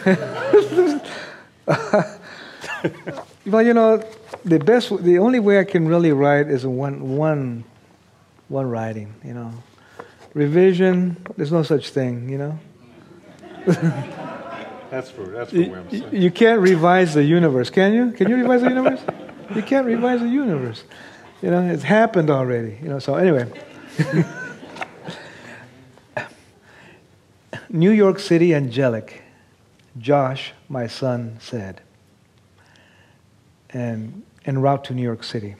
Well, 3.46 3.62
you 3.62 3.74
know, 3.74 4.02
the 4.44 4.58
best, 4.58 4.96
the 5.02 5.18
only 5.18 5.38
way 5.38 5.58
I 5.58 5.64
can 5.64 5.86
really 5.86 6.12
write 6.12 6.48
is 6.48 6.66
one, 6.66 7.16
one, 7.16 7.64
one 8.48 8.68
writing. 8.68 9.14
You 9.24 9.34
know, 9.34 9.52
revision. 10.32 11.16
There's 11.36 11.52
no 11.52 11.62
such 11.62 11.90
thing. 11.90 12.28
You 12.28 12.38
know. 12.38 12.58
That's 14.90 15.10
for, 15.10 15.24
that's 15.26 15.50
for. 15.50 15.56
You, 15.56 16.06
you 16.12 16.30
can't 16.30 16.60
revise 16.60 17.14
the 17.14 17.24
universe, 17.24 17.68
can 17.68 17.94
you? 17.94 18.12
Can 18.12 18.28
you 18.30 18.36
revise 18.36 18.60
the 18.60 18.68
universe? 18.68 19.00
You 19.52 19.62
can't 19.62 19.86
revise 19.86 20.20
the 20.20 20.28
universe. 20.28 20.84
You 21.42 21.50
know, 21.50 21.66
it's 21.66 21.82
happened 21.82 22.30
already. 22.30 22.78
You 22.80 22.90
know, 22.90 23.00
so 23.00 23.16
anyway. 23.16 23.50
New 27.68 27.90
York 27.90 28.20
City 28.20 28.54
angelic, 28.54 29.22
Josh, 29.98 30.52
my 30.68 30.86
son, 30.86 31.38
said, 31.40 31.80
and 33.74 34.22
en 34.46 34.58
route 34.58 34.84
to 34.84 34.94
New 34.94 35.02
York 35.02 35.24
City. 35.24 35.56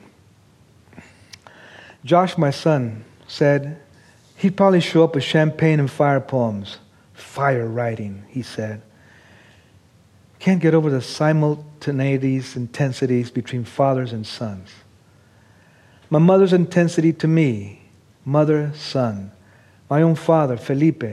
Josh, 2.05 2.39
my 2.39 2.51
son, 2.51 3.05
said 3.27 3.81
he'd 4.37 4.57
probably 4.57 4.81
show 4.81 5.05
up 5.05 5.15
with 5.15 5.25
champagne 5.25 5.81
and 5.81 5.91
fire 5.91 6.21
poems. 6.21 6.79
Fire 7.13 7.67
writing, 7.67 8.25
he 8.29 8.43
said. 8.43 8.83
Can't 10.39 10.61
get 10.61 10.75
over 10.75 10.91
the 10.91 10.99
simultaneities, 10.99 12.57
intensities 12.57 13.31
between 13.31 13.65
fathers 13.65 14.13
and 14.13 14.27
sons. 14.27 14.71
My 16.11 16.19
mother's 16.19 16.53
intensity 16.53 17.13
to 17.15 17.27
me, 17.27 17.89
mother, 18.25 18.73
son. 18.75 19.33
My 19.89 20.03
own 20.03 20.15
father, 20.15 20.57
Felipe, 20.57 21.05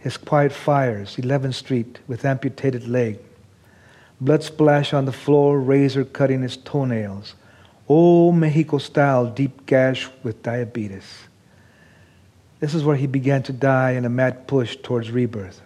his 0.00 0.16
quiet 0.16 0.52
fires, 0.52 1.16
11th 1.16 1.54
Street, 1.54 2.00
with 2.08 2.24
amputated 2.24 2.88
leg. 2.88 3.18
Blood 4.22 4.44
splash 4.44 4.92
on 4.92 5.04
the 5.04 5.10
floor, 5.10 5.58
razor 5.58 6.04
cutting 6.04 6.42
his 6.42 6.56
toenails. 6.56 7.34
Old 7.88 8.36
Mexico 8.36 8.78
style 8.78 9.26
deep 9.26 9.66
gash 9.66 10.08
with 10.22 10.44
diabetes. 10.44 11.24
This 12.60 12.72
is 12.72 12.84
where 12.84 12.94
he 12.94 13.08
began 13.08 13.42
to 13.42 13.52
die 13.52 13.90
in 13.90 14.04
a 14.04 14.08
mad 14.08 14.46
push 14.46 14.76
towards 14.76 15.10
rebirth. 15.10 15.60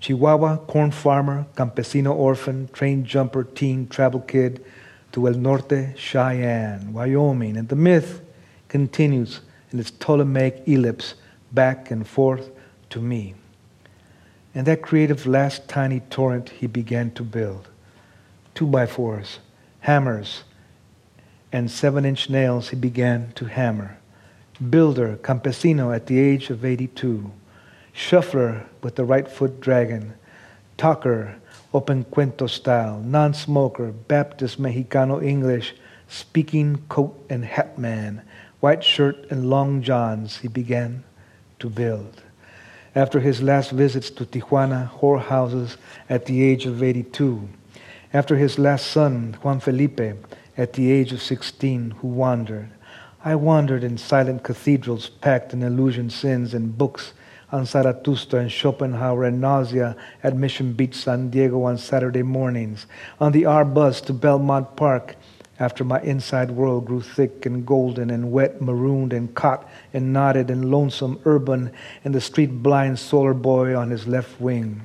Chihuahua, 0.00 0.56
corn 0.56 0.90
farmer, 0.90 1.44
campesino 1.54 2.14
orphan, 2.14 2.68
train 2.72 3.04
jumper, 3.04 3.44
teen, 3.44 3.88
travel 3.88 4.20
kid, 4.20 4.64
to 5.12 5.28
El 5.28 5.34
Norte, 5.34 5.94
Cheyenne, 5.98 6.94
Wyoming, 6.94 7.58
and 7.58 7.68
the 7.68 7.76
myth 7.76 8.22
continues 8.68 9.42
in 9.70 9.78
its 9.78 9.90
Ptolemaic 9.90 10.62
ellipse 10.66 11.12
back 11.52 11.90
and 11.90 12.08
forth 12.08 12.48
to 12.88 13.00
me. 13.00 13.34
And 14.54 14.66
that 14.66 14.82
creative 14.82 15.26
last 15.26 15.68
tiny 15.68 16.00
torrent 16.00 16.50
he 16.50 16.66
began 16.66 17.12
to 17.12 17.22
build. 17.22 17.68
Two 18.54 18.66
by 18.66 18.86
fours, 18.86 19.38
hammers, 19.80 20.42
and 21.52 21.70
seven 21.70 22.04
inch 22.04 22.28
nails 22.28 22.70
he 22.70 22.76
began 22.76 23.32
to 23.36 23.44
hammer. 23.44 23.98
Builder, 24.68 25.18
campesino 25.22 25.94
at 25.94 26.06
the 26.06 26.18
age 26.18 26.50
of 26.50 26.64
82. 26.64 27.30
Shuffler 27.92 28.66
with 28.82 28.96
the 28.96 29.04
right 29.04 29.28
foot 29.28 29.60
dragon. 29.60 30.14
Talker, 30.76 31.36
open 31.72 32.04
cuento 32.04 32.48
style. 32.48 33.00
Non 33.00 33.32
smoker, 33.32 33.92
Baptist 33.92 34.60
Mexicano 34.60 35.22
English, 35.22 35.74
speaking 36.08 36.82
coat 36.88 37.24
and 37.30 37.44
hat 37.44 37.78
man. 37.78 38.22
White 38.58 38.84
shirt 38.84 39.30
and 39.30 39.48
long 39.48 39.80
johns 39.80 40.38
he 40.38 40.48
began 40.48 41.04
to 41.60 41.70
build 41.70 42.22
after 42.94 43.20
his 43.20 43.42
last 43.42 43.70
visits 43.70 44.10
to 44.10 44.26
Tijuana 44.26 44.90
whorehouses 45.00 45.76
at 46.08 46.26
the 46.26 46.42
age 46.42 46.66
of 46.66 46.82
82, 46.82 47.48
after 48.12 48.36
his 48.36 48.58
last 48.58 48.86
son, 48.88 49.36
Juan 49.42 49.60
Felipe, 49.60 50.00
at 50.56 50.72
the 50.72 50.90
age 50.90 51.12
of 51.12 51.22
16, 51.22 51.92
who 51.92 52.08
wandered. 52.08 52.70
I 53.24 53.34
wandered 53.34 53.84
in 53.84 53.98
silent 53.98 54.42
cathedrals 54.42 55.08
packed 55.08 55.52
in 55.52 55.62
illusion 55.62 56.10
sins 56.10 56.54
and 56.54 56.76
books 56.76 57.12
on 57.52 57.66
Zarathustra 57.66 58.40
and 58.40 58.50
Schopenhauer 58.50 59.24
and 59.24 59.40
nausea 59.40 59.96
at 60.22 60.36
Mission 60.36 60.72
Beach, 60.72 60.94
San 60.94 61.30
Diego 61.30 61.62
on 61.64 61.78
Saturday 61.78 62.22
mornings, 62.22 62.86
on 63.20 63.32
the 63.32 63.44
R 63.44 63.64
bus 63.64 64.00
to 64.02 64.12
Belmont 64.12 64.76
Park 64.76 65.16
after 65.60 65.84
my 65.84 66.00
inside 66.00 66.50
world 66.50 66.86
grew 66.86 67.02
thick 67.02 67.44
and 67.44 67.66
golden 67.66 68.10
and 68.10 68.32
wet, 68.32 68.62
marooned 68.62 69.12
and 69.12 69.34
caught 69.34 69.68
and 69.92 70.12
knotted 70.12 70.50
and 70.50 70.70
lonesome, 70.70 71.20
urban, 71.26 71.70
and 72.02 72.14
the 72.14 72.20
street 72.20 72.62
blind 72.62 72.98
solar 72.98 73.34
boy 73.34 73.76
on 73.76 73.90
his 73.90 74.06
left 74.06 74.40
wing. 74.40 74.80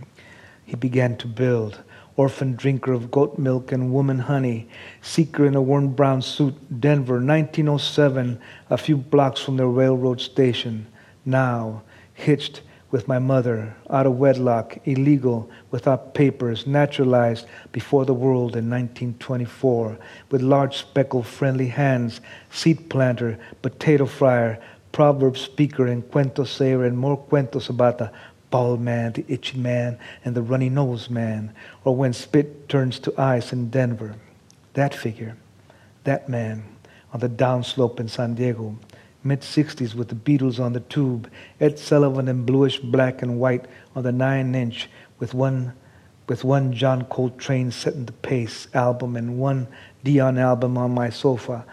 He 0.66 0.76
began 0.76 1.16
to 1.18 1.28
build, 1.28 1.82
orphan 2.18 2.56
drinker 2.56 2.92
of 2.92 3.10
goat 3.10 3.40
milk 3.40 3.72
and 3.72 3.94
woman 3.94 4.20
honey, 4.20 4.68
seeker 5.02 5.46
in 5.46 5.56
a 5.56 5.62
worn 5.62 5.94
brown 5.94 6.22
suit, 6.22 6.56
Denver, 6.82 7.16
1907, 7.16 8.38
a 8.70 8.78
few 8.78 8.98
blocks 8.98 9.40
from 9.40 9.56
the 9.56 9.66
railroad 9.66 10.20
station. 10.20 10.88
Now, 11.24 11.84
hitched 12.14 12.62
with 12.92 13.08
my 13.08 13.20
mother, 13.20 13.76
out 13.90 14.06
of 14.06 14.18
wedlock, 14.18 14.78
illegal, 14.86 15.50
without 15.72 16.14
papers, 16.14 16.68
naturalized 16.68 17.46
before 17.72 18.06
the 18.06 18.14
world 18.14 18.56
in 18.56 18.70
1924, 18.70 19.98
with 20.30 20.42
large 20.42 20.78
speckled 20.78 21.26
friendly 21.28 21.68
hands, 21.68 22.22
seed 22.52 22.90
planter, 22.90 23.38
potato 23.62 24.06
fryer, 24.06 24.62
proverb 24.92 25.38
speaker, 25.38 25.88
and 25.88 26.10
cuento 26.10 26.48
sayer, 26.48 26.86
and 26.86 26.98
more 26.98 27.18
cuentos 27.18 27.70
about 27.70 27.98
the 27.98 28.12
bald 28.50 28.80
man, 28.80 29.12
the 29.12 29.26
itchy 29.28 29.58
man, 29.58 29.98
and 30.24 30.36
the 30.36 30.42
runny 30.42 30.70
nose 30.70 31.10
man, 31.10 31.54
or 31.84 31.96
when 31.96 32.14
spit 32.14 32.70
turns 32.70 33.00
to 33.00 33.14
ice 33.20 33.52
in 33.52 33.70
Denver. 33.70 34.16
That 34.74 34.96
figure, 34.96 35.36
that 36.06 36.30
man, 36.30 36.64
on 37.12 37.20
the 37.20 37.30
downslope 37.30 38.00
in 38.00 38.08
San 38.08 38.36
Diego, 38.36 38.78
mid 39.26 39.42
60s 39.42 39.96
with 39.96 40.10
the 40.10 40.16
Beatles 40.16 40.60
on 40.60 40.74
the 40.74 40.80
tube, 40.80 41.30
Ed 41.60 41.80
Sullivan 41.80 42.28
in 42.28 42.46
bluish 42.46 42.80
black 42.80 43.24
and 43.24 43.40
white 43.40 43.66
on 43.96 44.04
the 44.04 44.12
9 44.12 44.54
inch 44.54 44.88
with 45.20 45.34
one 45.34 45.74
with 46.28 46.44
one 46.44 46.74
John 46.74 47.06
Coltrane 47.06 47.72
setting 47.72 48.06
the 48.06 48.12
pace 48.12 48.68
album 48.74 49.16
and 49.16 49.38
one 49.38 49.68
Dion 50.04 50.38
album 50.38 50.78
on 50.78 50.92
my 50.92 51.10
sofa. 51.10 51.66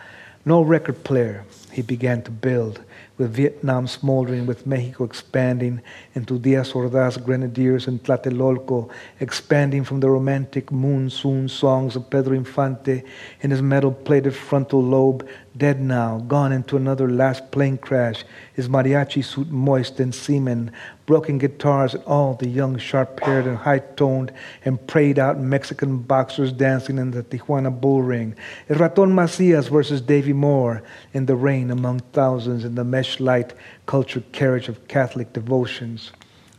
No 0.44 0.60
record 0.62 1.04
player, 1.04 1.44
he 1.70 1.80
began 1.82 2.22
to 2.22 2.30
build 2.30 2.82
with 3.22 3.36
Vietnam 3.36 3.86
smoldering, 3.86 4.46
with 4.46 4.66
Mexico 4.66 5.04
expanding 5.04 5.80
into 6.16 6.40
Diaz 6.40 6.72
Ordaz 6.72 7.22
grenadiers 7.24 7.86
and 7.86 8.02
Tlatelolco, 8.02 8.90
expanding 9.20 9.84
from 9.84 10.00
the 10.00 10.10
romantic 10.10 10.72
monsoon 10.72 11.48
songs 11.48 11.94
of 11.94 12.10
Pedro 12.10 12.34
Infante 12.34 13.04
in 13.40 13.52
his 13.52 13.62
metal 13.62 13.92
plated 13.92 14.34
frontal 14.34 14.82
lobe, 14.82 15.24
dead 15.56 15.80
now, 15.80 16.18
gone 16.26 16.50
into 16.50 16.76
another 16.76 17.08
last 17.08 17.50
plane 17.50 17.78
crash, 17.78 18.24
his 18.54 18.68
mariachi 18.68 19.24
suit 19.24 19.50
moist 19.50 20.00
in 20.00 20.10
semen, 20.10 20.72
broken 21.06 21.38
guitars, 21.38 21.94
and 21.94 22.04
all 22.04 22.34
the 22.34 22.48
young, 22.48 22.78
sharp 22.78 23.20
haired 23.20 23.46
and 23.46 23.58
high 23.58 23.78
toned 23.78 24.32
and 24.64 24.84
prayed 24.86 25.18
out 25.18 25.38
Mexican 25.38 25.98
boxers 25.98 26.52
dancing 26.52 26.98
in 26.98 27.10
the 27.10 27.22
Tijuana 27.22 27.70
bull 27.70 28.02
ring. 28.02 28.34
El 28.68 28.78
Raton 28.78 29.12
Macias 29.12 29.68
versus 29.68 30.00
Davy 30.00 30.32
Moore 30.32 30.82
in 31.12 31.26
the 31.26 31.36
rain 31.36 31.70
among 31.70 32.00
thousands 32.12 32.64
in 32.64 32.74
the 32.74 32.84
mesh 32.84 33.11
light 33.20 33.54
cultured 33.86 34.32
carriage 34.32 34.68
of 34.68 34.88
Catholic 34.88 35.32
devotions. 35.32 36.12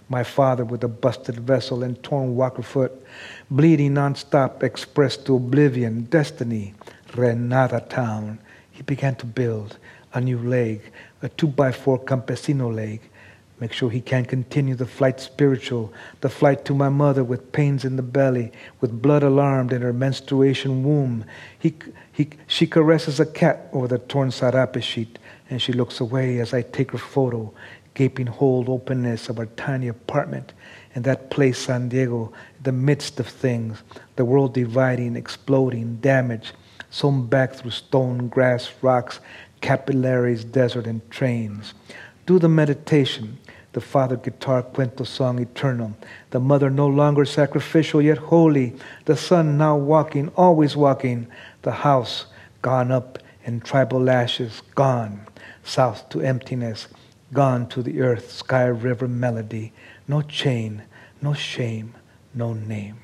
My 0.10 0.24
father 0.24 0.66
with 0.66 0.84
a 0.84 0.88
busted 0.88 1.39
vessel 1.39 1.84
and 1.84 2.01
torn 2.04 2.36
walker 2.36 2.62
foot, 2.62 2.91
bleeding 3.49 3.93
nonstop, 3.93 4.64
expressed 4.64 5.26
to 5.26 5.36
oblivion, 5.36 6.04
destiny, 6.04 6.74
Renata 7.16 7.86
town. 7.89 8.39
He 8.72 8.84
began 8.84 9.16
to 9.16 9.26
build 9.26 9.78
a 10.14 10.22
new 10.22 10.39
leg, 10.39 10.91
a 11.22 11.30
two 11.30 11.47
by 11.47 11.72
four 11.72 11.99
campesino 11.99 12.74
leg, 12.74 13.01
Make 13.64 13.72
sure 13.72 13.89
he 13.89 14.01
can 14.01 14.26
continue 14.26 14.76
the 14.76 14.86
flight 14.86 15.22
spiritual, 15.22 15.93
the 16.20 16.28
flight 16.28 16.66
to 16.66 16.74
my 16.74 16.89
mother 16.89 17.24
with 17.24 17.54
pains 17.54 17.86
in 17.86 17.95
the 17.95 18.01
belly, 18.01 18.51
with 18.82 19.01
blood 19.01 19.24
alarmed 19.24 19.72
in 19.72 19.82
her 19.82 19.93
menstruation 19.93 20.84
womb. 20.84 21.24
He, 21.58 21.76
he, 22.12 22.32
she 22.45 22.68
caresses 22.68 23.22
a 23.22 23.26
cat 23.26 23.70
over 23.72 23.88
the 23.88 23.99
torn 23.99 24.32
sarape 24.32 24.84
sheet, 24.84 25.18
and 25.54 25.62
she 25.62 25.72
looks 25.72 25.99
away 25.99 26.39
as 26.39 26.51
I 26.51 26.64
take 26.64 26.93
her 26.93 26.97
photo, 26.97 27.54
gaping 27.93 28.26
whole 28.26 28.66
openness 28.68 29.30
of 29.30 29.38
our 29.38 29.45
tiny 29.45 29.88
apartment 29.88 30.51
in 30.95 31.04
that 31.04 31.30
place, 31.30 31.60
San 31.60 31.89
Diego, 31.89 32.34
the 32.64 32.72
midst 32.72 33.20
of 33.20 33.28
things, 33.28 33.84
the 34.16 34.26
world 34.26 34.56
dividing, 34.56 35.16
exploding, 35.16 35.97
damaged, 35.97 36.54
sewn 36.89 37.28
back 37.28 37.54
through 37.54 37.70
stone, 37.70 38.30
grass, 38.30 38.74
rocks, 38.82 39.20
capillaries, 39.62 40.43
desert, 40.43 40.88
and 40.88 41.08
trains. 41.12 41.76
Do 42.26 42.39
the 42.39 42.49
meditation 42.49 43.38
the 43.74 43.82
father 43.82 44.16
guitar 44.16 44.64
cuento 44.64 45.06
song 45.06 45.39
eternal, 45.39 45.95
the 46.32 46.39
mother 46.39 46.72
no 46.72 46.88
longer 46.88 47.26
sacrificial 47.26 48.01
yet 48.01 48.18
holy, 48.18 48.76
the 49.06 49.16
son 49.16 49.58
now 49.58 49.76
walking, 49.76 50.30
always 50.30 50.76
walking, 50.76 51.28
the 51.62 51.72
house 51.72 52.26
gone 52.64 52.91
up 52.91 53.20
in 53.45 53.60
tribal 53.60 53.99
lashes, 53.99 54.62
gone 54.74 55.22
south 55.64 56.09
to 56.09 56.22
emptiness, 56.22 56.88
gone 57.32 57.68
to 57.70 57.82
the 57.82 58.01
earth, 58.01 58.32
sky, 58.32 58.66
river 58.66 59.07
melody, 59.07 59.74
no 60.07 60.22
chain, 60.22 60.84
no 61.22 61.34
shame, 61.34 61.95
no 62.34 62.53
name. 62.53 62.97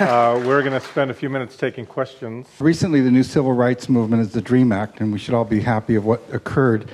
uh, 0.00 0.42
we're 0.44 0.62
going 0.62 0.72
to 0.72 0.80
spend 0.80 1.10
a 1.10 1.14
few 1.14 1.30
minutes 1.30 1.56
taking 1.56 1.86
questions. 1.86 2.46
Recently, 2.58 3.00
the 3.00 3.10
new 3.10 3.22
civil 3.22 3.52
rights 3.52 3.88
movement 3.88 4.22
is 4.22 4.32
the 4.32 4.42
DREAM 4.42 4.72
Act, 4.72 5.00
and 5.00 5.12
we 5.12 5.18
should 5.18 5.34
all 5.34 5.44
be 5.44 5.60
happy 5.60 5.94
of 5.94 6.04
what 6.04 6.22
occurred. 6.32 6.90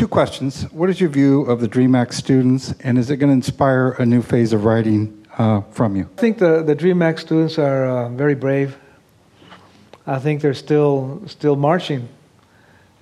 Two 0.00 0.08
questions. 0.08 0.62
What 0.72 0.88
is 0.88 0.98
your 0.98 1.10
view 1.10 1.42
of 1.42 1.60
the 1.60 1.68
DREAM 1.68 1.94
Act 1.94 2.14
students, 2.14 2.72
and 2.80 2.96
is 2.96 3.10
it 3.10 3.18
going 3.18 3.28
to 3.28 3.34
inspire 3.34 3.90
a 3.98 4.06
new 4.06 4.22
phase 4.22 4.54
of 4.54 4.64
writing 4.64 5.26
uh, 5.36 5.60
from 5.72 5.94
you? 5.94 6.08
I 6.16 6.20
think 6.22 6.38
the, 6.38 6.62
the 6.62 6.74
DREAM 6.74 7.02
Act 7.02 7.20
students 7.20 7.58
are 7.58 7.84
uh, 7.84 8.08
very 8.08 8.34
brave. 8.34 8.78
I 10.06 10.18
think 10.18 10.40
they're 10.40 10.54
still, 10.54 11.22
still 11.26 11.54
marching, 11.54 12.08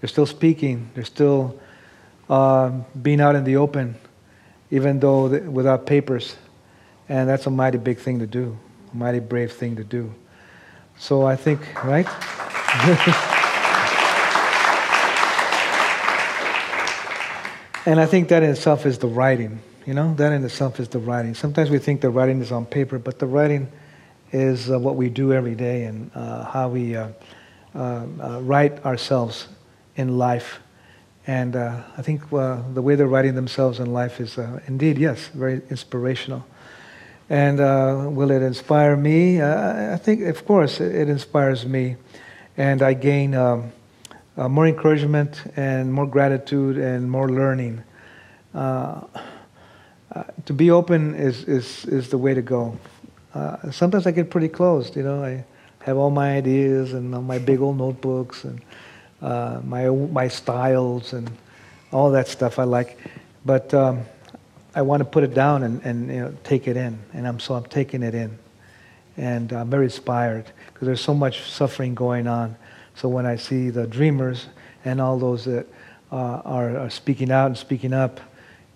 they're 0.01 0.09
still 0.09 0.27
speaking, 0.27 0.91
they're 0.97 1.05
still 1.05 1.61
uh, 2.29 2.71
being 3.01 3.21
out 3.21 3.37
in 3.37 3.45
the 3.45 3.55
open, 3.59 3.95
even 4.73 4.99
though 4.99 5.29
without 5.29 5.87
papers. 5.87 6.35
And 7.09 7.29
that's 7.29 7.47
a 7.47 7.51
mighty 7.51 7.79
big 7.79 7.99
thing 7.99 8.19
to 8.19 8.27
do, 8.27 8.59
a 8.93 8.97
mighty 8.97 9.21
brave 9.21 9.53
thing 9.53 9.77
to 9.77 9.85
do. 9.85 10.13
So 10.99 11.25
I 11.25 11.37
think, 11.37 11.61
right? 11.85 12.09
and 17.89 17.99
I 17.99 18.05
think 18.05 18.29
that 18.29 18.43
in 18.43 18.51
itself 18.51 18.85
is 18.85 18.99
the 18.99 19.07
writing. 19.07 19.61
You 19.87 19.95
know, 19.95 20.13
that 20.17 20.31
in 20.35 20.45
itself 20.45 20.79
is 20.79 20.89
the 20.89 20.99
writing. 20.99 21.33
Sometimes 21.33 21.71
we 21.71 21.79
think 21.79 22.03
the 22.03 22.11
writing 22.11 22.43
is 22.43 22.53
on 22.53 22.67
paper, 22.67 22.99
but 22.99 23.19
the 23.19 23.27
writing 23.27 23.73
is 24.31 24.71
uh, 24.71 24.79
what 24.79 24.97
we 24.97 25.09
do 25.09 25.33
every 25.33 25.55
day 25.55 25.85
and 25.85 26.11
uh, 26.15 26.45
how 26.45 26.69
we 26.69 26.95
uh, 26.95 27.09
uh, 27.75 27.79
uh 27.79 28.41
write 28.43 28.85
ourselves 28.85 29.49
in 29.97 30.19
life. 30.19 30.61
And 31.27 31.57
uh, 31.57 31.81
I 31.97 32.03
think 32.03 32.29
the 32.29 32.83
way 32.83 32.95
they're 32.95 33.07
writing 33.07 33.35
themselves 33.35 33.81
in 33.81 33.91
life 33.95 34.21
is 34.21 34.37
indeed, 34.67 34.99
yes, 34.99 35.29
very 35.29 35.63
inspirational. 35.71 36.45
And 37.31 37.59
will 38.15 38.31
it 38.31 38.43
inspire 38.43 38.97
me? 38.97 39.41
I 39.41 39.97
think, 39.97 40.21
of 40.23 40.45
course, 40.45 40.79
it, 40.81 40.95
it, 40.95 41.09
inspires 41.09 41.65
me. 41.65 41.97
And 42.57 42.83
I 42.83 42.93
gain 42.93 43.35
um, 43.35 43.73
more 44.47 44.69
encouragement 44.69 45.43
and 45.57 45.93
more 45.93 46.07
gratitude 46.07 46.77
and 46.77 47.11
more 47.11 47.29
learning. 47.29 47.83
Uh, 48.55 49.01
to 50.45 50.53
be 50.53 50.71
open 50.71 51.15
is, 51.15 51.45
is, 51.45 51.85
is 51.87 52.09
the 52.09 52.19
way 52.19 52.35
to 52.35 52.43
go. 52.43 52.79
Uh, 53.35 53.71
sometimes 53.71 54.07
I 54.07 54.11
get 54.11 54.31
pretty 54.31 54.49
closed, 54.49 54.97
you 54.97 55.03
know. 55.03 55.25
I 55.25 55.45
have 55.81 55.97
all 55.97 56.11
my 56.11 56.37
ideas 56.37 56.93
and 56.93 57.15
all 57.15 57.23
my 57.23 57.39
big 57.39 57.61
old 57.61 57.79
notebooks 57.79 58.45
and 58.45 58.61
uh, 59.21 59.61
my, 59.65 59.89
my 59.89 60.29
styles 60.29 61.13
and 61.13 61.31
all 61.93 62.11
that 62.13 62.29
stuff 62.29 62.59
I 62.59 62.65
like. 62.65 62.99
But 63.45 63.73
um, 63.75 64.03
I 64.75 64.83
want 64.83 65.01
to 65.01 65.05
put 65.05 65.25
it 65.25 65.35
down 65.35 65.63
and, 65.63 65.83
and 65.83 66.09
you 66.09 66.21
know, 66.21 66.35
take 66.45 66.69
it 66.69 66.77
in. 66.77 66.99
And 67.13 67.27
I'm, 67.27 67.41
so 67.41 67.55
I'm 67.55 67.65
taking 67.65 68.03
it 68.03 68.15
in. 68.15 68.39
And 69.17 69.53
I'm 69.53 69.69
very 69.69 69.87
inspired 69.87 70.47
because 70.69 70.87
there's 70.87 71.01
so 71.01 71.15
much 71.15 71.43
suffering 71.51 71.95
going 71.95 72.27
on. 72.27 72.57
So 72.99 73.09
when 73.09 73.27
I 73.27 73.37
see 73.37 73.71
the 73.71 73.87
dreamers 73.87 74.47
and 74.85 75.01
all 75.01 75.21
those 75.21 75.45
that 75.45 75.69
uh, 76.11 76.43
are, 76.45 76.77
are 76.77 76.91
speaking 76.91 77.31
out 77.31 77.47
and 77.47 77.57
speaking 77.57 77.93
up, 77.93 78.21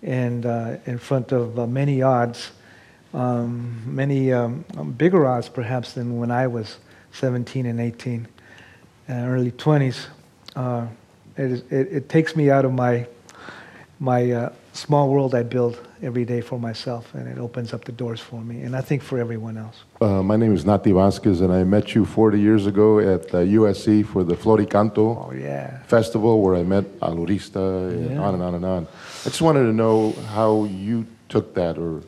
and 0.01 0.45
uh, 0.45 0.77
in 0.85 0.97
front 0.97 1.33
of 1.33 1.59
uh, 1.59 1.67
many 1.67 2.01
odds, 2.01 2.51
um, 3.13 3.81
many 3.85 4.31
um, 4.31 4.63
bigger 4.97 5.27
odds 5.27 5.49
perhaps 5.49 5.91
than 5.91 6.19
when 6.19 6.31
I 6.31 6.47
was 6.47 6.77
17 7.11 7.65
and 7.65 7.81
18, 7.81 8.25
and 9.09 9.29
early 9.29 9.51
20s. 9.51 10.05
Uh, 10.55 10.87
it, 11.35 11.51
is, 11.51 11.59
it, 11.69 11.91
it, 11.91 12.09
takes 12.09 12.33
me 12.33 12.49
out 12.49 12.63
of 12.63 12.71
my 12.71 13.05
my 13.99 14.31
uh, 14.31 14.53
small 14.71 15.09
world 15.09 15.35
I 15.35 15.43
build 15.43 15.85
every 16.03 16.25
day 16.25 16.41
for 16.41 16.59
myself, 16.59 17.13
and 17.13 17.27
it 17.27 17.37
opens 17.37 17.73
up 17.73 17.85
the 17.85 17.91
doors 17.91 18.19
for 18.19 18.41
me, 18.41 18.61
and 18.61 18.75
I 18.75 18.81
think 18.81 19.01
for 19.01 19.17
everyone 19.17 19.57
else. 19.57 19.83
Uh, 20.01 20.21
my 20.21 20.35
name 20.35 20.53
is 20.53 20.65
Nati 20.65 20.91
Vasquez, 20.91 21.39
and 21.41 21.51
I 21.51 21.63
met 21.63 21.95
you 21.95 22.05
40 22.05 22.39
years 22.39 22.67
ago 22.67 22.99
at 22.99 23.29
USC 23.29 24.05
for 24.05 24.23
the 24.23 24.35
Floricanto 24.35 25.25
oh, 25.25 25.31
yeah. 25.33 25.81
festival, 25.83 26.41
where 26.41 26.55
I 26.55 26.63
met 26.63 26.99
Alurista, 26.99 27.89
and 27.89 28.19
on 28.19 28.33
and 28.33 28.43
on 28.43 28.55
and 28.55 28.65
on. 28.65 28.87
I 29.21 29.29
just 29.29 29.41
wanted 29.41 29.63
to 29.63 29.73
know 29.73 30.11
how 30.33 30.65
you 30.65 31.07
took 31.29 31.55
that, 31.55 31.77
or 31.77 32.03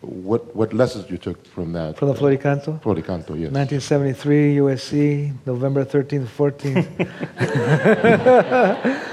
what 0.00 0.54
what 0.54 0.72
lessons 0.72 1.10
you 1.10 1.16
took 1.18 1.44
from 1.46 1.72
that. 1.72 1.96
From 1.98 2.08
the 2.08 2.14
Floricanto? 2.14 2.80
Floricanto, 2.82 3.34
yes. 3.34 3.50
1973, 3.50 4.56
USC, 4.56 5.34
November 5.46 5.84
13th, 5.84 6.28
14th. 6.28 6.86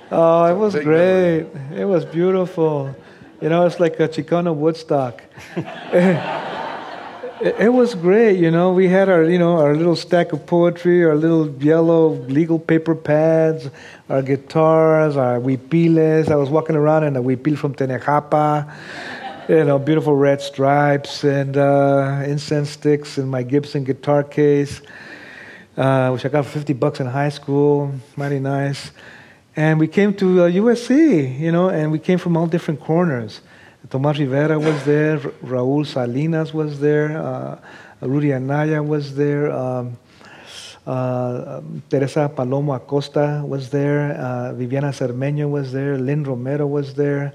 oh, 0.12 0.44
it 0.44 0.54
was 0.56 0.74
great. 0.76 1.46
It 1.74 1.84
was 1.84 2.04
beautiful. 2.04 2.94
You 3.40 3.48
know, 3.48 3.64
it's 3.64 3.80
like 3.80 3.98
a 3.98 4.08
Chicano 4.08 4.54
Woodstock. 4.54 5.22
It, 7.42 7.72
was 7.72 7.94
great, 7.94 8.38
you 8.38 8.50
know. 8.50 8.74
We 8.74 8.86
had 8.86 9.08
our, 9.08 9.24
you 9.24 9.38
know, 9.38 9.56
our 9.56 9.74
little 9.74 9.96
stack 9.96 10.34
of 10.34 10.44
poetry, 10.44 11.02
our 11.02 11.14
little 11.14 11.48
yellow 11.62 12.08
legal 12.26 12.58
paper 12.58 12.94
pads, 12.94 13.70
our 14.10 14.20
guitars, 14.20 15.16
our 15.16 15.40
huipiles. 15.40 16.30
I 16.30 16.36
was 16.36 16.50
walking 16.50 16.76
around 16.76 17.04
in 17.04 17.16
a 17.16 17.22
huipil 17.22 17.56
from 17.56 17.74
Tenejapa, 17.74 18.70
you 19.48 19.64
know, 19.64 19.78
beautiful 19.78 20.14
red 20.14 20.42
stripes 20.42 21.24
and 21.24 21.56
uh, 21.56 22.24
incense 22.26 22.68
sticks 22.68 23.16
in 23.16 23.26
my 23.26 23.42
Gibson 23.42 23.84
guitar 23.84 24.22
case, 24.22 24.82
uh, 25.78 26.10
which 26.10 26.26
I 26.26 26.28
got 26.28 26.44
for 26.44 26.50
50 26.50 26.74
bucks 26.74 27.00
in 27.00 27.06
high 27.06 27.30
school. 27.30 27.90
Mighty 28.16 28.38
nice. 28.38 28.90
And 29.60 29.78
we 29.78 29.88
came 29.88 30.14
to 30.14 30.44
uh, 30.44 30.48
USC, 30.48 31.38
you 31.38 31.52
know, 31.52 31.68
and 31.68 31.92
we 31.92 31.98
came 31.98 32.16
from 32.16 32.34
all 32.34 32.46
different 32.46 32.80
corners. 32.80 33.42
Tomas 33.90 34.18
Rivera 34.18 34.58
was 34.58 34.86
there, 34.86 35.18
Raul 35.18 35.84
Salinas 35.84 36.54
was 36.54 36.80
there, 36.80 37.20
uh, 37.20 37.58
Rudy 38.00 38.32
Anaya 38.32 38.82
was 38.82 39.14
there, 39.14 39.52
um, 39.52 39.98
uh, 40.86 41.60
Teresa 41.90 42.32
Palomo 42.34 42.74
Acosta 42.74 43.44
was 43.46 43.68
there, 43.68 44.12
uh, 44.12 44.54
Viviana 44.54 44.92
Cermeño 44.92 45.50
was 45.50 45.72
there, 45.72 45.98
Lynn 45.98 46.24
Romero 46.24 46.66
was 46.66 46.94
there, 46.94 47.34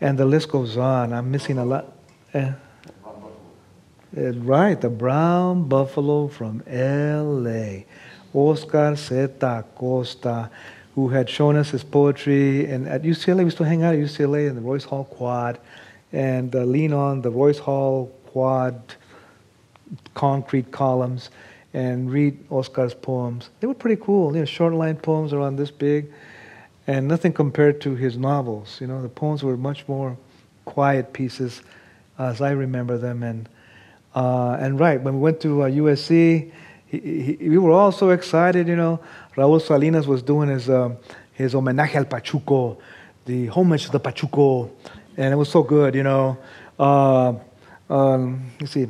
and 0.00 0.18
the 0.18 0.24
list 0.24 0.48
goes 0.48 0.76
on. 0.76 1.12
I'm 1.12 1.30
missing 1.30 1.58
a 1.58 1.64
lot. 1.64 1.86
Eh. 2.34 2.50
Eh, 4.16 4.32
right, 4.38 4.80
the 4.80 4.90
Brown 4.90 5.68
Buffalo 5.68 6.26
from 6.26 6.64
L.A., 6.66 7.86
Oscar 8.34 8.96
Zeta 8.96 9.60
Acosta 9.60 10.50
who 11.00 11.08
had 11.08 11.30
shown 11.30 11.56
us 11.56 11.70
his 11.70 11.82
poetry. 11.82 12.66
And 12.66 12.86
at 12.86 13.02
UCLA, 13.02 13.38
we 13.38 13.44
used 13.44 13.56
to 13.56 13.64
hang 13.64 13.82
out 13.82 13.94
at 13.94 14.00
UCLA 14.00 14.50
in 14.50 14.54
the 14.54 14.60
Royce 14.60 14.84
Hall 14.84 15.04
Quad 15.04 15.58
and 16.12 16.54
uh, 16.54 16.64
lean 16.64 16.92
on 16.92 17.22
the 17.22 17.30
Royce 17.30 17.58
Hall 17.58 18.12
Quad 18.26 18.94
concrete 20.12 20.70
columns 20.70 21.30
and 21.72 22.10
read 22.10 22.38
Oscar's 22.50 22.92
poems. 22.92 23.48
They 23.60 23.66
were 23.66 23.74
pretty 23.74 24.00
cool. 24.02 24.34
You 24.34 24.40
know, 24.40 24.44
short 24.44 24.74
line 24.74 24.96
poems 24.96 25.32
around 25.32 25.56
this 25.56 25.70
big, 25.70 26.12
and 26.86 27.08
nothing 27.08 27.32
compared 27.32 27.80
to 27.82 27.94
his 27.94 28.18
novels. 28.18 28.78
You 28.78 28.86
know, 28.86 29.00
the 29.00 29.08
poems 29.08 29.42
were 29.42 29.56
much 29.56 29.88
more 29.88 30.18
quiet 30.66 31.14
pieces, 31.14 31.62
as 32.18 32.42
I 32.42 32.50
remember 32.50 32.98
them. 32.98 33.22
And 33.22 33.48
uh, 34.14 34.58
and 34.60 34.78
right 34.78 35.00
when 35.00 35.14
we 35.14 35.20
went 35.20 35.40
to 35.42 35.62
uh, 35.62 35.70
USC, 35.70 36.50
he, 36.86 36.98
he, 37.22 37.48
we 37.48 37.56
were 37.56 37.70
all 37.72 37.92
so 37.92 38.10
excited. 38.10 38.68
You 38.68 38.76
know, 38.76 39.00
Raúl 39.36 39.60
Salinas 39.60 40.06
was 40.06 40.22
doing 40.22 40.48
his, 40.48 40.68
uh, 40.68 40.90
his 41.34 41.54
homenaje 41.54 41.96
al 41.96 42.04
Pachuco, 42.04 42.78
the 43.24 43.46
homage 43.48 43.86
to 43.86 43.92
the 43.92 44.00
Pachuco, 44.00 44.70
and 45.16 45.32
it 45.32 45.36
was 45.36 45.48
so 45.48 45.62
good, 45.62 45.94
you 45.94 46.02
know. 46.02 46.36
Uh, 46.78 47.34
um, 47.88 48.50
let's 48.60 48.72
see. 48.72 48.88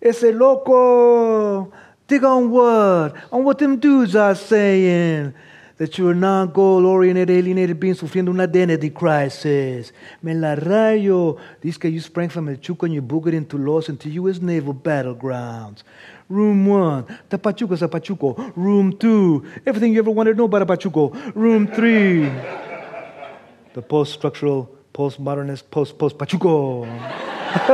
Ese 0.00 0.32
loco, 0.34 1.72
dig 2.06 2.22
on 2.24 2.50
what? 2.50 3.14
On 3.32 3.44
what 3.44 3.58
them 3.58 3.78
dudes 3.78 4.14
are 4.14 4.34
saying. 4.34 5.32
That 5.78 5.98
you're 5.98 6.12
a 6.12 6.14
non-goal 6.14 6.86
oriented, 6.86 7.28
alienated 7.28 7.78
being 7.78 7.94
sufriendo 7.94 8.30
una 8.30 8.44
identity 8.44 8.88
crisis. 8.88 9.92
Me 10.22 10.32
la 10.32 10.54
rayo. 10.54 11.36
This 11.60 11.76
que 11.76 11.90
you 11.90 12.00
sprang 12.00 12.30
from 12.30 12.48
El 12.48 12.56
Chuco 12.56 12.84
and 12.84 12.94
you 12.94 13.02
boogered 13.02 13.34
into 13.34 13.58
Los 13.58 13.90
into 13.90 14.08
U.S. 14.08 14.40
naval 14.40 14.72
battlegrounds. 14.72 15.82
Room 16.28 16.66
one, 16.66 17.06
the 17.28 17.38
Pachuco's 17.38 17.82
a 17.82 17.88
Pachuco. 17.88 18.52
Room 18.56 18.96
two, 18.98 19.44
everything 19.64 19.92
you 19.92 20.00
ever 20.00 20.10
wanted 20.10 20.32
to 20.32 20.38
know 20.38 20.46
about 20.46 20.62
a 20.62 20.66
Pachuco. 20.66 21.14
Room 21.36 21.68
three, 21.68 22.24
the 23.74 23.82
post 23.82 24.14
structural, 24.14 24.64
post 24.92 25.20
modernist, 25.20 25.70
post 25.70 25.96
post 25.96 26.18
Pachuco. 26.18 26.84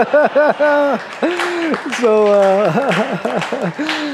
so, 1.98 2.26
uh, 2.26 2.70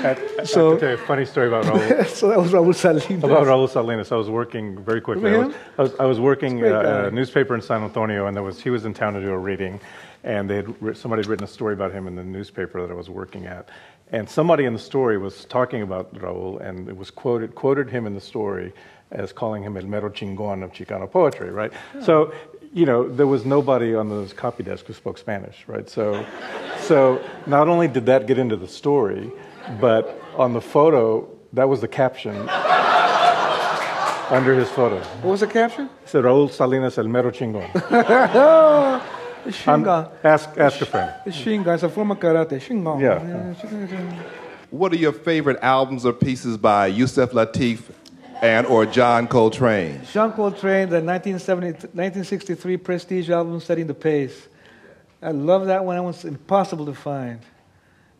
I, 0.05 0.45
so, 0.45 0.69
I 0.69 0.71
can 0.71 0.81
tell 0.81 0.89
you 0.89 0.95
a 0.95 0.99
funny 0.99 1.25
story 1.25 1.49
about 1.49 1.65
Raul. 1.65 2.07
so 2.19 2.29
that 2.29 2.39
was 2.39 2.53
Raul 2.53 2.73
Salinas. 2.73 3.25
About 3.25 3.47
Raul 3.47 3.69
Salinas. 3.69 4.13
I 4.13 4.17
was 4.17 4.31
working 4.31 4.83
very 4.85 5.01
quickly. 5.01 5.35
I 5.35 5.39
was, 5.39 5.55
I 5.79 5.83
was, 5.83 5.95
I 6.01 6.05
was, 6.05 6.21
working 6.21 6.65
uh, 6.65 7.09
a 7.09 7.11
newspaper 7.11 7.57
in 7.57 7.61
San 7.61 7.83
Antonio, 7.83 8.27
and 8.27 8.37
there 8.37 8.45
was 8.45 8.61
he 8.61 8.71
was 8.71 8.85
in 8.85 8.95
town 8.95 9.15
to 9.15 9.21
do 9.21 9.31
a 9.31 9.39
reading, 9.39 9.81
and 10.23 10.49
they 10.49 10.57
had, 10.57 10.97
somebody 10.97 11.21
had 11.21 11.27
written 11.27 11.45
a 11.45 11.49
story 11.49 11.75
about 11.75 11.93
him 11.93 12.07
in 12.07 12.15
the 12.15 12.25
newspaper 12.25 12.81
that 12.81 12.93
I 12.93 12.95
was 12.95 13.11
working 13.11 13.47
at, 13.47 13.69
and 14.11 14.29
somebody 14.29 14.65
in 14.65 14.73
the 14.73 14.79
story 14.79 15.19
was 15.19 15.45
talking 15.45 15.83
about 15.83 16.15
Raul, 16.15 16.61
and 16.61 16.89
it 16.89 16.97
was 16.97 17.11
quoted 17.11 17.55
quoted 17.55 17.91
him 17.91 18.07
in 18.07 18.15
the 18.15 18.21
story 18.21 18.73
as 19.11 19.33
calling 19.33 19.63
him 19.63 19.77
el 19.77 19.85
mero 19.85 20.11
chingón 20.11 20.63
of 20.63 20.73
Chicano 20.73 21.11
poetry, 21.11 21.51
right? 21.51 21.73
Oh. 21.95 22.03
So 22.03 22.33
you 22.73 22.87
know, 22.87 23.09
there 23.09 23.27
was 23.27 23.45
nobody 23.45 23.95
on 23.95 24.09
the 24.09 24.33
copy 24.35 24.63
desk 24.63 24.87
who 24.87 24.93
spoke 24.93 25.19
Spanish, 25.19 25.65
right? 25.67 25.89
So, 25.89 26.25
so 26.81 27.23
not 27.47 27.69
only 27.69 27.89
did 27.89 28.07
that 28.07 28.27
get 28.27 28.39
into 28.39 28.57
the 28.57 28.69
story, 28.69 29.33
but 29.81 30.21
on 30.37 30.53
the 30.53 30.61
photo, 30.61 31.29
that 31.53 31.69
was 31.69 31.81
the 31.81 31.89
caption 31.89 32.37
under 34.31 34.55
his 34.55 34.69
photo. 34.69 35.01
What 35.23 35.31
was 35.31 35.41
the 35.41 35.47
caption? 35.47 35.87
It 36.05 36.09
said 36.09 36.25
Raúl 36.25 36.51
Salinas 36.51 36.99
el 36.99 37.09
mero 37.09 37.31
chingón. 37.31 37.71
Shinga. 39.47 40.11
Ask, 40.25 40.51
ask 40.57 40.81
a 40.81 40.87
friend. 40.87 41.13
Shinga. 41.27 41.75
It's 41.75 41.83
a 41.83 41.89
form 41.89 42.11
of 42.11 42.19
karate. 42.19 42.59
Shinga. 42.61 43.01
Yeah. 43.01 44.39
What 44.71 44.93
are 44.93 44.97
your 44.97 45.13
favorite 45.13 45.59
albums 45.63 46.05
or 46.05 46.13
pieces 46.13 46.57
by 46.59 46.89
Yusef 46.89 47.31
Lateef 47.31 47.81
and 48.43 48.67
or 48.67 48.85
John 48.85 49.27
Coltrane? 49.27 50.03
John 50.13 50.33
Coltrane, 50.33 50.91
the 50.91 51.01
1963 51.01 52.77
Prestige 52.77 53.31
album, 53.31 53.61
Setting 53.61 53.87
the 53.87 53.95
Pace. 53.95 54.49
I 55.23 55.31
love 55.31 55.67
that 55.67 55.85
one. 55.85 55.97
It 55.97 56.03
was 56.03 56.25
impossible 56.25 56.87
to 56.87 56.95
find. 56.95 57.41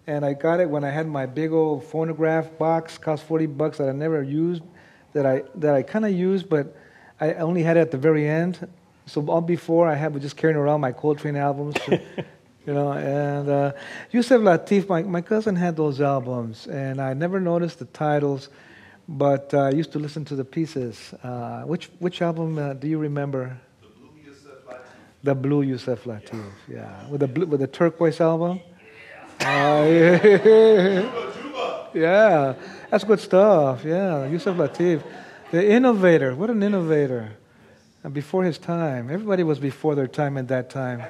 And 0.07 0.25
I 0.25 0.33
got 0.33 0.59
it 0.59 0.71
when 0.71 0.85
I 0.85 0.91
had 0.91 1.07
my 1.07 1.27
big 1.27 1.53
old 1.53 1.85
phonograph 1.85 2.57
box, 2.59 2.97
cost 2.97 3.25
40 3.25 3.47
bucks 3.47 3.77
that 3.77 3.91
I 3.91 3.93
never 3.93 4.23
used, 4.23 4.63
that 5.13 5.27
I, 5.27 5.43
that 5.57 5.75
I 5.75 5.83
kind 5.83 6.07
of 6.07 6.13
used, 6.13 6.49
but 6.49 6.75
I 7.21 7.35
only 7.35 7.63
had 7.63 7.77
it 7.77 7.81
at 7.81 7.91
the 7.91 7.99
very 7.99 8.27
end. 8.27 8.69
So 9.09 9.25
all 9.27 9.41
before 9.41 9.89
I 9.89 9.95
had 9.95 10.13
was 10.13 10.23
just 10.23 10.37
carrying 10.37 10.59
around 10.59 10.81
my 10.81 10.93
Coltrane 10.93 11.37
albums. 11.37 11.75
To, 11.87 12.01
you 12.67 12.75
know, 12.75 12.93
and 12.93 13.49
uh, 13.49 13.73
Yusef 14.13 14.41
Lateef, 14.41 14.89
my, 14.89 15.03
my 15.03 15.23
cousin 15.23 15.57
had 15.57 15.77
those 15.77 16.01
albums, 16.01 16.67
and 16.67 17.01
I 17.01 17.15
never 17.15 17.41
noticed 17.41 17.79
the 17.79 17.87
titles, 17.87 18.51
but 19.09 19.53
uh, 19.55 19.63
I 19.63 19.71
used 19.71 19.93
to 19.93 19.99
listen 19.99 20.25
to 20.27 20.37
the 20.37 20.45
pieces. 20.45 21.15
Uh, 21.23 21.63
which, 21.63 21.87
which 21.99 22.21
album 22.21 22.59
uh, 22.59 22.75
do 22.75 22.87
you 22.87 22.99
remember? 22.99 23.57
The 25.25 25.35
Blue 25.35 25.63
Yusef 25.63 26.05
Lateef, 26.05 26.53
yeah. 26.69 27.09
With 27.09 27.21
the, 27.21 27.29
blue, 27.29 27.47
with 27.47 27.61
the 27.61 27.67
turquoise 27.67 28.21
album? 28.21 28.61
Uh, 29.41 29.85
yeah. 29.89 31.09
yeah, 31.95 32.55
that's 32.91 33.05
good 33.05 33.21
stuff. 33.21 33.85
Yeah, 33.85 34.27
Yusef 34.27 34.55
Lateef, 34.55 35.03
the 35.51 35.67
innovator. 35.67 36.35
What 36.35 36.51
an 36.51 36.63
innovator! 36.63 37.33
And 38.05 38.15
before 38.15 38.45
his 38.45 38.59
time, 38.59 39.11
everybody 39.11 39.43
was 39.43 39.59
before 39.59 39.95
their 39.95 40.07
time 40.07 40.37
at 40.39 40.49
that 40.49 40.71
time. 40.71 41.03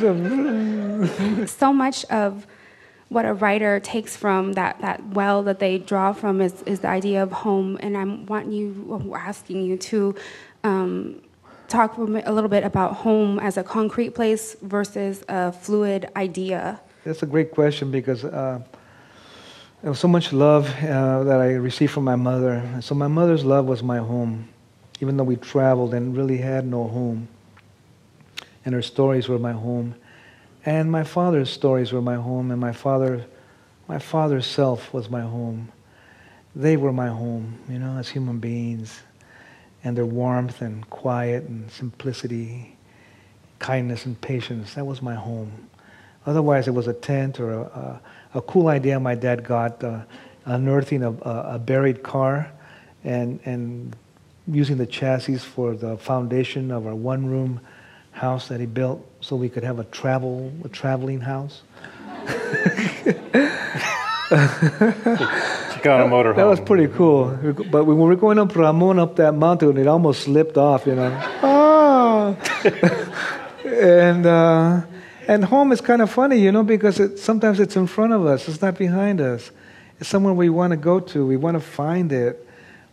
so 1.46 1.72
much 1.72 2.04
of 2.06 2.46
what 3.08 3.24
a 3.24 3.34
writer 3.34 3.78
takes 3.80 4.16
from 4.16 4.52
that, 4.54 4.80
that 4.80 5.04
well 5.08 5.42
that 5.44 5.58
they 5.58 5.78
draw 5.78 6.12
from 6.12 6.40
is, 6.40 6.62
is 6.62 6.80
the 6.80 6.88
idea 6.88 7.22
of 7.22 7.30
home. 7.30 7.78
And 7.80 7.96
I 7.96 8.04
want 8.04 8.52
you, 8.52 9.12
asking 9.16 9.62
you 9.62 9.76
to 9.76 10.14
um, 10.64 11.20
talk 11.68 11.96
a 11.96 12.02
little 12.02 12.48
bit 12.48 12.64
about 12.64 12.96
home 12.96 13.38
as 13.38 13.56
a 13.56 13.62
concrete 13.62 14.10
place 14.10 14.56
versus 14.62 15.24
a 15.28 15.52
fluid 15.52 16.08
idea. 16.16 16.80
That's 17.04 17.22
a 17.22 17.26
great 17.26 17.52
question 17.52 17.90
because 17.90 18.24
uh, 18.24 18.60
there 19.82 19.90
was 19.90 19.98
so 19.98 20.08
much 20.08 20.32
love 20.32 20.68
uh, 20.82 21.24
that 21.24 21.40
I 21.40 21.52
received 21.52 21.92
from 21.92 22.04
my 22.04 22.16
mother. 22.16 22.62
So 22.80 22.94
my 22.94 23.08
mother's 23.08 23.44
love 23.44 23.66
was 23.66 23.82
my 23.82 23.98
home, 23.98 24.48
even 25.00 25.16
though 25.16 25.24
we 25.24 25.36
traveled 25.36 25.94
and 25.94 26.16
really 26.16 26.38
had 26.38 26.66
no 26.66 26.86
home 26.86 27.28
and 28.64 28.74
her 28.74 28.82
stories 28.82 29.28
were 29.28 29.38
my 29.38 29.52
home. 29.52 29.94
And 30.64 30.90
my 30.90 31.04
father's 31.04 31.50
stories 31.50 31.92
were 31.92 32.02
my 32.02 32.16
home, 32.16 32.50
and 32.50 32.60
my 32.60 32.72
father, 32.72 33.24
my 33.88 33.98
father's 33.98 34.46
self 34.46 34.92
was 34.92 35.08
my 35.08 35.22
home. 35.22 35.72
They 36.54 36.76
were 36.76 36.92
my 36.92 37.08
home, 37.08 37.58
you 37.68 37.78
know, 37.78 37.96
as 37.96 38.08
human 38.08 38.38
beings, 38.38 39.00
and 39.82 39.96
their 39.96 40.06
warmth 40.06 40.60
and 40.60 40.88
quiet 40.90 41.44
and 41.44 41.70
simplicity, 41.70 42.76
kindness 43.58 44.04
and 44.04 44.20
patience. 44.20 44.74
That 44.74 44.84
was 44.86 45.00
my 45.00 45.14
home. 45.14 45.70
Otherwise, 46.26 46.68
it 46.68 46.72
was 46.72 46.86
a 46.86 46.92
tent 46.92 47.40
or 47.40 47.52
a, 47.52 47.60
a, 47.60 48.00
a 48.34 48.42
cool 48.42 48.68
idea 48.68 48.98
my 49.00 49.14
dad 49.14 49.44
got, 49.44 49.82
uh, 49.82 50.00
unearthing 50.44 51.02
a, 51.02 51.10
a 51.10 51.58
buried 51.58 52.02
car, 52.02 52.50
and 53.04 53.40
and 53.44 53.96
using 54.46 54.76
the 54.78 54.86
chassis 54.86 55.38
for 55.38 55.74
the 55.74 55.96
foundation 55.98 56.70
of 56.70 56.86
our 56.86 56.94
one-room 56.94 57.60
house 58.12 58.48
that 58.48 58.58
he 58.58 58.66
built 58.66 59.06
so 59.20 59.36
we 59.36 59.48
could 59.48 59.62
have 59.62 59.78
a 59.78 59.84
travel 59.84 60.52
a 60.64 60.68
traveling 60.68 61.20
house. 61.20 61.62
got 65.82 66.02
a 66.02 66.08
motor 66.08 66.32
That 66.34 66.46
was 66.46 66.60
pretty 66.60 66.88
cool. 66.88 67.36
But 67.70 67.84
when 67.84 67.96
we 67.98 68.04
were 68.04 68.16
going 68.16 68.38
up 68.38 68.54
Ramon 68.54 68.98
up 68.98 69.16
that 69.16 69.34
mountain, 69.34 69.76
it 69.76 69.86
almost 69.86 70.22
slipped 70.22 70.56
off, 70.56 70.86
you 70.86 70.94
know. 70.94 71.10
ah! 71.42 72.36
and 73.64 74.26
uh, 74.26 74.82
and 75.30 75.44
home 75.44 75.70
is 75.70 75.80
kind 75.80 76.02
of 76.02 76.10
funny, 76.10 76.40
you 76.40 76.50
know, 76.50 76.64
because 76.64 76.98
it, 76.98 77.16
sometimes 77.20 77.60
it's 77.60 77.76
in 77.76 77.86
front 77.86 78.12
of 78.12 78.26
us. 78.26 78.48
It's 78.48 78.60
not 78.60 78.76
behind 78.76 79.20
us. 79.20 79.52
It's 80.00 80.08
somewhere 80.08 80.34
we 80.34 80.48
want 80.48 80.72
to 80.72 80.76
go 80.76 80.98
to. 80.98 81.24
We 81.24 81.36
want 81.36 81.54
to 81.54 81.60
find 81.60 82.10
it 82.10 82.44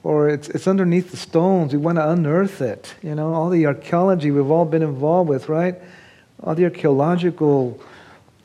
or 0.03 0.29
it's, 0.29 0.47
it's 0.49 0.67
underneath 0.67 1.09
the 1.09 1.17
stones. 1.17 1.73
We 1.73 1.79
want 1.79 1.97
to 1.97 2.07
unearth 2.07 2.61
it. 2.61 2.93
You 3.01 3.15
know, 3.15 3.33
all 3.33 3.49
the 3.49 3.65
archaeology 3.65 4.29
we've 4.29 4.51
all 4.51 4.65
been 4.65 4.83
involved 4.83 5.29
with, 5.29 5.49
right? 5.49 5.81
All 6.43 6.53
the 6.53 6.65
archaeological 6.65 7.81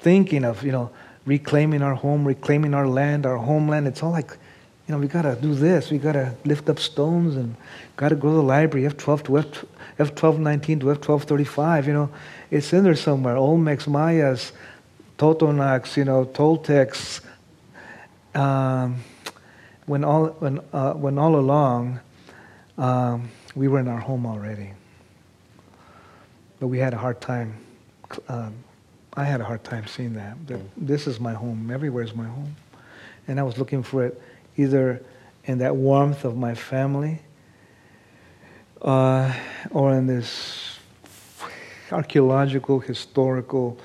thinking 0.01 0.47
of, 0.47 0.65
you 0.65 0.73
know, 0.73 0.91
reclaiming 1.27 1.83
our 1.83 1.95
home, 1.95 2.27
reclaiming 2.27 2.73
our 2.73 2.89
land, 2.89 3.27
our 3.27 3.37
homeland. 3.37 3.87
It's 3.87 4.03
all 4.03 4.13
like, 4.13 4.31
you 4.89 4.95
know, 4.95 4.99
we 4.99 5.07
got 5.07 5.23
to 5.23 5.37
do 5.37 5.55
this. 5.55 5.91
We 5.91 5.99
got 5.99 6.13
to 6.13 6.35
lift 6.47 6.71
up 6.71 6.79
stones 6.79 7.37
and 7.37 7.55
got 7.97 8.09
to 8.09 8.17
go 8.17 8.31
to 8.31 8.37
the 8.37 8.43
library, 8.43 8.89
F12 8.89 9.25
to 9.25 9.39
F, 9.39 9.65
F1219 9.99 10.81
to 10.81 10.87
F1235. 10.87 11.87
You 11.89 11.93
know, 11.93 12.11
it's 12.53 12.71
in 12.75 12.85
there 12.85 12.95
somewhere. 12.95 13.35
Olmecs, 13.35 13.89
Mayas, 13.89 14.53
Totonacs, 15.17 15.97
you 15.97 16.05
know, 16.05 16.27
Toltecs. 16.27 17.23
Um, 18.35 19.03
when 19.87 20.05
all, 20.05 20.27
when, 20.27 20.61
uh, 20.71 20.93
when 20.93 21.19
all 21.19 21.37
along 21.37 22.01
um, 22.77 23.31
we 23.55 23.69
were 23.69 23.81
in 23.81 23.89
our 23.89 23.99
home 23.99 24.27
already. 24.27 24.73
But 26.61 26.67
we 26.67 26.79
had 26.79 26.93
a 26.93 26.99
hard 26.99 27.23
time. 27.23 27.57
Um, 28.29 28.55
I 29.15 29.25
had 29.25 29.41
a 29.41 29.45
hard 29.45 29.65
time 29.65 29.87
seeing 29.87 30.13
that. 30.15 30.47
That 30.47 30.59
mm. 30.59 30.69
this 30.77 31.07
is 31.07 31.19
my 31.19 31.33
home. 31.33 31.71
Everywhere 31.71 32.05
is 32.05 32.15
my 32.15 32.27
home. 32.27 32.55
And 33.29 33.41
I 33.41 33.45
was 33.45 33.57
looking 33.57 33.83
for 33.83 34.05
it 34.05 34.21
either 34.59 35.03
in 35.45 35.59
that 35.59 35.75
warmth 35.75 36.27
of 36.27 36.37
my 36.37 36.55
family 36.55 37.21
uh, 38.83 39.33
or 39.71 39.95
in 39.95 40.07
this 40.07 40.72
archaeological, 41.93 42.81
historical, 42.81 43.79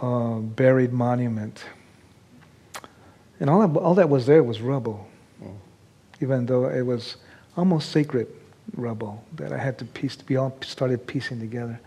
uh, 0.00 0.36
buried 0.36 0.92
monument. 0.92 1.64
And 3.40 3.48
all 3.50 3.66
that, 3.66 3.78
all 3.80 3.94
that 3.94 4.08
was 4.08 4.26
there 4.26 4.42
was 4.42 4.60
rubble 4.60 5.08
even 6.20 6.46
though 6.46 6.66
it 6.66 6.82
was 6.82 7.16
almost 7.56 7.90
sacred 7.90 8.28
rubble 8.76 9.24
that 9.34 9.52
I 9.52 9.58
had 9.58 9.78
to 9.78 9.84
piece, 9.84 10.16
we 10.28 10.36
all 10.36 10.56
started 10.62 11.06
piecing 11.06 11.40
together, 11.40 11.80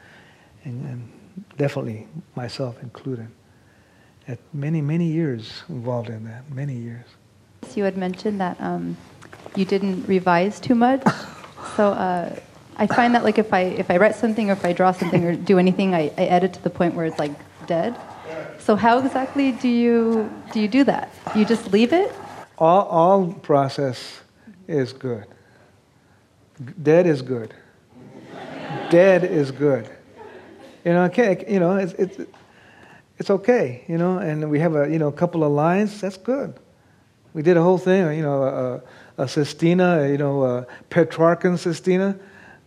and, 0.64 0.86
and 0.86 1.12
definitely 1.58 2.08
myself 2.36 2.82
included. 2.82 3.28
At 4.28 4.40
many, 4.54 4.82
many 4.82 5.06
years 5.06 5.64
involved 5.70 6.10
in 6.10 6.26
that, 6.26 6.50
many 6.52 6.76
years. 6.76 7.06
You 7.76 7.84
had 7.84 7.98
mentioned 7.98 8.40
that 8.40 8.60
um, 8.62 8.98
you 9.56 9.66
didn't 9.66 10.06
revise 10.08 10.60
too 10.60 10.76
much, 10.76 11.04
so 11.76 11.90
uh, 11.90 12.36
I 12.78 12.88
find 12.88 13.14
that 13.16 13.24
like 13.24 13.38
if 13.38 13.54
I 13.54 13.62
if 13.62 13.92
I 13.92 13.98
write 13.98 14.16
something 14.16 14.50
or 14.50 14.54
if 14.54 14.66
I 14.66 14.74
draw 14.74 14.92
something 14.92 15.26
or 15.26 15.36
do 15.36 15.60
anything, 15.60 15.94
I, 15.94 16.12
I 16.18 16.24
edit 16.26 16.54
to 16.54 16.64
the 16.64 16.70
point 16.70 16.96
where 16.96 17.06
it's 17.06 17.20
like 17.20 17.32
dead. 17.68 17.96
So 18.60 18.76
how 18.76 19.00
exactly 19.00 19.52
do 19.52 19.68
you 19.68 20.30
do 20.54 20.60
you 20.60 20.68
do 20.68 20.84
that? 20.86 21.10
You 21.36 21.46
just 21.46 21.72
leave 21.72 21.94
it? 21.94 22.14
All 22.58 22.86
all 22.88 23.34
process 23.34 24.22
is 24.68 24.94
good. 24.94 25.26
Dead 26.82 27.08
is 27.08 27.22
good. 27.22 27.54
Dead 28.90 29.24
is 29.24 29.52
good. 29.52 29.90
You 30.84 30.94
know, 30.94 31.04
okay, 31.06 31.46
you 31.48 31.60
know, 31.60 31.78
it's, 31.78 31.94
it's, 31.94 32.18
it's 33.18 33.30
okay, 33.30 33.84
you 33.88 33.98
know, 33.98 34.18
and 34.18 34.50
we 34.50 34.60
have 34.60 34.76
a, 34.76 34.90
you 34.90 34.98
know, 34.98 35.08
a 35.08 35.12
couple 35.12 35.44
of 35.44 35.52
lines, 35.52 36.02
that's 36.02 36.18
good. 36.18 36.56
We 37.34 37.42
did 37.42 37.56
a 37.56 37.62
whole 37.62 37.78
thing, 37.78 38.18
you 38.18 38.24
know, 38.24 38.44
a, 38.44 39.24
a 39.24 39.28
Sestina, 39.28 40.08
you 40.10 40.18
know, 40.18 40.44
a 40.44 40.68
Petrarchan 40.90 41.58
Sestina. 41.58 42.18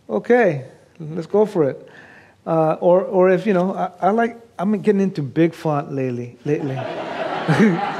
Okay, 0.09 0.65
let's 0.99 1.27
go 1.27 1.45
for 1.45 1.69
it. 1.69 1.89
Uh, 2.45 2.73
or, 2.79 3.01
or 3.01 3.29
if, 3.29 3.45
you 3.47 3.53
know, 3.53 3.73
I, 3.73 3.91
I, 4.01 4.09
like, 4.11 4.39
I'm 4.59 4.79
getting 4.81 5.01
into 5.01 5.23
big 5.23 5.53
font 5.53 5.91
lately. 5.91 6.37
lately. 6.45 6.77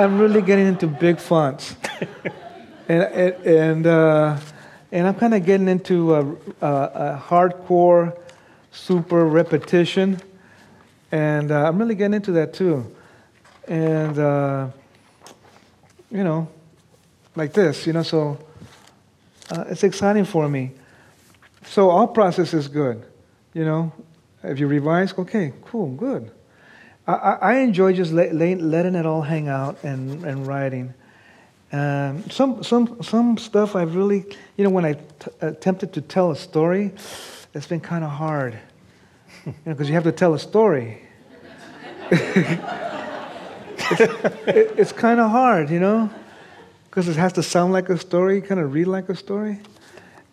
I'm 0.00 0.18
really 0.18 0.40
getting 0.40 0.66
into 0.66 0.86
big 0.86 1.18
fonts 1.18 1.74
and 2.88 3.02
and 3.44 3.86
uh, 3.86 4.38
and 4.92 5.06
I'm 5.06 5.14
kind 5.14 5.34
of 5.34 5.44
getting 5.44 5.68
into 5.68 6.14
a, 6.14 6.24
a, 6.60 6.66
a, 6.66 7.24
hardcore, 7.24 8.18
super 8.72 9.24
repetition, 9.26 10.20
and 11.12 11.52
uh, 11.52 11.68
I'm 11.68 11.78
really 11.78 11.94
getting 11.94 12.14
into 12.14 12.32
that 12.32 12.52
too, 12.54 12.94
and 13.68 14.18
uh, 14.18 14.68
you 16.10 16.24
know, 16.24 16.48
like 17.36 17.52
this, 17.52 17.86
you 17.86 17.92
know, 17.92 18.02
so 18.02 18.38
uh, 19.50 19.64
it's 19.68 19.84
exciting 19.84 20.24
for 20.24 20.48
me. 20.48 20.72
So 21.70 21.88
all 21.88 22.08
process 22.08 22.52
is 22.52 22.66
good. 22.66 23.04
You 23.54 23.64
know, 23.64 23.92
if 24.42 24.58
you 24.58 24.66
revise, 24.66 25.16
okay, 25.16 25.52
cool, 25.64 25.90
good. 25.94 26.32
I, 27.06 27.38
I 27.40 27.54
enjoy 27.58 27.92
just 27.92 28.12
let, 28.12 28.34
letting 28.34 28.96
it 28.96 29.06
all 29.06 29.22
hang 29.22 29.46
out 29.46 29.78
and, 29.84 30.24
and 30.24 30.48
writing. 30.48 30.92
Um, 31.70 32.28
some, 32.28 32.64
some, 32.64 33.00
some 33.04 33.38
stuff 33.38 33.76
I 33.76 33.82
really, 33.82 34.24
you 34.56 34.64
know, 34.64 34.70
when 34.70 34.84
I 34.84 34.94
t- 34.94 35.30
attempted 35.40 35.92
to 35.92 36.00
tell 36.00 36.32
a 36.32 36.36
story, 36.36 36.90
it's 37.54 37.68
been 37.68 37.78
kind 37.78 38.02
of 38.02 38.10
hard. 38.10 38.58
You 39.46 39.54
know, 39.64 39.72
because 39.72 39.88
you 39.88 39.94
have 39.94 40.04
to 40.04 40.12
tell 40.12 40.34
a 40.34 40.40
story. 40.40 41.00
it's, 42.10 42.60
it, 44.00 44.74
it's 44.76 44.92
kind 44.92 45.20
of 45.20 45.30
hard, 45.30 45.70
you 45.70 45.78
know, 45.78 46.10
because 46.84 47.06
it 47.06 47.14
has 47.14 47.32
to 47.34 47.44
sound 47.44 47.72
like 47.72 47.88
a 47.88 47.96
story, 47.96 48.40
kind 48.40 48.60
of 48.60 48.74
read 48.74 48.88
like 48.88 49.08
a 49.08 49.14
story, 49.14 49.60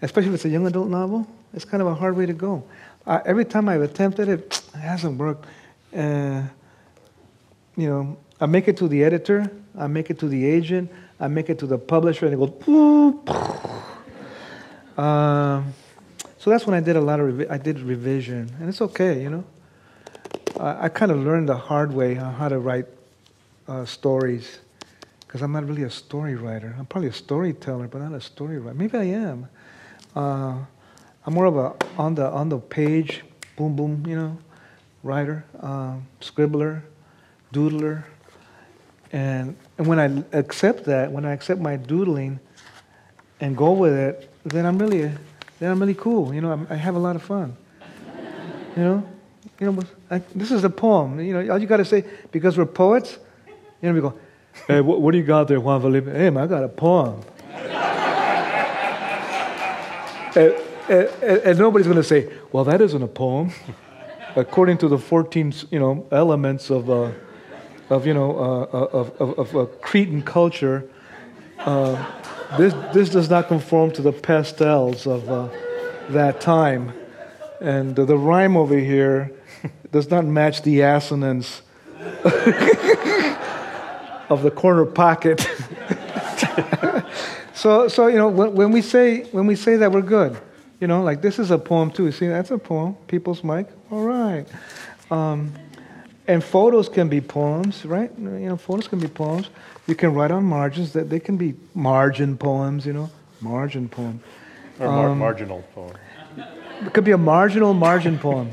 especially 0.01 0.29
if 0.29 0.35
it's 0.35 0.45
a 0.45 0.49
young 0.49 0.67
adult 0.67 0.89
novel. 0.89 1.27
It's 1.53 1.65
kind 1.65 1.81
of 1.81 1.87
a 1.87 1.95
hard 1.95 2.15
way 2.15 2.25
to 2.25 2.33
go. 2.33 2.63
Uh, 3.05 3.21
every 3.25 3.45
time 3.45 3.69
I've 3.69 3.81
attempted 3.81 4.27
it, 4.29 4.63
it 4.73 4.79
hasn't 4.79 5.17
worked. 5.17 5.45
Uh, 5.95 6.43
you 7.75 7.87
know, 7.87 8.17
I 8.39 8.45
make 8.45 8.67
it 8.67 8.77
to 8.77 8.87
the 8.87 9.03
editor, 9.03 9.51
I 9.77 9.87
make 9.87 10.09
it 10.09 10.19
to 10.19 10.27
the 10.27 10.45
agent, 10.45 10.91
I 11.19 11.27
make 11.27 11.49
it 11.49 11.59
to 11.59 11.67
the 11.67 11.77
publisher, 11.77 12.27
and 12.27 12.33
it 12.33 12.37
goes. 12.37 12.51
Um, 14.97 15.73
so 16.39 16.49
that's 16.49 16.65
when 16.65 16.75
I 16.75 16.79
did 16.79 16.95
a 16.95 17.01
lot 17.01 17.19
of 17.19 17.27
revi- 17.27 17.51
I 17.51 17.57
did 17.57 17.79
revision, 17.79 18.51
and 18.59 18.67
it's 18.67 18.81
okay, 18.81 19.21
you 19.21 19.29
know. 19.29 19.43
I, 20.59 20.85
I 20.85 20.89
kind 20.89 21.11
of 21.11 21.19
learned 21.19 21.49
the 21.49 21.57
hard 21.57 21.93
way 21.93 22.15
how 22.15 22.49
to 22.49 22.59
write 22.59 22.85
uh, 23.67 23.85
stories 23.85 24.59
because 25.19 25.41
I'm 25.41 25.51
not 25.51 25.67
really 25.67 25.83
a 25.83 25.89
story 25.89 26.35
writer. 26.35 26.75
I'm 26.79 26.85
probably 26.85 27.09
a 27.09 27.13
storyteller, 27.13 27.87
but 27.87 28.01
not 28.01 28.13
a 28.13 28.21
story 28.21 28.59
writer. 28.59 28.77
Maybe 28.77 28.97
I 28.97 29.03
am. 29.03 29.47
Uh, 30.18 30.65
I'm 31.28 31.34
more 31.36 31.45
of 31.45 31.57
a 31.57 31.76
on 31.95 32.15
the 32.15 32.26
on 32.26 32.49
the 32.49 32.57
page, 32.57 33.22
boom 33.55 33.76
boom, 33.76 34.03
you 34.07 34.15
know, 34.15 34.36
writer, 35.03 35.45
uh, 35.61 35.93
scribbler, 36.22 36.82
doodler, 37.53 38.03
and 39.11 39.55
and 39.78 39.86
when 39.86 39.99
I 39.99 40.24
accept 40.36 40.86
that, 40.86 41.11
when 41.11 41.24
I 41.24 41.34
accept 41.34 41.61
my 41.61 41.76
doodling, 41.76 42.39
and 43.41 43.55
go 43.55 43.74
with 43.74 43.93
it, 43.93 44.32
then 44.43 44.65
I'm 44.65 44.80
really 44.80 45.11
then 45.59 45.72
I'm 45.72 45.80
really 45.80 45.93
cool. 45.93 46.34
You 46.34 46.41
know, 46.41 46.51
I'm, 46.51 46.65
i 46.72 46.76
have 46.76 46.95
a 46.95 46.99
lot 46.99 47.15
of 47.15 47.22
fun. 47.22 47.55
You 48.76 48.84
know, 48.84 49.09
you 49.59 49.72
know, 49.72 49.84
I, 50.09 50.18
this 50.34 50.49
is 50.49 50.63
a 50.63 50.70
poem. 50.72 51.20
You 51.20 51.34
know, 51.34 51.53
all 51.53 51.59
you 51.59 51.68
got 51.68 51.78
to 51.78 51.86
say 51.86 52.03
because 52.32 52.57
we're 52.57 52.65
poets. 52.65 53.20
You 53.84 53.89
know, 53.89 53.93
we 53.93 54.01
go, 54.01 54.20
hey, 54.65 54.82
what, 54.82 54.99
what 54.99 55.11
do 55.11 55.20
you 55.20 55.24
got 55.24 55.47
there, 55.47 55.59
Juan 55.59 55.80
Felipe? 55.80 56.05
Hey, 56.05 56.32
man, 56.32 56.43
I 56.43 56.47
got 56.47 56.63
a 56.63 56.70
poem. 56.70 57.22
And, 60.38 60.55
and, 60.89 61.41
and, 61.41 61.59
nobody's 61.59 61.88
going 61.88 61.97
to 61.97 62.03
say, 62.03 62.31
well, 62.51 62.63
that 62.65 62.79
isn't 62.81 63.01
a 63.01 63.07
poem. 63.07 63.51
According 64.35 64.77
to 64.79 64.88
the 64.88 64.97
14, 64.97 65.53
you 65.71 65.79
know, 65.79 66.05
elements 66.11 66.69
of, 66.69 66.89
uh, 66.89 67.11
of 67.89 68.05
you 68.05 68.13
know, 68.13 68.38
uh, 68.38 68.65
of, 68.65 69.21
of, 69.21 69.39
of, 69.39 69.55
of 69.55 69.81
Cretan 69.81 70.21
culture, 70.21 70.88
uh, 71.59 72.05
this, 72.57 72.73
this 72.93 73.09
does 73.09 73.29
not 73.29 73.47
conform 73.47 73.91
to 73.91 74.01
the 74.01 74.11
pastels 74.13 75.07
of 75.07 75.29
uh, 75.29 75.49
that 76.09 76.39
time. 76.39 76.93
And 77.59 77.95
the 77.95 78.17
rhyme 78.17 78.55
over 78.55 78.77
here 78.77 79.31
does 79.91 80.11
not 80.11 80.25
match 80.25 80.61
the 80.61 80.81
assonance 80.81 81.63
of 84.29 84.43
the 84.43 84.51
corner 84.55 84.85
pocket. 84.85 85.47
so, 87.58 87.88
so 87.88 88.05
you 88.05 88.18
know, 88.18 88.28
when, 88.30 88.53
when, 88.53 88.72
we 88.72 88.84
say 88.84 89.24
when 89.32 89.47
we 89.47 89.55
say 89.55 89.78
that, 89.78 89.91
we're 89.91 90.01
good. 90.01 90.39
You 90.80 90.86
know, 90.86 91.01
like 91.01 91.24
this 91.24 91.39
is 91.39 91.49
a 91.49 91.58
poem 91.58 91.89
too. 91.89 92.12
See, 92.12 92.28
that's 92.28 92.51
a 92.51 92.58
poem. 92.60 92.95
People's 93.08 93.43
mic. 93.43 93.68
All 93.89 94.03
right. 94.03 94.45
Um, 95.10 95.51
and 96.28 96.43
photos 96.43 96.88
can 96.88 97.10
be 97.10 97.20
poems, 97.20 97.84
right? 97.84 98.12
You 98.20 98.30
know, 98.30 98.58
photos 98.58 98.88
can 98.88 98.99
be 98.99 99.08
poems. 99.08 99.49
You 99.88 99.95
can 99.95 100.14
write 100.14 100.30
on 100.30 100.43
margins 100.43 100.93
that 100.93 101.10
they 101.10 101.20
can 101.20 101.36
be 101.36 101.55
margin 101.74 102.38
poems. 102.38 102.86
You 102.86 102.93
know, 102.93 103.10
margin 103.41 103.89
poem. 103.89 104.22
Or 104.80 104.88
mar- 104.88 105.10
um, 105.10 105.18
marginal 105.18 105.64
poem. 105.74 105.95
It 106.86 106.93
could 106.93 107.05
be 107.05 107.12
a 107.12 107.18
marginal 107.18 107.74
margin 107.74 108.20
poem. 108.20 108.51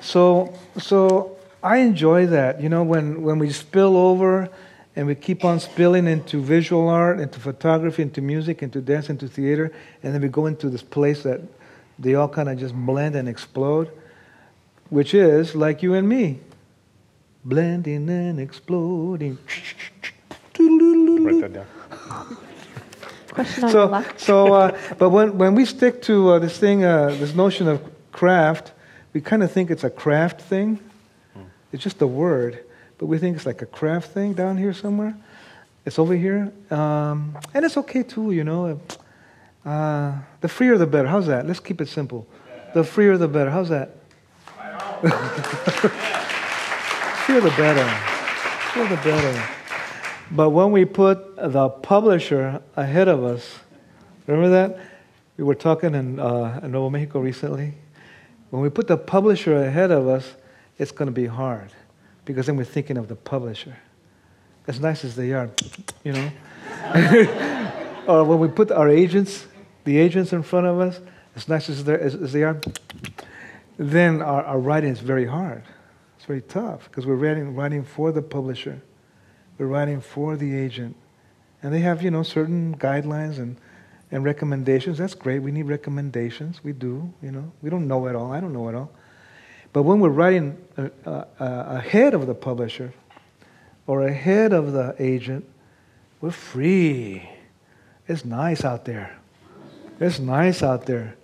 so, 0.00 0.54
so 0.78 1.36
I 1.62 1.78
enjoy 1.78 2.26
that. 2.28 2.62
You 2.62 2.70
know, 2.70 2.82
when, 2.82 3.22
when 3.22 3.38
we 3.38 3.50
spill 3.50 3.98
over 3.98 4.48
and 4.96 5.06
we 5.06 5.14
keep 5.14 5.44
on 5.44 5.60
spilling 5.60 6.06
into 6.06 6.42
visual 6.42 6.88
art, 6.88 7.20
into 7.20 7.38
photography, 7.38 8.02
into 8.02 8.20
music, 8.20 8.62
into 8.62 8.80
dance, 8.80 9.08
into 9.08 9.28
theater, 9.28 9.72
and 10.02 10.14
then 10.14 10.20
we 10.20 10.28
go 10.28 10.46
into 10.46 10.68
this 10.68 10.82
place 10.82 11.22
that 11.22 11.40
they 11.98 12.14
all 12.14 12.28
kind 12.28 12.48
of 12.48 12.58
just 12.58 12.74
blend 12.74 13.14
and 13.14 13.28
explode, 13.28 13.90
which 14.88 15.14
is 15.14 15.54
like 15.54 15.82
you 15.82 15.94
and 15.94 16.08
me 16.08 16.40
blending 17.44 18.08
and 18.08 18.40
exploding. 18.40 19.38
Write 20.58 21.40
that 21.40 21.52
down. 21.52 21.66
Question 23.28 23.64
on 23.64 23.70
so, 23.70 24.04
so 24.16 24.54
uh, 24.54 24.78
but 24.98 25.10
when, 25.10 25.38
when 25.38 25.54
we 25.54 25.64
stick 25.64 26.02
to 26.02 26.30
uh, 26.30 26.38
this 26.40 26.58
thing, 26.58 26.84
uh, 26.84 27.08
this 27.20 27.34
notion 27.34 27.68
of 27.68 27.80
craft, 28.10 28.72
we 29.12 29.20
kind 29.20 29.42
of 29.42 29.52
think 29.52 29.70
it's 29.70 29.84
a 29.84 29.90
craft 29.90 30.40
thing. 30.40 30.80
It's 31.72 31.82
just 31.82 32.02
a 32.02 32.06
word, 32.06 32.64
but 33.00 33.06
we 33.06 33.16
think 33.16 33.34
it's 33.34 33.46
like 33.46 33.62
a 33.62 33.66
craft 33.66 34.10
thing 34.10 34.34
down 34.34 34.58
here 34.58 34.74
somewhere. 34.74 35.16
It's 35.86 35.98
over 35.98 36.14
here. 36.14 36.52
Um, 36.70 37.34
and 37.54 37.64
it's 37.64 37.78
okay 37.78 38.02
too, 38.02 38.30
you 38.32 38.44
know. 38.44 38.78
Uh, 39.64 40.18
the 40.42 40.48
freer 40.48 40.76
the 40.76 40.86
better. 40.86 41.08
How's 41.08 41.26
that? 41.26 41.46
Let's 41.46 41.60
keep 41.60 41.80
it 41.80 41.88
simple. 41.88 42.26
The 42.74 42.84
freer 42.84 43.16
the 43.16 43.26
better. 43.26 43.48
How's 43.50 43.70
that? 43.70 43.96
freer 47.24 47.40
the 47.40 47.48
better. 47.56 47.88
Freer 48.68 48.88
the 48.88 48.96
better. 48.96 49.48
But 50.30 50.50
when 50.50 50.70
we 50.70 50.84
put 50.84 51.36
the 51.36 51.70
publisher 51.70 52.60
ahead 52.76 53.08
of 53.08 53.24
us, 53.24 53.60
remember 54.26 54.50
that? 54.50 54.78
We 55.38 55.44
were 55.44 55.54
talking 55.54 55.94
in, 55.94 56.20
uh, 56.20 56.60
in 56.62 56.70
Nuevo 56.70 56.90
Mexico 56.90 57.20
recently. 57.20 57.72
When 58.50 58.60
we 58.60 58.68
put 58.68 58.88
the 58.88 58.98
publisher 58.98 59.56
ahead 59.56 59.90
of 59.90 60.06
us, 60.06 60.34
it's 60.78 60.92
going 60.92 61.06
to 61.06 61.12
be 61.12 61.24
hard 61.24 61.70
because 62.24 62.46
then 62.46 62.56
we're 62.56 62.64
thinking 62.64 62.96
of 62.96 63.08
the 63.08 63.16
publisher. 63.16 63.76
As 64.66 64.80
nice 64.80 65.04
as 65.04 65.16
they 65.16 65.32
are, 65.32 65.50
you 66.04 66.12
know. 66.12 66.30
or 68.06 68.24
when 68.24 68.38
we 68.38 68.48
put 68.48 68.70
our 68.70 68.88
agents, 68.88 69.46
the 69.84 69.98
agents 69.98 70.32
in 70.32 70.42
front 70.42 70.66
of 70.66 70.80
us, 70.80 71.00
as 71.36 71.48
nice 71.48 71.68
as, 71.68 71.88
as, 71.88 72.14
as 72.14 72.32
they 72.32 72.42
are, 72.42 72.60
then 73.78 74.22
our, 74.22 74.44
our, 74.44 74.58
writing 74.58 74.90
is 74.90 75.00
very 75.00 75.26
hard. 75.26 75.62
It's 76.16 76.26
very 76.26 76.42
tough 76.42 76.84
because 76.84 77.06
we're 77.06 77.14
writing, 77.16 77.54
writing 77.54 77.84
for 77.84 78.12
the 78.12 78.22
publisher. 78.22 78.82
We're 79.58 79.66
writing 79.66 80.00
for 80.00 80.36
the 80.36 80.56
agent. 80.56 80.96
And 81.62 81.72
they 81.72 81.80
have, 81.80 82.02
you 82.02 82.10
know, 82.10 82.22
certain 82.22 82.76
guidelines 82.76 83.38
and, 83.38 83.56
and 84.10 84.24
recommendations. 84.24 84.98
That's 84.98 85.14
great. 85.14 85.40
We 85.40 85.52
need 85.52 85.64
recommendations. 85.64 86.64
We 86.64 86.72
do, 86.72 87.12
you 87.22 87.30
know. 87.30 87.52
We 87.62 87.70
don't 87.70 87.86
know 87.86 88.06
it 88.06 88.16
all. 88.16 88.32
I 88.32 88.40
don't 88.40 88.52
know 88.52 88.68
it 88.68 88.74
all. 88.74 88.90
But 89.72 89.84
when 89.84 90.00
we're 90.00 90.08
writing 90.08 90.58
uh, 90.76 90.88
uh, 91.06 91.24
ahead 91.38 92.14
of 92.14 92.26
the 92.26 92.34
publisher 92.34 92.92
or 93.86 94.06
ahead 94.06 94.52
of 94.52 94.72
the 94.72 94.96
agent, 94.98 95.48
we're 96.20 96.32
free. 96.32 97.28
It's 98.08 98.24
nice 98.24 98.64
out 98.64 98.84
there. 98.84 99.16
It's 100.00 100.18
nice 100.18 100.64
out 100.64 100.86
there. 100.86 101.14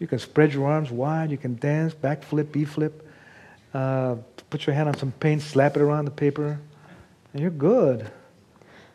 You 0.00 0.06
can 0.06 0.18
spread 0.18 0.52
your 0.52 0.66
arms 0.66 0.90
wide. 0.90 1.30
You 1.30 1.38
can 1.38 1.54
dance, 1.56 1.94
backflip, 1.94 2.50
B-flip. 2.50 3.08
Uh, 3.72 4.16
put 4.50 4.66
your 4.66 4.74
hand 4.74 4.88
on 4.88 4.96
some 4.96 5.12
paint, 5.12 5.42
slap 5.42 5.76
it 5.76 5.82
around 5.82 6.06
the 6.06 6.10
paper, 6.10 6.58
and 7.32 7.42
you're 7.42 7.50
good. 7.50 8.10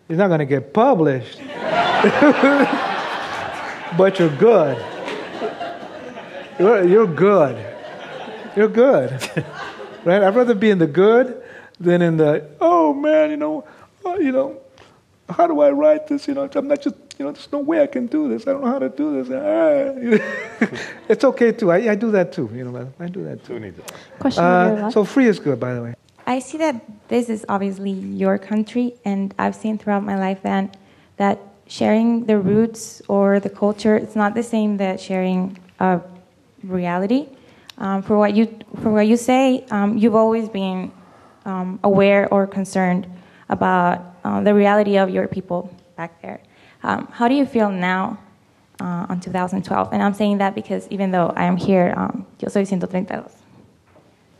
It's 0.09 0.17
not 0.17 0.27
going 0.27 0.39
to 0.39 0.45
get 0.45 0.73
published, 0.73 1.39
but 3.97 4.19
you're 4.19 4.35
good. 4.37 4.83
You're, 6.59 6.83
you're 6.83 7.07
good 7.07 7.71
you're 8.55 8.67
good. 8.67 9.11
right? 10.05 10.23
I'd 10.23 10.35
rather 10.35 10.55
be 10.55 10.69
in 10.69 10.79
the 10.79 10.87
good 10.87 11.41
than 11.79 12.01
in 12.01 12.17
the, 12.17 12.47
oh 12.59 12.93
man, 12.93 13.29
you 13.31 13.37
know, 13.37 13.65
uh, 14.05 14.15
you 14.15 14.31
know, 14.31 14.59
how 15.29 15.47
do 15.47 15.61
I 15.61 15.71
write 15.71 16.07
this? 16.07 16.27
You 16.27 16.33
know, 16.33 16.49
I'm 16.53 16.67
not 16.67 16.81
just, 16.81 16.95
you 17.17 17.25
know, 17.25 17.31
there's 17.31 17.51
no 17.51 17.59
way 17.59 17.81
I 17.81 17.87
can 17.87 18.07
do 18.07 18.27
this. 18.27 18.47
I 18.47 18.51
don't 18.51 18.63
know 18.63 18.71
how 18.71 18.79
to 18.79 18.89
do 18.89 19.23
this. 19.23 19.29
Ah. 19.31 20.77
it's 21.09 21.23
okay 21.23 21.51
too. 21.51 21.71
I, 21.71 21.91
I 21.91 21.95
do 21.95 22.11
that 22.11 22.33
too. 22.33 22.49
You 22.53 22.65
know, 22.65 22.93
I 22.99 23.07
do 23.07 23.23
that 23.23 23.43
too. 23.45 23.57
Who? 23.57 23.73
Question 24.19 24.43
uh, 24.43 24.91
So 24.91 25.03
free 25.05 25.27
is 25.27 25.39
good, 25.39 25.59
by 25.59 25.73
the 25.73 25.81
way. 25.81 25.95
I 26.27 26.39
see 26.39 26.57
that 26.59 26.75
this 27.07 27.29
is 27.29 27.45
obviously 27.49 27.91
your 27.91 28.37
country, 28.37 28.95
and 29.05 29.33
I've 29.39 29.55
seen 29.55 29.77
throughout 29.77 30.03
my 30.03 30.17
life 30.17 30.43
that 30.43 30.77
that 31.17 31.39
sharing 31.67 32.25
the 32.25 32.37
roots 32.37 33.01
or 33.07 33.39
the 33.39 33.49
culture, 33.49 33.95
it's 33.95 34.15
not 34.15 34.33
the 34.33 34.43
same 34.43 34.77
that 34.77 34.99
sharing 34.99 35.57
a 35.79 36.01
reality. 36.63 37.27
Um, 37.77 38.03
for 38.03 38.17
what 38.17 38.35
you 38.35 38.59
for 38.81 38.91
what 38.91 39.07
you 39.07 39.17
say, 39.17 39.65
um, 39.71 39.97
you've 39.97 40.15
always 40.15 40.49
been 40.49 40.91
um, 41.45 41.79
aware 41.83 42.31
or 42.31 42.45
concerned 42.45 43.07
about 43.49 44.15
uh, 44.23 44.41
the 44.41 44.53
reality 44.53 44.97
of 44.97 45.09
your 45.09 45.27
people 45.27 45.73
back 45.97 46.21
there. 46.21 46.41
Um, 46.83 47.07
how 47.11 47.27
do 47.27 47.35
you 47.35 47.45
feel 47.45 47.69
now 47.69 48.19
uh, 48.81 49.05
on 49.09 49.19
2012. 49.19 49.93
And 49.93 50.01
I'm 50.01 50.13
saying 50.13 50.39
that 50.39 50.55
because 50.55 50.87
even 50.89 51.11
though 51.11 51.31
I 51.35 51.45
am 51.45 51.57
here, 51.57 51.93
um, 51.95 52.25
yo 52.39 52.49
soy 52.49 52.61
132. 52.61 53.29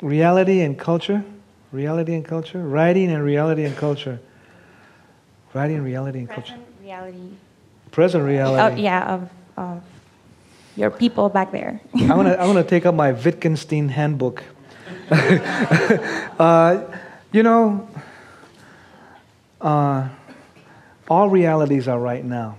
Reality 0.02 0.62
and 0.62 0.78
culture? 0.78 1.24
Reality 1.72 2.16
and 2.16 2.26
culture? 2.26 2.60
Writing 2.60 3.12
and 3.12 3.24
reality 3.24 3.64
and 3.66 3.78
culture. 3.78 4.20
Writing, 5.54 5.84
reality, 5.84 6.20
and 6.20 6.30
culture. 6.30 6.54
Present 6.54 6.82
reality. 6.82 7.30
Present 7.92 8.24
reality. 8.24 8.82
Oh, 8.82 8.84
yeah, 8.84 9.14
of, 9.14 9.30
of 9.58 9.84
your 10.76 10.90
people 10.90 11.30
back 11.30 11.52
there. 11.52 11.82
I'm 11.94 12.08
gonna 12.08 12.34
I'm 12.34 12.48
gonna 12.48 12.64
take 12.76 12.86
up 12.86 12.96
my 12.96 13.12
Wittgenstein 13.12 13.90
handbook. 13.90 14.44
uh, 15.12 16.84
you 17.32 17.44
know, 17.44 17.88
uh, 19.60 20.10
all 21.10 21.30
realities 21.30 21.88
are 21.88 22.00
right 22.00 22.24
now. 22.24 22.58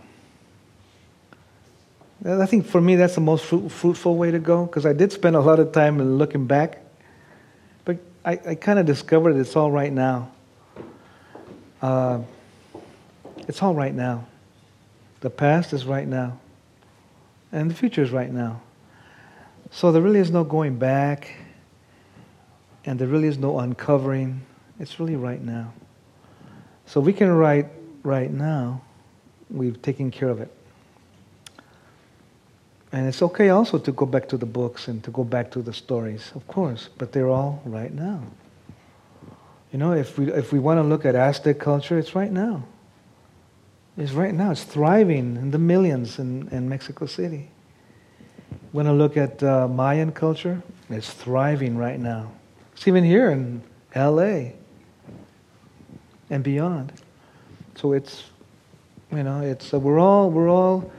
I 2.25 2.47
think 2.47 2.67
for 2.67 2.81
me 2.81 2.95
that's 2.95 3.17
the 3.17 3.21
most 3.21 3.45
fruit, 3.45 3.69
fruitful 3.69 4.17
way 4.17 4.31
to 4.31 4.39
go 4.39 4.67
because 4.67 4.87
I 4.87 4.93
did 4.93 5.13
spend 5.13 5.35
a 5.35 5.41
lot 5.41 5.59
of 5.59 5.73
time 5.73 6.19
looking 6.19 6.47
back, 6.47 6.79
but 7.85 7.99
I, 8.25 8.39
I 8.47 8.55
kind 8.55 8.79
of 8.79 8.87
discovered 8.87 9.37
it's 9.37 9.57
all 9.57 9.73
right 9.73 9.93
now. 9.93 10.31
Uh, 11.81 12.21
it's 13.49 13.61
all 13.61 13.75
right 13.75 13.95
now. 13.95 14.27
The 15.21 15.31
past 15.31 15.73
is 15.73 15.85
right 15.85 16.07
now. 16.07 16.39
And 17.53 17.71
the 17.71 17.75
future 17.75 18.03
is 18.03 18.11
right 18.11 18.33
now. 18.33 18.63
So 19.71 19.93
there 19.93 20.03
really 20.03 20.21
is 20.21 20.31
no 20.31 20.43
going 20.43 20.77
back, 20.77 21.35
and 22.85 22.99
there 22.99 23.09
really 23.09 23.29
is 23.29 23.39
no 23.39 23.59
uncovering. 23.59 24.43
It's 24.81 24.99
really 24.99 25.17
right 25.17 25.41
now. 25.41 25.73
So 26.87 27.01
we 27.01 27.13
can 27.13 27.31
write 27.31 27.69
right 28.03 28.31
now, 28.31 28.83
we've 29.51 29.81
taken 29.81 30.11
care 30.11 30.29
of 30.29 30.41
it. 30.41 30.51
And 32.91 33.07
it's 33.07 33.23
okay 33.23 33.51
also 33.51 33.79
to 33.79 33.93
go 33.93 34.05
back 34.05 34.29
to 34.29 34.37
the 34.37 34.47
books 34.47 34.89
and 34.89 35.03
to 35.05 35.11
go 35.11 35.25
back 35.25 35.51
to 35.53 35.63
the 35.63 35.73
stories, 35.73 36.33
of 36.35 36.47
course, 36.47 36.91
but 36.99 37.13
they're 37.13 37.31
all 37.31 37.63
right 37.65 37.93
now. 37.93 38.23
You 39.73 39.79
know, 39.79 39.93
if 39.93 40.19
we, 40.19 40.31
if 40.31 40.53
we 40.53 40.59
want 40.59 40.79
to 40.79 40.83
look 40.83 41.07
at 41.07 41.15
Aztec 41.15 41.59
culture, 41.59 41.99
it's 41.99 42.15
right 42.15 42.31
now 42.31 42.65
is 43.97 44.13
right 44.13 44.35
now. 44.35 44.51
It's 44.53 44.65
thriving 44.65 45.37
in 45.37 45.51
the 45.51 45.59
millions 45.59 46.19
in, 46.19 46.49
in 46.49 46.69
Mexico 46.69 47.07
City. 47.07 47.51
When 48.73 48.87
I 48.87 48.93
look 48.93 49.17
at 49.17 49.43
uh, 49.43 49.69
Mayan 49.69 50.13
culture, 50.13 50.63
it's 50.89 51.13
thriving 51.13 51.77
right 51.77 52.01
now. 52.01 52.33
It's 52.73 52.89
even 52.89 53.05
here 53.05 53.31
in 53.31 53.63
LA 53.95 54.53
and 56.31 56.43
beyond. 56.43 56.93
So 57.75 57.93
it's, 57.93 58.25
you 59.11 59.23
know, 59.23 59.41
it's, 59.41 59.75
uh, 59.75 59.79
we're 59.79 59.99
all, 59.99 60.31
we're 60.31 60.51
all, 60.51 60.91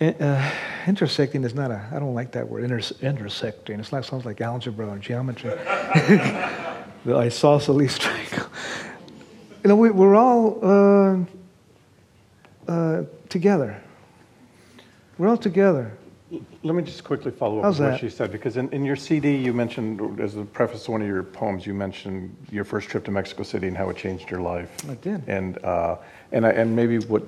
uh, 0.00 0.52
intersecting 0.86 1.44
is 1.44 1.54
not 1.54 1.70
a, 1.70 1.86
I 1.92 1.98
don't 1.98 2.14
like 2.14 2.32
that 2.32 2.48
word, 2.48 2.64
inter- 2.64 2.96
intersecting. 3.00 3.78
It's 3.78 3.92
like, 3.92 4.04
sounds 4.04 4.24
like 4.24 4.40
algebra 4.40 4.88
or 4.88 4.98
geometry. 4.98 5.50
the 7.04 7.16
isosceles 7.16 7.98
triangle. 7.98 8.46
You 9.62 9.68
know, 9.68 9.76
we, 9.76 9.90
we're 9.90 10.16
all, 10.16 11.26
uh, 12.70 13.04
together. 13.28 13.82
We're 15.18 15.28
all 15.28 15.36
together. 15.36 15.92
Let 16.62 16.76
me 16.76 16.84
just 16.84 17.02
quickly 17.02 17.32
follow 17.32 17.58
up 17.58 17.64
How's 17.64 17.80
with 17.80 17.88
that? 17.88 17.92
what 17.94 18.00
she 18.00 18.08
said, 18.08 18.30
because 18.30 18.56
in, 18.56 18.68
in 18.70 18.84
your 18.84 18.94
CD, 18.94 19.34
you 19.34 19.52
mentioned, 19.52 20.20
as 20.20 20.36
a 20.36 20.44
preface 20.44 20.84
to 20.84 20.92
one 20.92 21.02
of 21.02 21.08
your 21.08 21.24
poems, 21.24 21.66
you 21.66 21.74
mentioned 21.74 22.34
your 22.52 22.62
first 22.62 22.88
trip 22.88 23.04
to 23.06 23.10
Mexico 23.10 23.42
City 23.42 23.66
and 23.66 23.76
how 23.76 23.90
it 23.90 23.96
changed 23.96 24.30
your 24.30 24.40
life. 24.40 24.70
I 24.88 24.94
did. 24.94 25.24
And, 25.26 25.58
uh, 25.64 25.96
and, 26.30 26.46
I, 26.46 26.50
and 26.50 26.76
maybe 26.76 26.98
what 27.00 27.24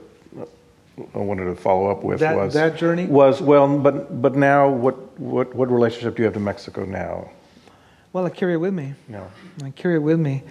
I 1.14 1.18
wanted 1.18 1.46
to 1.46 1.56
follow 1.56 1.90
up 1.90 2.04
with 2.04 2.20
That- 2.20 2.36
was 2.36 2.54
that 2.54 2.76
journey? 2.76 3.06
was 3.06 3.40
well, 3.42 3.76
but 3.78 4.22
but 4.22 4.36
now 4.36 4.68
what 4.68 5.18
what 5.18 5.54
what 5.54 5.70
relationship 5.70 6.16
do 6.16 6.22
you 6.22 6.26
have 6.26 6.34
to 6.34 6.40
Mexico 6.40 6.84
now? 6.84 7.30
Well, 8.12 8.26
I 8.26 8.30
carry 8.30 8.52
it 8.52 8.58
with 8.58 8.74
me. 8.74 8.92
No. 9.08 9.26
I 9.64 9.70
carry 9.70 9.94
it 9.94 10.02
with 10.02 10.20
me. 10.20 10.42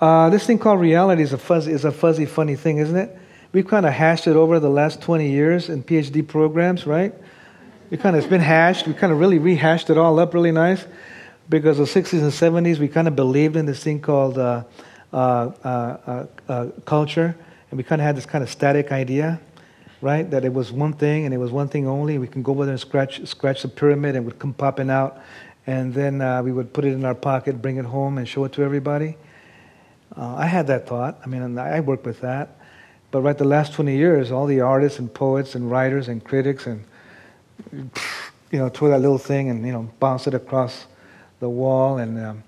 Uh, 0.00 0.30
this 0.30 0.46
thing 0.46 0.58
called 0.58 0.80
reality 0.80 1.22
is 1.22 1.34
a 1.34 1.38
fuzzy, 1.38 1.72
is 1.72 1.84
a 1.84 1.92
fuzzy, 1.92 2.24
funny 2.24 2.56
thing, 2.56 2.78
isn't 2.78 2.96
it? 2.96 3.16
We've 3.52 3.66
kind 3.66 3.84
of 3.84 3.92
hashed 3.92 4.26
it 4.26 4.34
over 4.34 4.58
the 4.58 4.70
last 4.70 5.02
20 5.02 5.28
years 5.28 5.68
in 5.68 5.82
PhD 5.82 6.26
programs, 6.26 6.86
right? 6.86 7.14
It 7.90 8.00
kind 8.00 8.16
of, 8.16 8.22
it's 8.22 8.30
been 8.30 8.40
hashed. 8.40 8.86
We 8.86 8.94
kind 8.94 9.12
of 9.12 9.20
really 9.20 9.38
rehashed 9.38 9.90
it 9.90 9.98
all 9.98 10.18
up 10.18 10.32
really 10.32 10.52
nice 10.52 10.86
because 11.50 11.76
the 11.76 11.84
60s 11.84 12.22
and 12.22 12.32
70s, 12.32 12.78
we 12.78 12.88
kind 12.88 13.06
of 13.06 13.14
believed 13.14 13.56
in 13.56 13.66
this 13.66 13.84
thing 13.84 14.00
called 14.00 14.38
uh, 14.38 14.64
uh, 15.12 15.16
uh, 15.62 16.26
uh, 16.48 16.66
culture, 16.86 17.36
and 17.70 17.76
we 17.76 17.84
kind 17.84 18.00
of 18.00 18.06
had 18.06 18.16
this 18.16 18.24
kind 18.24 18.42
of 18.42 18.48
static 18.48 18.90
idea, 18.90 19.38
right? 20.00 20.30
That 20.30 20.46
it 20.46 20.54
was 20.54 20.72
one 20.72 20.94
thing 20.94 21.26
and 21.26 21.34
it 21.34 21.38
was 21.38 21.50
one 21.50 21.68
thing 21.68 21.86
only. 21.86 22.16
We 22.16 22.28
can 22.28 22.42
go 22.42 22.52
over 22.52 22.64
there 22.64 22.72
and 22.72 22.80
scratch, 22.80 23.26
scratch 23.26 23.60
the 23.60 23.68
pyramid 23.68 24.16
and 24.16 24.24
it 24.24 24.26
would 24.26 24.38
come 24.38 24.54
popping 24.54 24.88
out, 24.88 25.20
and 25.66 25.92
then 25.92 26.22
uh, 26.22 26.42
we 26.42 26.52
would 26.52 26.72
put 26.72 26.86
it 26.86 26.94
in 26.94 27.04
our 27.04 27.14
pocket, 27.14 27.60
bring 27.60 27.76
it 27.76 27.84
home, 27.84 28.16
and 28.16 28.26
show 28.26 28.44
it 28.44 28.52
to 28.52 28.62
everybody. 28.62 29.18
Uh, 30.16 30.36
I 30.36 30.46
had 30.46 30.68
that 30.68 30.86
thought. 30.86 31.20
I 31.22 31.26
mean, 31.26 31.58
I 31.58 31.80
worked 31.80 32.06
with 32.06 32.22
that. 32.22 32.56
But 33.12 33.20
right, 33.20 33.36
the 33.36 33.44
last 33.44 33.74
20 33.74 33.94
years, 33.94 34.32
all 34.32 34.46
the 34.46 34.62
artists 34.62 34.98
and 34.98 35.12
poets 35.12 35.54
and 35.54 35.70
writers 35.70 36.08
and 36.08 36.24
critics 36.24 36.66
and, 36.66 36.82
you 37.70 38.58
know, 38.58 38.70
throw 38.70 38.88
that 38.88 39.00
little 39.00 39.18
thing 39.18 39.50
and, 39.50 39.64
you 39.64 39.72
know, 39.72 39.88
bounce 40.00 40.26
it 40.26 40.32
across 40.34 40.86
the 41.38 41.48
wall. 41.48 41.98
And 41.98 42.18
um, 42.18 42.42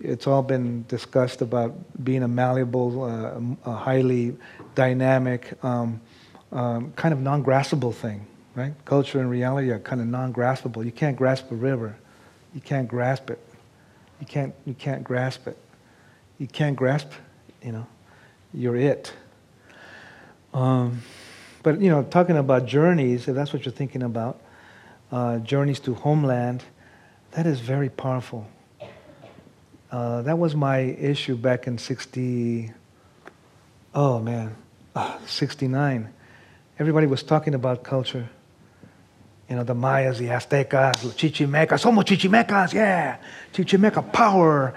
it's 0.00 0.26
all 0.26 0.42
been 0.42 0.84
discussed 0.86 1.40
about 1.40 1.74
being 2.04 2.22
a 2.22 2.28
malleable, 2.28 3.02
uh, 3.02 3.70
a 3.70 3.74
highly 3.74 4.36
dynamic, 4.74 5.58
um, 5.64 5.98
um, 6.52 6.92
kind 6.92 7.14
of 7.14 7.20
non 7.20 7.42
graspable 7.42 7.94
thing, 7.94 8.26
right? 8.54 8.74
Culture 8.84 9.18
and 9.18 9.30
reality 9.30 9.70
are 9.70 9.78
kind 9.78 10.02
of 10.02 10.06
non 10.06 10.30
graspable. 10.30 10.84
You 10.84 10.92
can't 10.92 11.16
grasp 11.16 11.50
a 11.50 11.54
river, 11.54 11.96
you 12.54 12.60
can't 12.60 12.86
grasp 12.86 13.30
it. 13.30 13.40
You 14.20 14.26
can't, 14.26 14.54
you 14.66 14.74
can't 14.74 15.02
grasp 15.02 15.48
it. 15.48 15.56
You 16.38 16.46
can't 16.46 16.76
grasp, 16.76 17.10
you 17.60 17.72
know, 17.72 17.86
you're 18.54 18.76
it. 18.76 19.12
Um, 20.52 21.02
but 21.62 21.80
you 21.80 21.90
know, 21.90 22.02
talking 22.02 22.36
about 22.36 22.66
journeys, 22.66 23.28
if 23.28 23.34
that's 23.34 23.52
what 23.52 23.64
you're 23.64 23.72
thinking 23.72 24.02
about, 24.02 24.40
uh, 25.10 25.38
journeys 25.38 25.80
to 25.80 25.94
homeland, 25.94 26.64
that 27.32 27.46
is 27.46 27.60
very 27.60 27.88
powerful. 27.88 28.46
Uh, 29.90 30.22
that 30.22 30.38
was 30.38 30.54
my 30.54 30.78
issue 30.78 31.36
back 31.36 31.66
in 31.66 31.78
60. 31.78 32.72
Oh 33.94 34.18
man, 34.20 34.56
uh, 34.94 35.18
69. 35.26 36.12
Everybody 36.78 37.06
was 37.06 37.22
talking 37.22 37.54
about 37.54 37.82
culture. 37.82 38.28
You 39.48 39.56
know, 39.56 39.64
the 39.64 39.74
Mayas, 39.74 40.18
the 40.18 40.28
Aztecas, 40.28 40.94
Chichimecas. 41.14 41.82
Somos 41.82 42.04
Chichimecas, 42.04 42.72
yeah. 42.72 43.18
Chichimeca 43.52 44.10
power. 44.12 44.74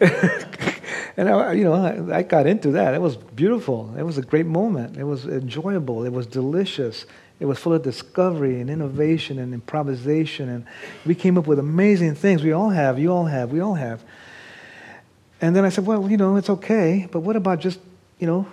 and 1.16 1.28
I, 1.28 1.52
you 1.52 1.64
know, 1.64 1.74
I, 1.74 2.18
I 2.18 2.22
got 2.22 2.46
into 2.46 2.72
that. 2.72 2.94
It 2.94 3.00
was 3.00 3.16
beautiful. 3.16 3.94
It 3.96 4.02
was 4.02 4.18
a 4.18 4.22
great 4.22 4.46
moment. 4.46 4.98
It 4.98 5.04
was 5.04 5.24
enjoyable. 5.26 6.04
It 6.04 6.12
was 6.12 6.26
delicious. 6.26 7.06
It 7.40 7.46
was 7.46 7.58
full 7.58 7.72
of 7.72 7.82
discovery 7.82 8.60
and 8.60 8.68
innovation 8.68 9.38
and 9.38 9.54
improvisation. 9.54 10.48
And 10.48 10.66
we 11.04 11.14
came 11.14 11.38
up 11.38 11.46
with 11.46 11.58
amazing 11.58 12.14
things. 12.16 12.42
We 12.42 12.52
all 12.52 12.70
have. 12.70 12.98
You 12.98 13.12
all 13.12 13.24
have. 13.24 13.50
We 13.50 13.60
all 13.60 13.74
have. 13.74 14.02
And 15.40 15.54
then 15.54 15.64
I 15.64 15.70
said, 15.70 15.86
well, 15.86 16.10
you 16.10 16.16
know, 16.16 16.36
it's 16.36 16.50
okay. 16.50 17.08
But 17.10 17.20
what 17.20 17.36
about 17.36 17.60
just, 17.60 17.80
you 18.18 18.26
know, 18.26 18.46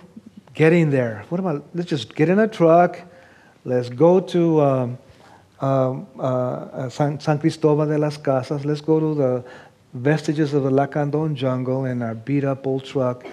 getting 0.54 0.90
there? 0.90 1.24
What 1.28 1.40
about 1.40 1.64
let's 1.74 1.88
just 1.88 2.14
get 2.14 2.28
in 2.28 2.38
a 2.38 2.48
truck. 2.48 3.00
Let's 3.64 3.88
go 3.88 4.20
to 4.20 4.60
um, 4.60 4.98
um, 5.60 6.06
uh, 6.18 6.88
San, 6.90 7.18
San 7.20 7.38
Cristobal 7.38 7.86
de 7.86 7.98
las 7.98 8.18
Casas. 8.18 8.64
Let's 8.64 8.82
go 8.82 9.00
to 9.00 9.14
the 9.14 9.44
vestiges 9.94 10.52
of 10.54 10.64
the 10.64 10.70
Lacandon 10.70 11.34
jungle 11.34 11.84
in 11.84 12.02
our 12.02 12.14
beat 12.14 12.44
up 12.44 12.66
old 12.66 12.84
truck. 12.84 13.24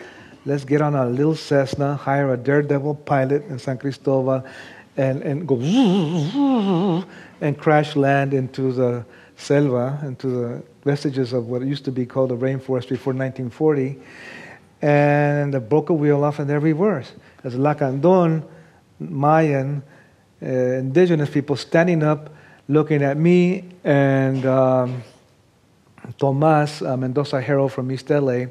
Let's 0.45 0.63
get 0.63 0.81
on 0.81 0.95
a 0.95 1.05
little 1.07 1.35
Cessna, 1.35 1.95
hire 1.95 2.33
a 2.33 2.37
daredevil 2.37 2.95
pilot 2.95 3.45
in 3.47 3.59
San 3.59 3.77
Cristobal, 3.77 4.45
and, 4.97 5.21
and 5.23 5.47
go 5.47 5.55
and 7.41 7.57
crash 7.57 7.95
land 7.95 8.33
into 8.33 8.71
the 8.71 9.05
selva, 9.35 9.99
into 10.03 10.27
the 10.27 10.63
vestiges 10.83 11.33
of 11.33 11.47
what 11.47 11.61
used 11.63 11.85
to 11.85 11.91
be 11.91 12.05
called 12.05 12.29
the 12.29 12.37
rainforest 12.37 12.89
before 12.89 13.13
1940. 13.13 13.99
And 14.81 15.53
the 15.53 15.59
broke 15.59 15.89
a 15.89 15.93
wheel 15.93 16.23
off, 16.23 16.39
and 16.39 16.49
there 16.49 16.59
we 16.59 16.73
were. 16.73 17.03
As 17.43 17.55
Lacandon, 17.55 18.43
Mayan, 18.99 19.83
uh, 20.41 20.45
indigenous 20.45 21.29
people 21.29 21.55
standing 21.55 22.03
up, 22.03 22.31
looking 22.67 23.03
at 23.03 23.17
me 23.17 23.65
and 23.83 24.45
um, 24.45 25.03
Tomas 26.17 26.81
uh, 26.81 26.97
Mendoza 26.97 27.41
Harrell 27.41 27.69
from 27.69 27.91
East 27.91 28.09
LA, 28.09 28.45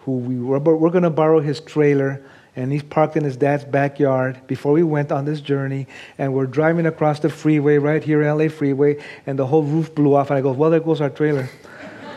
who 0.00 0.18
we 0.18 0.38
were, 0.38 0.58
we're 0.58 0.90
going 0.90 1.04
to 1.04 1.10
borrow 1.10 1.40
his 1.40 1.60
trailer, 1.60 2.22
and 2.56 2.72
he's 2.72 2.82
parked 2.82 3.16
in 3.16 3.24
his 3.24 3.36
dad's 3.36 3.64
backyard 3.64 4.40
before 4.46 4.72
we 4.72 4.82
went 4.82 5.12
on 5.12 5.24
this 5.24 5.40
journey. 5.40 5.86
And 6.18 6.34
we're 6.34 6.46
driving 6.46 6.86
across 6.86 7.20
the 7.20 7.28
freeway 7.28 7.78
right 7.78 8.02
here, 8.02 8.22
LA 8.22 8.48
freeway, 8.48 9.02
and 9.26 9.38
the 9.38 9.46
whole 9.46 9.62
roof 9.62 9.94
blew 9.94 10.14
off. 10.14 10.30
And 10.30 10.38
I 10.38 10.42
go, 10.42 10.52
well, 10.52 10.70
there 10.70 10.80
goes 10.80 11.00
our 11.00 11.10
trailer. 11.10 11.48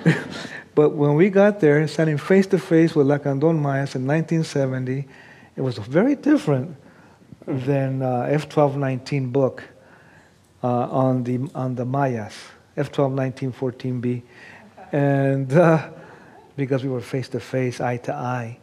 but 0.76 0.90
when 0.92 1.16
we 1.16 1.30
got 1.30 1.60
there, 1.60 1.88
standing 1.88 2.18
face 2.18 2.48
to 2.48 2.58
face 2.58 2.96
with 2.96 3.08
Lacandon 3.08 3.60
Mayas 3.60 3.96
in 3.96 4.08
1970, 4.08 5.08
it 5.56 5.62
was 5.62 5.78
very 5.78 6.16
different 6.16 6.76
than 7.46 8.02
uh, 8.02 8.28
F1219 8.32 9.32
book. 9.32 9.64
uh, 10.64 10.68
on 10.68 11.24
the 11.24 11.50
on 11.56 11.76
the 11.76 11.86
Mayas, 11.86 12.36
F12 12.78 13.34
1914B, 13.54 14.22
and 14.92 15.52
uh, 15.54 15.90
because 16.58 16.84
we 16.84 16.90
were 16.90 17.02
face 17.02 17.30
to 17.30 17.40
face, 17.40 17.80
eye 17.80 17.98
to 17.98 18.14
eye, 18.14 18.58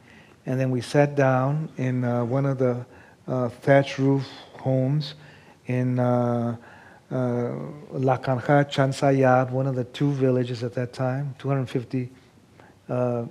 and 0.47 0.59
then 0.59 0.71
we 0.71 0.81
sat 0.81 1.15
down 1.15 1.69
in 1.77 2.05
uh, 2.05 2.25
one 2.25 2.47
of 2.47 2.59
the 2.59 2.85
uh, 3.27 3.49
thatch 3.49 3.99
roof 3.99 4.27
homes 4.55 5.15
in 5.67 5.99
uh, 5.99 6.57
uh, 7.11 7.53
La 7.93 8.19
Canja, 8.19 8.65
Chansayab, 8.65 9.51
one 9.51 9.67
of 9.67 9.75
the 9.75 9.85
two 9.85 10.11
villages 10.13 10.63
at 10.63 10.75
that 10.75 10.93
time, 10.93 11.35
250 11.39 12.11
uh, 12.89 13.25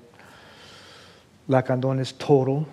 Lacandones 1.49 2.17
total, 2.17 2.67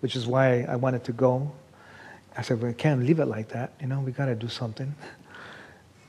which 0.00 0.16
is 0.16 0.26
why 0.26 0.62
I 0.62 0.76
wanted 0.76 1.04
to 1.04 1.12
go. 1.12 1.50
I 2.36 2.42
said, 2.42 2.60
we 2.60 2.72
can't 2.72 3.04
leave 3.04 3.20
it 3.20 3.26
like 3.26 3.48
that. 3.50 3.72
You 3.80 3.86
know, 3.86 4.00
we 4.00 4.12
got 4.12 4.26
to 4.26 4.34
do 4.34 4.48
something. 4.48 4.94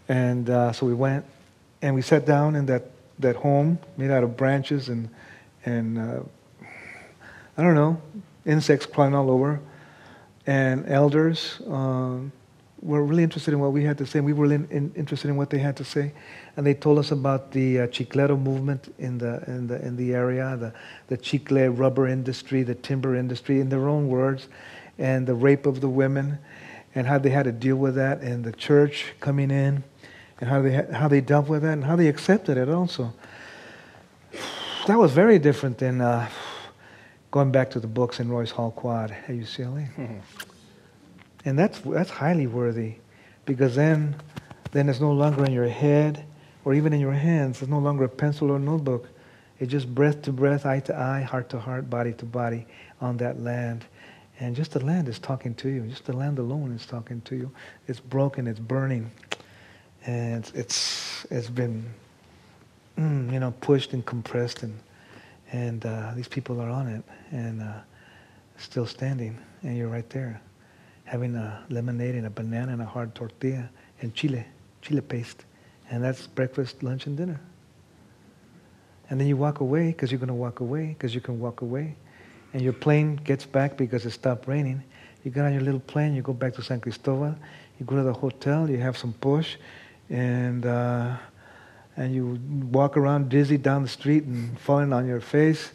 And 0.08 0.52
uh, 0.52 0.72
so 0.72 0.86
we 0.86 0.94
went, 0.94 1.26
and 1.86 1.94
we 1.94 2.02
sat 2.02 2.26
down 2.26 2.56
in 2.56 2.66
that, 2.66 2.90
that 3.20 3.36
home 3.36 3.78
made 3.96 4.10
out 4.10 4.24
of 4.24 4.36
branches 4.36 4.90
and, 4.90 5.08
and 5.66 6.00
uh, 6.00 6.20
I 7.58 7.62
don't 7.62 7.76
know, 7.76 8.02
insects 8.44 8.88
crawling 8.88 9.14
all 9.14 9.30
over. 9.30 9.62
And 10.48 10.90
elders 10.90 11.62
um, 11.68 12.32
were 12.82 13.04
really 13.04 13.22
interested 13.22 13.54
in 13.54 13.60
what 13.60 13.72
we 13.72 13.84
had 13.84 14.00
to 14.00 14.06
say. 14.08 14.18
And 14.18 14.26
we 14.26 14.34
were 14.34 14.52
in, 14.52 14.68
in, 14.72 14.94
interested 14.96 15.28
in 15.28 15.36
what 15.36 15.52
they 15.52 15.60
had 15.60 15.78
to 15.78 15.84
say. 15.84 16.12
And 16.58 16.66
they 16.66 16.74
told 16.74 16.98
us 16.98 17.12
about 17.12 17.52
the 17.52 17.82
uh, 17.82 17.88
chiclero 17.88 18.36
movement 18.36 18.92
in 18.98 19.20
the, 19.20 19.44
in 19.46 19.68
the, 19.68 19.80
in 19.86 19.96
the 19.96 20.16
area, 20.16 20.58
the, 20.58 20.74
the 21.06 21.18
chicle 21.18 21.68
rubber 21.68 22.08
industry, 22.08 22.64
the 22.64 22.74
timber 22.74 23.16
industry, 23.16 23.60
in 23.60 23.70
their 23.70 23.88
own 23.90 24.08
words 24.08 24.48
and 24.98 25.28
the 25.28 25.36
rape 25.36 25.68
of 25.68 25.82
the 25.82 25.90
women 25.90 26.40
and 26.96 27.06
how 27.06 27.20
they 27.20 27.30
had 27.30 27.44
to 27.44 27.52
deal 27.52 27.76
with 27.76 27.94
that 27.94 28.22
and 28.22 28.44
the 28.44 28.54
church 28.54 29.14
coming 29.20 29.52
in 29.52 29.84
and 30.40 30.50
how 30.50 30.62
they, 30.62 30.72
how 30.92 31.08
they 31.08 31.22
dealt 31.22 31.48
with 31.48 31.62
that 31.62 31.74
and 31.74 31.84
how 31.84 31.96
they 31.96 32.08
accepted 32.08 32.58
it 32.58 32.70
also. 32.70 33.14
That 34.88 34.98
was 34.98 35.12
very 35.12 35.40
different 35.40 35.78
than 35.78 36.02
uh, 36.02 36.30
going 37.32 37.52
back 37.52 37.72
to 37.72 37.80
the 37.80 37.88
books 37.88 38.20
in 38.20 38.30
Royce 38.30 38.52
Hall 38.52 38.72
Quad 38.72 39.12
at 39.12 39.30
UCLA. 39.30 39.90
Mm-hmm. 39.96 40.18
And 41.46 41.60
that's, 41.60 41.80
that's 41.80 42.10
highly 42.10 42.48
worthy 42.48 42.96
because 43.46 43.76
then, 43.76 44.16
then 44.72 44.90
it's 44.90 45.00
no 45.00 45.12
longer 45.12 45.46
in 45.46 45.52
your 45.52 45.68
head 45.68 46.26
or 46.66 46.74
even 46.74 46.94
in 46.94 47.00
your 47.00 47.14
hands. 47.14 47.62
It's 47.62 47.70
no 47.70 47.80
longer 47.80 48.04
a 48.04 48.10
pencil 48.10 48.52
or 48.52 48.60
notebook. 48.60 49.08
It's 49.60 49.72
just 49.72 49.94
breath 49.94 50.22
to 50.24 50.34
breath, 50.34 50.66
eye 50.66 50.82
to 50.82 50.96
eye, 50.96 51.22
heart 51.22 51.50
to 51.50 51.60
heart, 51.60 51.90
body 51.90 52.14
to 52.14 52.26
body 52.26 52.66
on 53.00 53.18
that 53.18 53.42
land. 53.42 53.86
And 54.40 54.56
just 54.56 54.72
the 54.72 54.84
land 54.84 55.08
is 55.08 55.18
talking 55.18 55.56
to 55.56 55.70
you. 55.70 55.84
Just 55.84 56.06
the 56.06 56.14
land 56.14 56.40
alone 56.40 56.74
is 56.74 56.86
talking 56.86 57.22
to 57.22 57.36
you. 57.36 57.52
It's 57.88 58.00
broken. 58.00 58.48
It's 58.48 58.60
burning, 58.60 59.12
and 60.06 60.52
it's 60.54 61.26
it's, 61.32 61.50
been, 61.50 61.84
mm, 62.98 63.32
you 63.34 63.40
know, 63.40 63.52
pushed 63.62 63.94
and 63.94 64.06
compressed, 64.06 64.64
and 64.64 64.78
and 65.52 65.86
uh, 65.86 66.12
these 66.16 66.28
people 66.28 66.62
are 66.62 66.70
on 66.70 66.88
it 66.88 67.04
and 67.32 67.62
uh, 67.62 67.74
still 68.58 68.86
standing, 68.86 69.38
and 69.64 69.78
you're 69.78 69.88
right 69.88 70.10
there, 70.10 70.42
having 71.06 71.36
a 71.36 71.64
lemonade 71.70 72.16
and 72.16 72.26
a 72.26 72.30
banana 72.30 72.74
and 72.74 72.82
a 72.82 72.86
hard 72.86 73.14
tortilla 73.16 73.70
and 74.02 74.14
chile, 74.14 74.46
chile 74.82 75.02
paste, 75.02 75.46
and 75.90 76.04
that's 76.04 76.28
breakfast, 76.28 76.84
lunch, 76.84 77.06
and 77.06 77.18
dinner. 77.18 77.40
And 79.10 79.20
then 79.20 79.28
you 79.28 79.38
walk 79.38 79.60
away 79.60 79.88
because 79.88 80.12
you're 80.12 80.20
going 80.20 80.28
to 80.28 80.34
walk 80.34 80.60
away 80.60 80.88
because 80.88 81.14
you 81.14 81.22
can 81.22 81.40
walk 81.40 81.62
away 81.62 81.96
and 82.56 82.62
your 82.64 82.72
plane 82.72 83.18
gets 83.18 83.46
back 83.46 83.76
because 83.76 84.06
it 84.06 84.12
stopped 84.12 84.48
raining. 84.48 84.82
You 85.26 85.32
get 85.32 85.44
on 85.44 85.52
your 85.52 85.62
little 85.62 85.82
plane, 85.82 86.16
you 86.16 86.22
go 86.22 86.32
back 86.32 86.54
to 86.54 86.64
San 86.64 86.80
Cristobal, 86.80 87.36
you 87.78 87.86
go 87.86 87.98
to 87.98 88.04
the 88.04 88.14
hotel, 88.14 88.70
you 88.70 88.78
have 88.78 88.98
some 88.98 89.12
pox, 89.12 89.58
and 90.10 90.66
uh, 90.66 91.16
and 91.98 92.14
you 92.14 92.40
walk 92.72 92.98
around 92.98 93.30
dizzy 93.30 93.58
down 93.58 93.84
the 93.84 93.90
street 93.90 94.24
and 94.24 94.60
falling 94.60 94.94
on 94.94 95.08
your 95.08 95.22
face, 95.22 95.72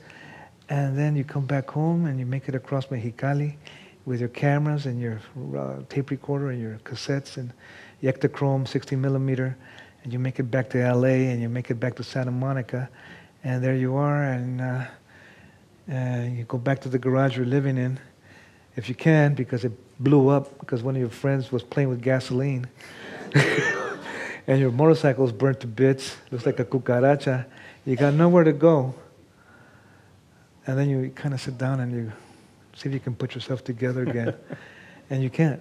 and 0.69 0.97
then 0.97 1.17
you 1.17 1.25
come 1.25 1.47
back 1.47 1.71
home 1.71 2.07
and 2.07 2.19
you 2.19 2.27
make 2.27 2.49
it 2.49 2.55
across 2.55 2.87
Mexicali 2.87 3.57
with 4.05 4.21
your 4.21 4.29
cameras 4.29 4.87
and 4.87 5.01
your 5.01 5.21
uh, 5.57 5.77
tape 5.89 6.11
recorder 6.11 6.51
and 6.51 6.61
your 6.61 6.79
cassettes 6.85 7.37
and 7.37 7.53
Ektachrome 8.03 8.67
60 8.67 8.97
millimeter, 8.97 9.57
and 10.05 10.13
you 10.13 10.19
make 10.19 10.39
it 10.39 10.51
back 10.51 10.71
to 10.71 10.79
LA 10.79 11.29
and 11.31 11.41
you 11.41 11.49
make 11.49 11.71
it 11.71 11.81
back 11.81 11.97
to 11.97 12.03
Santa 12.03 12.31
Monica, 12.31 12.89
and 13.45 13.63
there 13.63 13.75
you 13.75 13.97
are 13.97 14.25
and. 14.25 14.61
Uh, 14.61 14.85
uh, 15.91 16.23
you 16.33 16.45
go 16.45 16.57
back 16.57 16.81
to 16.81 16.89
the 16.89 16.99
garage 16.99 17.37
you're 17.37 17.47
living 17.47 17.77
in, 17.77 17.99
if 18.77 18.89
you 18.89 18.95
can, 18.95 19.35
because 19.35 19.65
it 19.65 19.73
blew 19.99 20.29
up 20.29 20.59
because 20.61 20.83
one 20.83 20.95
of 20.95 21.01
your 21.01 21.11
friends 21.11 21.51
was 21.51 21.63
playing 21.65 21.89
with 21.89 22.01
gasoline. 22.01 22.69
and 24.51 24.59
your 24.59 24.73
motorcycle's 24.73 25.31
burnt 25.31 25.61
to 25.61 25.69
bits, 25.69 26.17
looks 26.33 26.45
like 26.45 26.59
a 26.59 26.65
cucaracha. 26.65 27.47
You 27.87 27.95
got 27.95 28.15
nowhere 28.15 28.43
to 28.43 28.53
go. 28.53 28.97
And 30.67 30.77
then 30.77 30.91
you 30.91 31.11
kind 31.15 31.33
of 31.33 31.41
sit 31.41 31.57
down 31.57 31.79
and 31.79 31.93
you 31.93 32.13
see 32.75 32.89
if 32.89 32.93
you 32.93 32.99
can 32.99 33.15
put 33.15 33.37
yourself 33.37 33.63
together 33.63 34.03
again. 34.03 34.35
and 35.11 35.23
you 35.23 35.31
can't. 35.31 35.61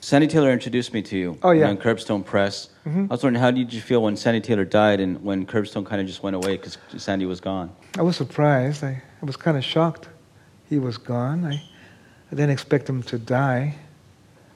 Sandy 0.00 0.28
Taylor 0.28 0.52
introduced 0.52 0.92
me 0.94 1.02
to 1.02 1.18
you. 1.18 1.36
Oh, 1.42 1.50
yeah. 1.50 1.68
On 1.68 1.76
Curbstone 1.76 2.24
Press. 2.24 2.70
Mhm. 2.86 3.06
I 3.10 3.14
was 3.14 3.24
wondering, 3.24 3.42
how 3.42 3.50
did 3.50 3.72
you 3.72 3.80
feel 3.80 4.00
when 4.04 4.16
Sandy 4.16 4.40
Taylor 4.40 4.64
died 4.64 5.00
and 5.00 5.20
when 5.24 5.44
Curbstone 5.44 5.84
kind 5.84 6.00
of 6.00 6.06
just 6.06 6.22
went 6.22 6.36
away 6.36 6.56
because 6.56 6.78
Sandy 6.98 7.26
was 7.26 7.40
gone? 7.40 7.72
I 7.98 8.02
was 8.02 8.16
surprised. 8.16 8.84
I, 8.84 9.02
I 9.20 9.24
was 9.26 9.36
kind 9.36 9.56
of 9.56 9.64
shocked 9.64 10.08
he 10.70 10.78
was 10.78 10.96
gone. 10.96 11.44
I, 11.44 11.54
I 11.54 12.30
didn't 12.30 12.50
expect 12.50 12.88
him 12.88 13.02
to 13.02 13.18
die. 13.18 13.74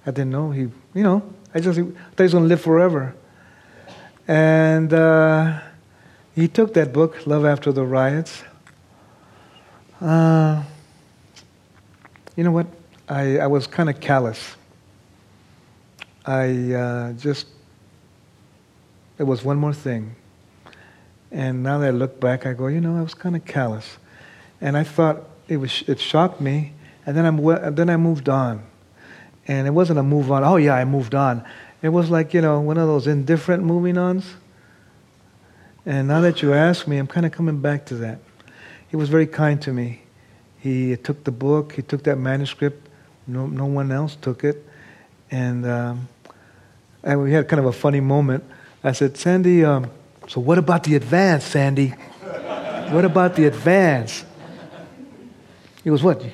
I 0.07 0.13
didn't 0.13 0.31
know 0.31 0.53
he, 0.53 0.63
you 0.95 1.03
know, 1.03 1.21
I 1.53 1.59
just 1.59 1.79
thought 1.81 1.85
he 2.17 2.23
was 2.23 2.33
going 2.33 2.45
to 2.45 2.49
live 2.49 2.61
forever. 2.61 3.15
And 4.29 4.93
uh, 4.93 5.61
he 6.35 6.49
took 6.49 6.75
that 6.75 6.93
book, 6.93 7.27
Love 7.27 7.45
After 7.45 7.71
the 7.73 7.85
Riots. 7.85 8.43
Uh, 10.01 10.63
you 12.35 12.45
know 12.45 12.51
what? 12.51 12.67
I, 13.09 13.39
I 13.39 13.47
was 13.47 13.67
kind 13.67 13.89
of 13.89 14.01
callous. 14.01 14.57
I 16.25 16.73
uh, 16.73 17.13
just, 17.13 17.47
it 19.19 19.23
was 19.23 19.45
one 19.45 19.59
more 19.59 19.73
thing. 19.73 20.17
And 21.31 21.63
now 21.63 21.79
that 21.79 21.89
I 21.89 21.91
look 21.91 22.21
back, 22.21 22.47
I 22.47 22.53
go, 22.53 22.67
you 22.67 22.81
know, 22.81 22.97
I 22.97 23.03
was 23.03 23.15
kind 23.15 23.37
of 23.37 23.45
callous. 23.45 23.99
And 24.61 24.77
I 24.77 24.83
thought 24.83 25.23
it, 25.49 25.59
was, 25.59 25.85
it 25.87 26.01
shocked 26.01 26.41
me. 26.41 26.73
And 27.05 27.17
then, 27.17 27.25
I'm, 27.25 27.75
then 27.75 27.89
I 27.89 27.97
moved 27.97 28.29
on. 28.29 28.65
And 29.47 29.69
it 29.69 29.71
wasn't 29.71 30.01
a 30.01 30.03
move 30.03 30.33
on, 30.33 30.43
oh 30.43 30.57
yeah, 30.57 30.75
I 30.75 30.85
moved 30.85 31.15
on. 31.15 31.45
It 31.83 31.91
was 31.91 32.11
like, 32.11 32.33
you 32.33 32.41
know, 32.41 32.61
one 32.61 32.79
of 32.79 32.87
those 32.87 33.07
indifferent 33.07 33.63
moving 33.63 33.99
ons. 33.99 34.35
And 35.85 36.09
now 36.09 36.21
that 36.23 36.43
you 36.43 36.53
ask 36.53 36.89
me, 36.89 36.97
I'm 36.97 37.07
kind 37.07 37.27
of 37.27 37.33
coming 37.33 37.61
back 37.61 37.87
to 37.87 37.95
that. 37.97 38.19
He 38.89 38.97
was 38.97 39.09
very 39.09 39.27
kind 39.27 39.61
to 39.63 39.73
me. 39.73 40.03
He 40.59 40.97
took 40.97 41.25
the 41.25 41.31
book, 41.31 41.73
he 41.73 41.83
took 41.83 42.03
that 42.05 42.17
manuscript. 42.17 42.89
No, 43.27 43.47
no 43.47 43.67
one 43.67 43.93
else 43.93 44.17
took 44.17 44.43
it. 44.43 44.65
And, 45.31 45.67
um, 45.67 46.09
and 47.03 47.23
we 47.23 47.33
had 47.33 47.49
kind 47.49 47.61
of 47.61 47.67
a 47.67 47.73
funny 47.73 48.01
moment. 48.01 48.45
I 48.83 48.93
said, 48.93 49.17
Sandy, 49.17 49.65
um, 49.65 49.91
so 50.29 50.41
what 50.41 50.59
about 50.59 50.85
the 50.85 50.97
advance, 50.97 51.45
Sandy? 51.45 51.95
What 52.91 53.05
about 53.05 53.37
the 53.37 53.47
advance? 53.47 54.25
He 55.85 55.91
goes, 55.91 56.03
what? 56.03 56.25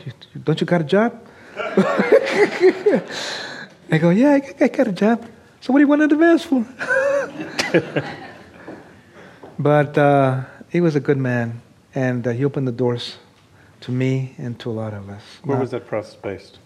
Don't 0.45 0.61
you 0.61 0.67
got 0.67 0.81
a 0.81 0.85
job? 0.85 1.27
I 3.93 3.99
go, 3.99 4.09
yeah, 4.09 4.39
I 4.59 4.69
got 4.69 4.89
a 4.89 4.93
job. 4.93 5.23
So 5.61 5.71
what 5.73 5.79
do 5.79 5.83
you 5.83 5.87
want 5.87 6.01
an 6.01 6.11
advance 6.13 6.45
for? 6.45 6.65
but 9.59 9.99
uh, 9.99 10.45
he 10.71 10.81
was 10.81 10.97
a 10.97 11.01
good 11.01 11.19
man, 11.19 11.61
and 11.95 12.27
uh, 12.27 12.31
he 12.31 12.43
opened 12.43 12.67
the 12.67 12.73
doors 12.73 13.19
to 13.83 13.93
me 13.93 14.35
and 14.39 14.59
to 14.61 14.71
a 14.71 14.73
lot 14.73 14.95
of 14.95 15.11
us. 15.11 15.23
Where 15.45 15.57
Now- 15.57 15.61
was 15.61 15.71
that 15.73 15.87
press 15.87 16.15
based? 16.15 16.59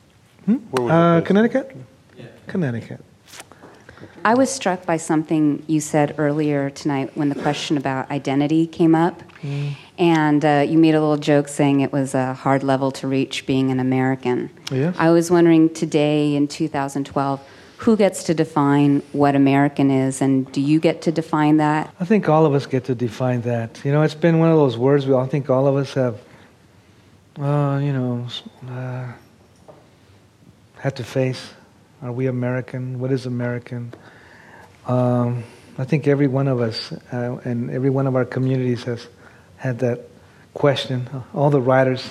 Hmm? 0.44 0.54
Where 0.70 0.84
was 0.84 0.90
it 0.90 0.94
Uh, 0.94 1.14
based? 1.16 1.26
Connecticut? 1.26 1.76
Connecticut. 2.46 3.04
I 4.24 4.34
was 4.34 4.48
struck 4.50 4.86
by 4.86 4.96
something 4.96 5.64
you 5.66 5.80
said 5.80 6.14
earlier 6.18 6.70
tonight 6.70 7.10
when 7.16 7.28
the 7.28 7.34
question 7.34 7.76
about 7.76 8.08
identity 8.08 8.68
came 8.68 8.94
up. 8.94 9.20
And 9.98 10.44
uh, 10.44 10.64
you 10.68 10.78
made 10.78 10.94
a 10.94 11.00
little 11.00 11.16
joke 11.16 11.48
saying 11.48 11.80
it 11.80 11.92
was 11.92 12.14
a 12.14 12.34
hard 12.34 12.62
level 12.62 12.90
to 12.92 13.08
reach 13.08 13.46
being 13.46 13.70
an 13.70 13.80
American. 13.80 14.50
Yes. 14.70 14.94
I 14.98 15.10
was 15.10 15.30
wondering 15.30 15.72
today 15.72 16.34
in 16.34 16.48
2012, 16.48 17.40
who 17.78 17.96
gets 17.96 18.24
to 18.24 18.34
define 18.34 19.02
what 19.12 19.34
American 19.34 19.90
is, 19.90 20.20
and 20.20 20.50
do 20.52 20.60
you 20.60 20.80
get 20.80 21.02
to 21.02 21.12
define 21.12 21.58
that? 21.58 21.94
I 21.98 22.04
think 22.04 22.28
all 22.28 22.44
of 22.44 22.54
us 22.54 22.66
get 22.66 22.84
to 22.84 22.94
define 22.94 23.42
that. 23.42 23.80
You 23.84 23.92
know, 23.92 24.02
it's 24.02 24.14
been 24.14 24.38
one 24.38 24.50
of 24.50 24.56
those 24.56 24.76
words 24.76 25.06
we 25.06 25.12
all 25.14 25.26
think 25.26 25.48
all 25.48 25.66
of 25.66 25.76
us 25.76 25.94
have, 25.94 26.20
uh, 27.38 27.80
you 27.82 27.92
know, 27.92 28.26
uh, 28.68 29.12
had 30.78 30.96
to 30.96 31.04
face. 31.04 31.50
Are 32.02 32.12
we 32.12 32.26
American? 32.26 32.98
What 32.98 33.12
is 33.12 33.24
American? 33.24 33.92
Um, 34.86 35.42
I 35.78 35.84
think 35.84 36.06
every 36.06 36.26
one 36.26 36.48
of 36.48 36.60
us 36.60 36.92
uh, 37.12 37.40
and 37.44 37.70
every 37.70 37.90
one 37.90 38.06
of 38.06 38.14
our 38.14 38.24
communities 38.24 38.84
has 38.84 39.06
had 39.56 39.78
that 39.80 40.00
question. 40.54 41.08
All 41.34 41.50
the 41.50 41.60
writers. 41.60 42.08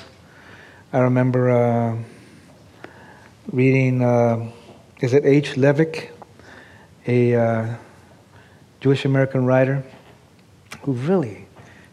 I 0.93 0.99
remember 0.99 1.49
uh, 1.51 1.97
reading, 3.51 4.01
uh, 4.01 4.51
is 5.01 5.13
it 5.13 5.25
H. 5.25 5.55
Leivick? 5.55 6.11
a 7.07 7.35
uh, 7.35 7.75
Jewish 8.81 9.05
American 9.05 9.45
writer 9.45 9.83
who 10.81 10.93
really 10.93 11.47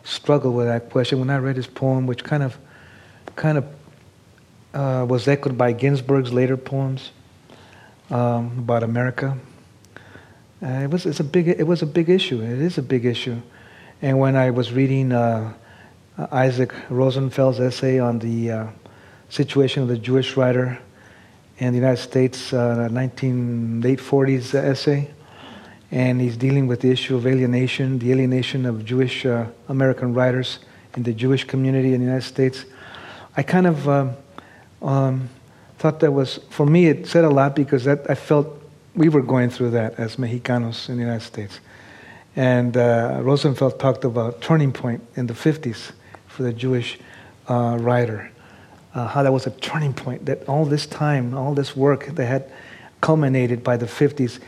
struggled 0.04 0.54
with 0.54 0.66
that 0.66 0.90
question. 0.90 1.18
When 1.20 1.30
I 1.30 1.38
read 1.38 1.56
his 1.56 1.66
poem, 1.66 2.06
which 2.06 2.24
kind 2.24 2.42
of, 2.42 2.56
kind 3.36 3.58
of 3.58 3.66
uh, 4.74 5.06
was 5.08 5.28
echoed 5.28 5.58
by 5.58 5.72
Ginsberg's 5.72 6.32
later 6.32 6.56
poems 6.56 7.10
um, 8.10 8.58
about 8.58 8.82
America, 8.82 9.36
uh, 10.62 10.66
it 10.66 10.90
was 10.90 11.06
it's 11.06 11.20
a 11.20 11.24
big 11.24 11.48
it 11.48 11.66
was 11.66 11.82
a 11.82 11.86
big 11.86 12.08
issue. 12.08 12.40
It 12.40 12.60
is 12.60 12.78
a 12.78 12.82
big 12.82 13.04
issue. 13.04 13.42
And 14.02 14.18
when 14.18 14.34
I 14.34 14.50
was 14.50 14.72
reading 14.72 15.12
uh, 15.12 15.52
Isaac 16.32 16.72
Rosenfeld's 16.90 17.60
essay 17.60 18.00
on 18.00 18.18
the 18.18 18.50
uh, 18.50 18.66
situation 19.28 19.84
of 19.84 19.88
the 19.88 19.96
Jewish 19.96 20.36
writer 20.36 20.76
in 21.58 21.72
the 21.72 21.78
United 21.78 22.02
States, 22.02 22.52
uh, 22.52 22.88
19 22.88 23.80
late 23.80 24.00
40s 24.00 24.54
essay, 24.54 25.08
and 25.92 26.20
he's 26.20 26.36
dealing 26.36 26.66
with 26.66 26.80
the 26.80 26.90
issue 26.90 27.14
of 27.14 27.28
alienation, 27.28 28.00
the 28.00 28.10
alienation 28.10 28.66
of 28.66 28.84
Jewish 28.84 29.24
uh, 29.24 29.46
American 29.68 30.14
writers 30.14 30.58
in 30.96 31.04
the 31.04 31.12
Jewish 31.12 31.44
community 31.44 31.94
in 31.94 32.00
the 32.00 32.06
United 32.06 32.26
States. 32.26 32.64
I 33.36 33.44
kind 33.44 33.68
of 33.68 33.88
um, 33.88 34.16
um, 34.82 35.28
thought 35.78 36.00
that 36.00 36.10
was, 36.10 36.40
for 36.50 36.66
me, 36.66 36.86
it 36.86 37.06
said 37.06 37.22
a 37.22 37.30
lot 37.30 37.54
because 37.54 37.84
that, 37.84 38.10
I 38.10 38.16
felt 38.16 38.48
we 38.96 39.08
were 39.08 39.22
going 39.22 39.50
through 39.50 39.70
that 39.70 39.94
as 39.94 40.16
Mexicanos 40.16 40.88
in 40.88 40.96
the 40.96 41.02
United 41.02 41.24
States. 41.24 41.60
And 42.34 42.76
uh, 42.76 43.20
Rosenfeld 43.22 43.78
talked 43.78 44.04
about 44.04 44.40
turning 44.40 44.72
point 44.72 45.02
in 45.16 45.26
the 45.26 45.34
50s 45.34 45.92
for 46.26 46.42
the 46.42 46.52
Jewish 46.52 46.98
uh, 47.48 47.76
writer, 47.80 48.30
uh, 48.94 49.06
how 49.06 49.22
that 49.22 49.32
was 49.32 49.46
a 49.46 49.50
turning 49.50 49.92
point, 49.92 50.24
that 50.26 50.48
all 50.48 50.64
this 50.64 50.86
time, 50.86 51.34
all 51.34 51.54
this 51.54 51.76
work 51.76 52.06
that 52.06 52.24
had 52.24 52.50
culminated 53.00 53.62
by 53.62 53.76
the 53.76 53.86
50s 53.86 54.38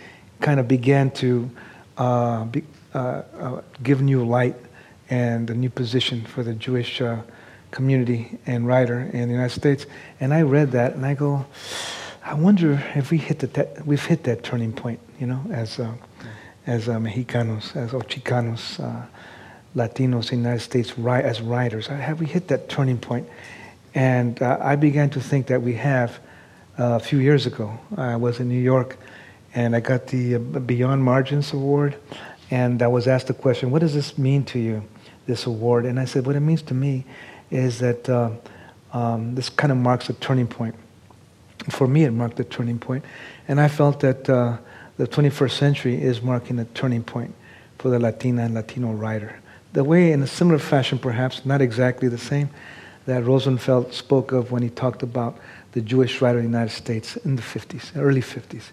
kind 0.40 0.59
of 0.59 0.66
began 0.66 1.11
to 1.11 1.51
uh, 1.98 2.44
be, 2.44 2.65
uh, 2.94 3.23
uh, 3.39 3.61
give 3.82 4.01
new 4.01 4.24
light 4.24 4.56
and 5.11 5.51
a 5.51 5.55
new 5.55 5.70
position 5.70 6.24
for 6.24 6.43
the 6.43 6.55
Jewish 6.55 7.02
community 7.70 8.39
and 8.47 8.66
writer 8.66 9.01
in 9.12 9.28
the 9.28 9.35
United 9.35 9.55
States. 9.55 9.86
And 10.20 10.32
I 10.32 10.43
read 10.43 10.73
that 10.73 10.94
and 10.94 11.05
I 11.05 11.15
go, 11.15 11.44
I 12.24 12.35
wonder 12.35 12.82
if 12.94 13.11
we 13.11 13.19
hit 13.19 13.40
that, 13.40 13.86
we've 13.86 14.05
hit 14.05 14.24
that 14.24 14.43
turning 14.43 14.73
point, 14.73 15.01
you 15.20 15.27
know, 15.27 15.43
as, 15.51 15.78
as 16.66 16.88
uh, 16.88 16.98
Mexicanos, 16.98 17.76
as 17.76 17.92
Chicanos, 17.92 18.80
uh, 18.80 19.06
Latinos 19.76 20.32
in 20.32 20.42
the 20.42 20.48
United 20.48 20.60
States, 20.60 20.94
as 20.98 21.40
writers. 21.40 21.86
Have 21.88 22.20
we 22.20 22.26
hit 22.26 22.48
that 22.48 22.68
turning 22.68 22.98
point? 22.98 23.28
And 23.94 24.40
uh, 24.42 24.58
I 24.60 24.76
began 24.76 25.10
to 25.10 25.20
think 25.20 25.46
that 25.48 25.62
we 25.62 25.74
have 25.74 26.18
uh, 26.78 26.94
a 26.94 27.00
few 27.00 27.18
years 27.18 27.46
ago. 27.46 27.78
I 27.96 28.16
was 28.16 28.40
in 28.40 28.48
New 28.48 28.60
York 28.60 28.96
and 29.54 29.76
I 29.76 29.80
got 29.80 30.08
the 30.08 30.36
uh, 30.36 30.38
Beyond 30.38 31.02
Margins 31.04 31.52
Award. 31.52 31.96
And 32.50 32.82
I 32.82 32.88
was 32.88 33.06
asked 33.06 33.28
the 33.28 33.34
question, 33.34 33.70
what 33.70 33.80
does 33.80 33.94
this 33.94 34.18
mean 34.18 34.44
to 34.46 34.58
you, 34.58 34.84
this 35.26 35.46
award? 35.46 35.86
And 35.86 35.98
I 35.98 36.04
said, 36.04 36.26
what 36.26 36.36
it 36.36 36.40
means 36.40 36.62
to 36.62 36.74
me 36.74 37.04
is 37.50 37.78
that 37.78 38.08
um, 38.92 39.34
this 39.34 39.48
kind 39.48 39.72
of 39.72 39.78
marks 39.78 40.08
a 40.08 40.12
turning 40.14 40.46
point 40.46 40.74
for 41.70 41.86
me, 41.86 42.04
it 42.04 42.10
marked 42.10 42.38
a 42.40 42.44
turning 42.44 42.78
point. 42.78 43.04
And 43.48 43.60
I 43.60 43.68
felt 43.68 44.00
that 44.00 44.28
uh, 44.28 44.58
the 44.96 45.06
21st 45.06 45.50
century 45.50 46.00
is 46.00 46.22
marking 46.22 46.58
a 46.58 46.64
turning 46.66 47.02
point 47.02 47.34
for 47.78 47.88
the 47.88 47.98
Latina 47.98 48.42
and 48.42 48.54
Latino 48.54 48.92
writer. 48.92 49.40
The 49.72 49.82
way, 49.82 50.12
in 50.12 50.22
a 50.22 50.26
similar 50.26 50.58
fashion 50.58 50.98
perhaps, 50.98 51.44
not 51.44 51.60
exactly 51.60 52.08
the 52.08 52.18
same, 52.18 52.48
that 53.06 53.24
Rosenfeld 53.24 53.92
spoke 53.92 54.32
of 54.32 54.52
when 54.52 54.62
he 54.62 54.70
talked 54.70 55.02
about 55.02 55.36
the 55.72 55.80
Jewish 55.80 56.20
writer 56.22 56.38
in 56.38 56.44
the 56.44 56.50
United 56.50 56.72
States 56.72 57.16
in 57.16 57.36
the 57.36 57.42
50s, 57.42 57.90
early 57.96 58.22
50s. 58.22 58.70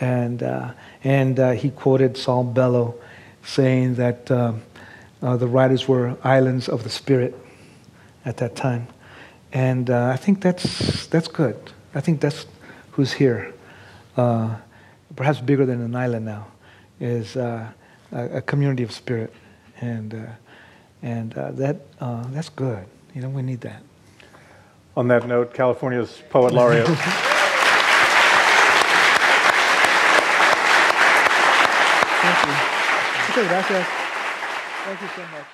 And, 0.00 0.42
uh, 0.42 0.72
and 1.02 1.40
uh, 1.40 1.52
he 1.52 1.70
quoted 1.70 2.16
Saul 2.16 2.44
Bellow 2.44 2.94
saying 3.42 3.94
that 3.94 4.30
uh, 4.30 4.52
uh, 5.22 5.36
the 5.36 5.46
writers 5.46 5.88
were 5.88 6.16
islands 6.22 6.68
of 6.68 6.84
the 6.84 6.90
spirit 6.90 7.34
at 8.24 8.36
that 8.36 8.54
time. 8.54 8.86
And 9.52 9.88
uh, 9.88 10.08
I 10.08 10.16
think 10.16 10.42
that's, 10.42 11.06
that's 11.06 11.28
good. 11.28 11.56
I 11.94 12.00
think 12.00 12.20
that's 12.20 12.46
who's 12.92 13.12
here. 13.12 13.54
Uh, 14.16 14.56
perhaps 15.16 15.40
bigger 15.40 15.66
than 15.66 15.80
an 15.80 15.94
island 15.96 16.26
now, 16.26 16.46
is 17.00 17.36
uh, 17.36 17.70
a, 18.12 18.38
a, 18.38 18.42
community 18.42 18.82
of 18.82 18.92
spirit, 18.92 19.32
and 19.80 20.14
uh, 20.14 20.26
and 21.02 21.36
uh, 21.36 21.50
that 21.52 21.76
uh, 22.00 22.24
that's 22.28 22.48
good. 22.48 22.84
You 23.14 23.22
know, 23.22 23.28
we 23.28 23.42
need 23.42 23.60
that. 23.62 23.82
On 24.96 25.08
that 25.08 25.26
note, 25.26 25.52
California's 25.54 26.22
poet 26.30 26.52
laureate. 26.52 26.86
Thank 32.24 32.46
you. 32.46 32.52
Muchas 33.28 33.48
gracias. 33.48 33.86
Thank 34.84 35.00
you 35.00 35.08
so 35.16 35.22
much. 35.22 35.53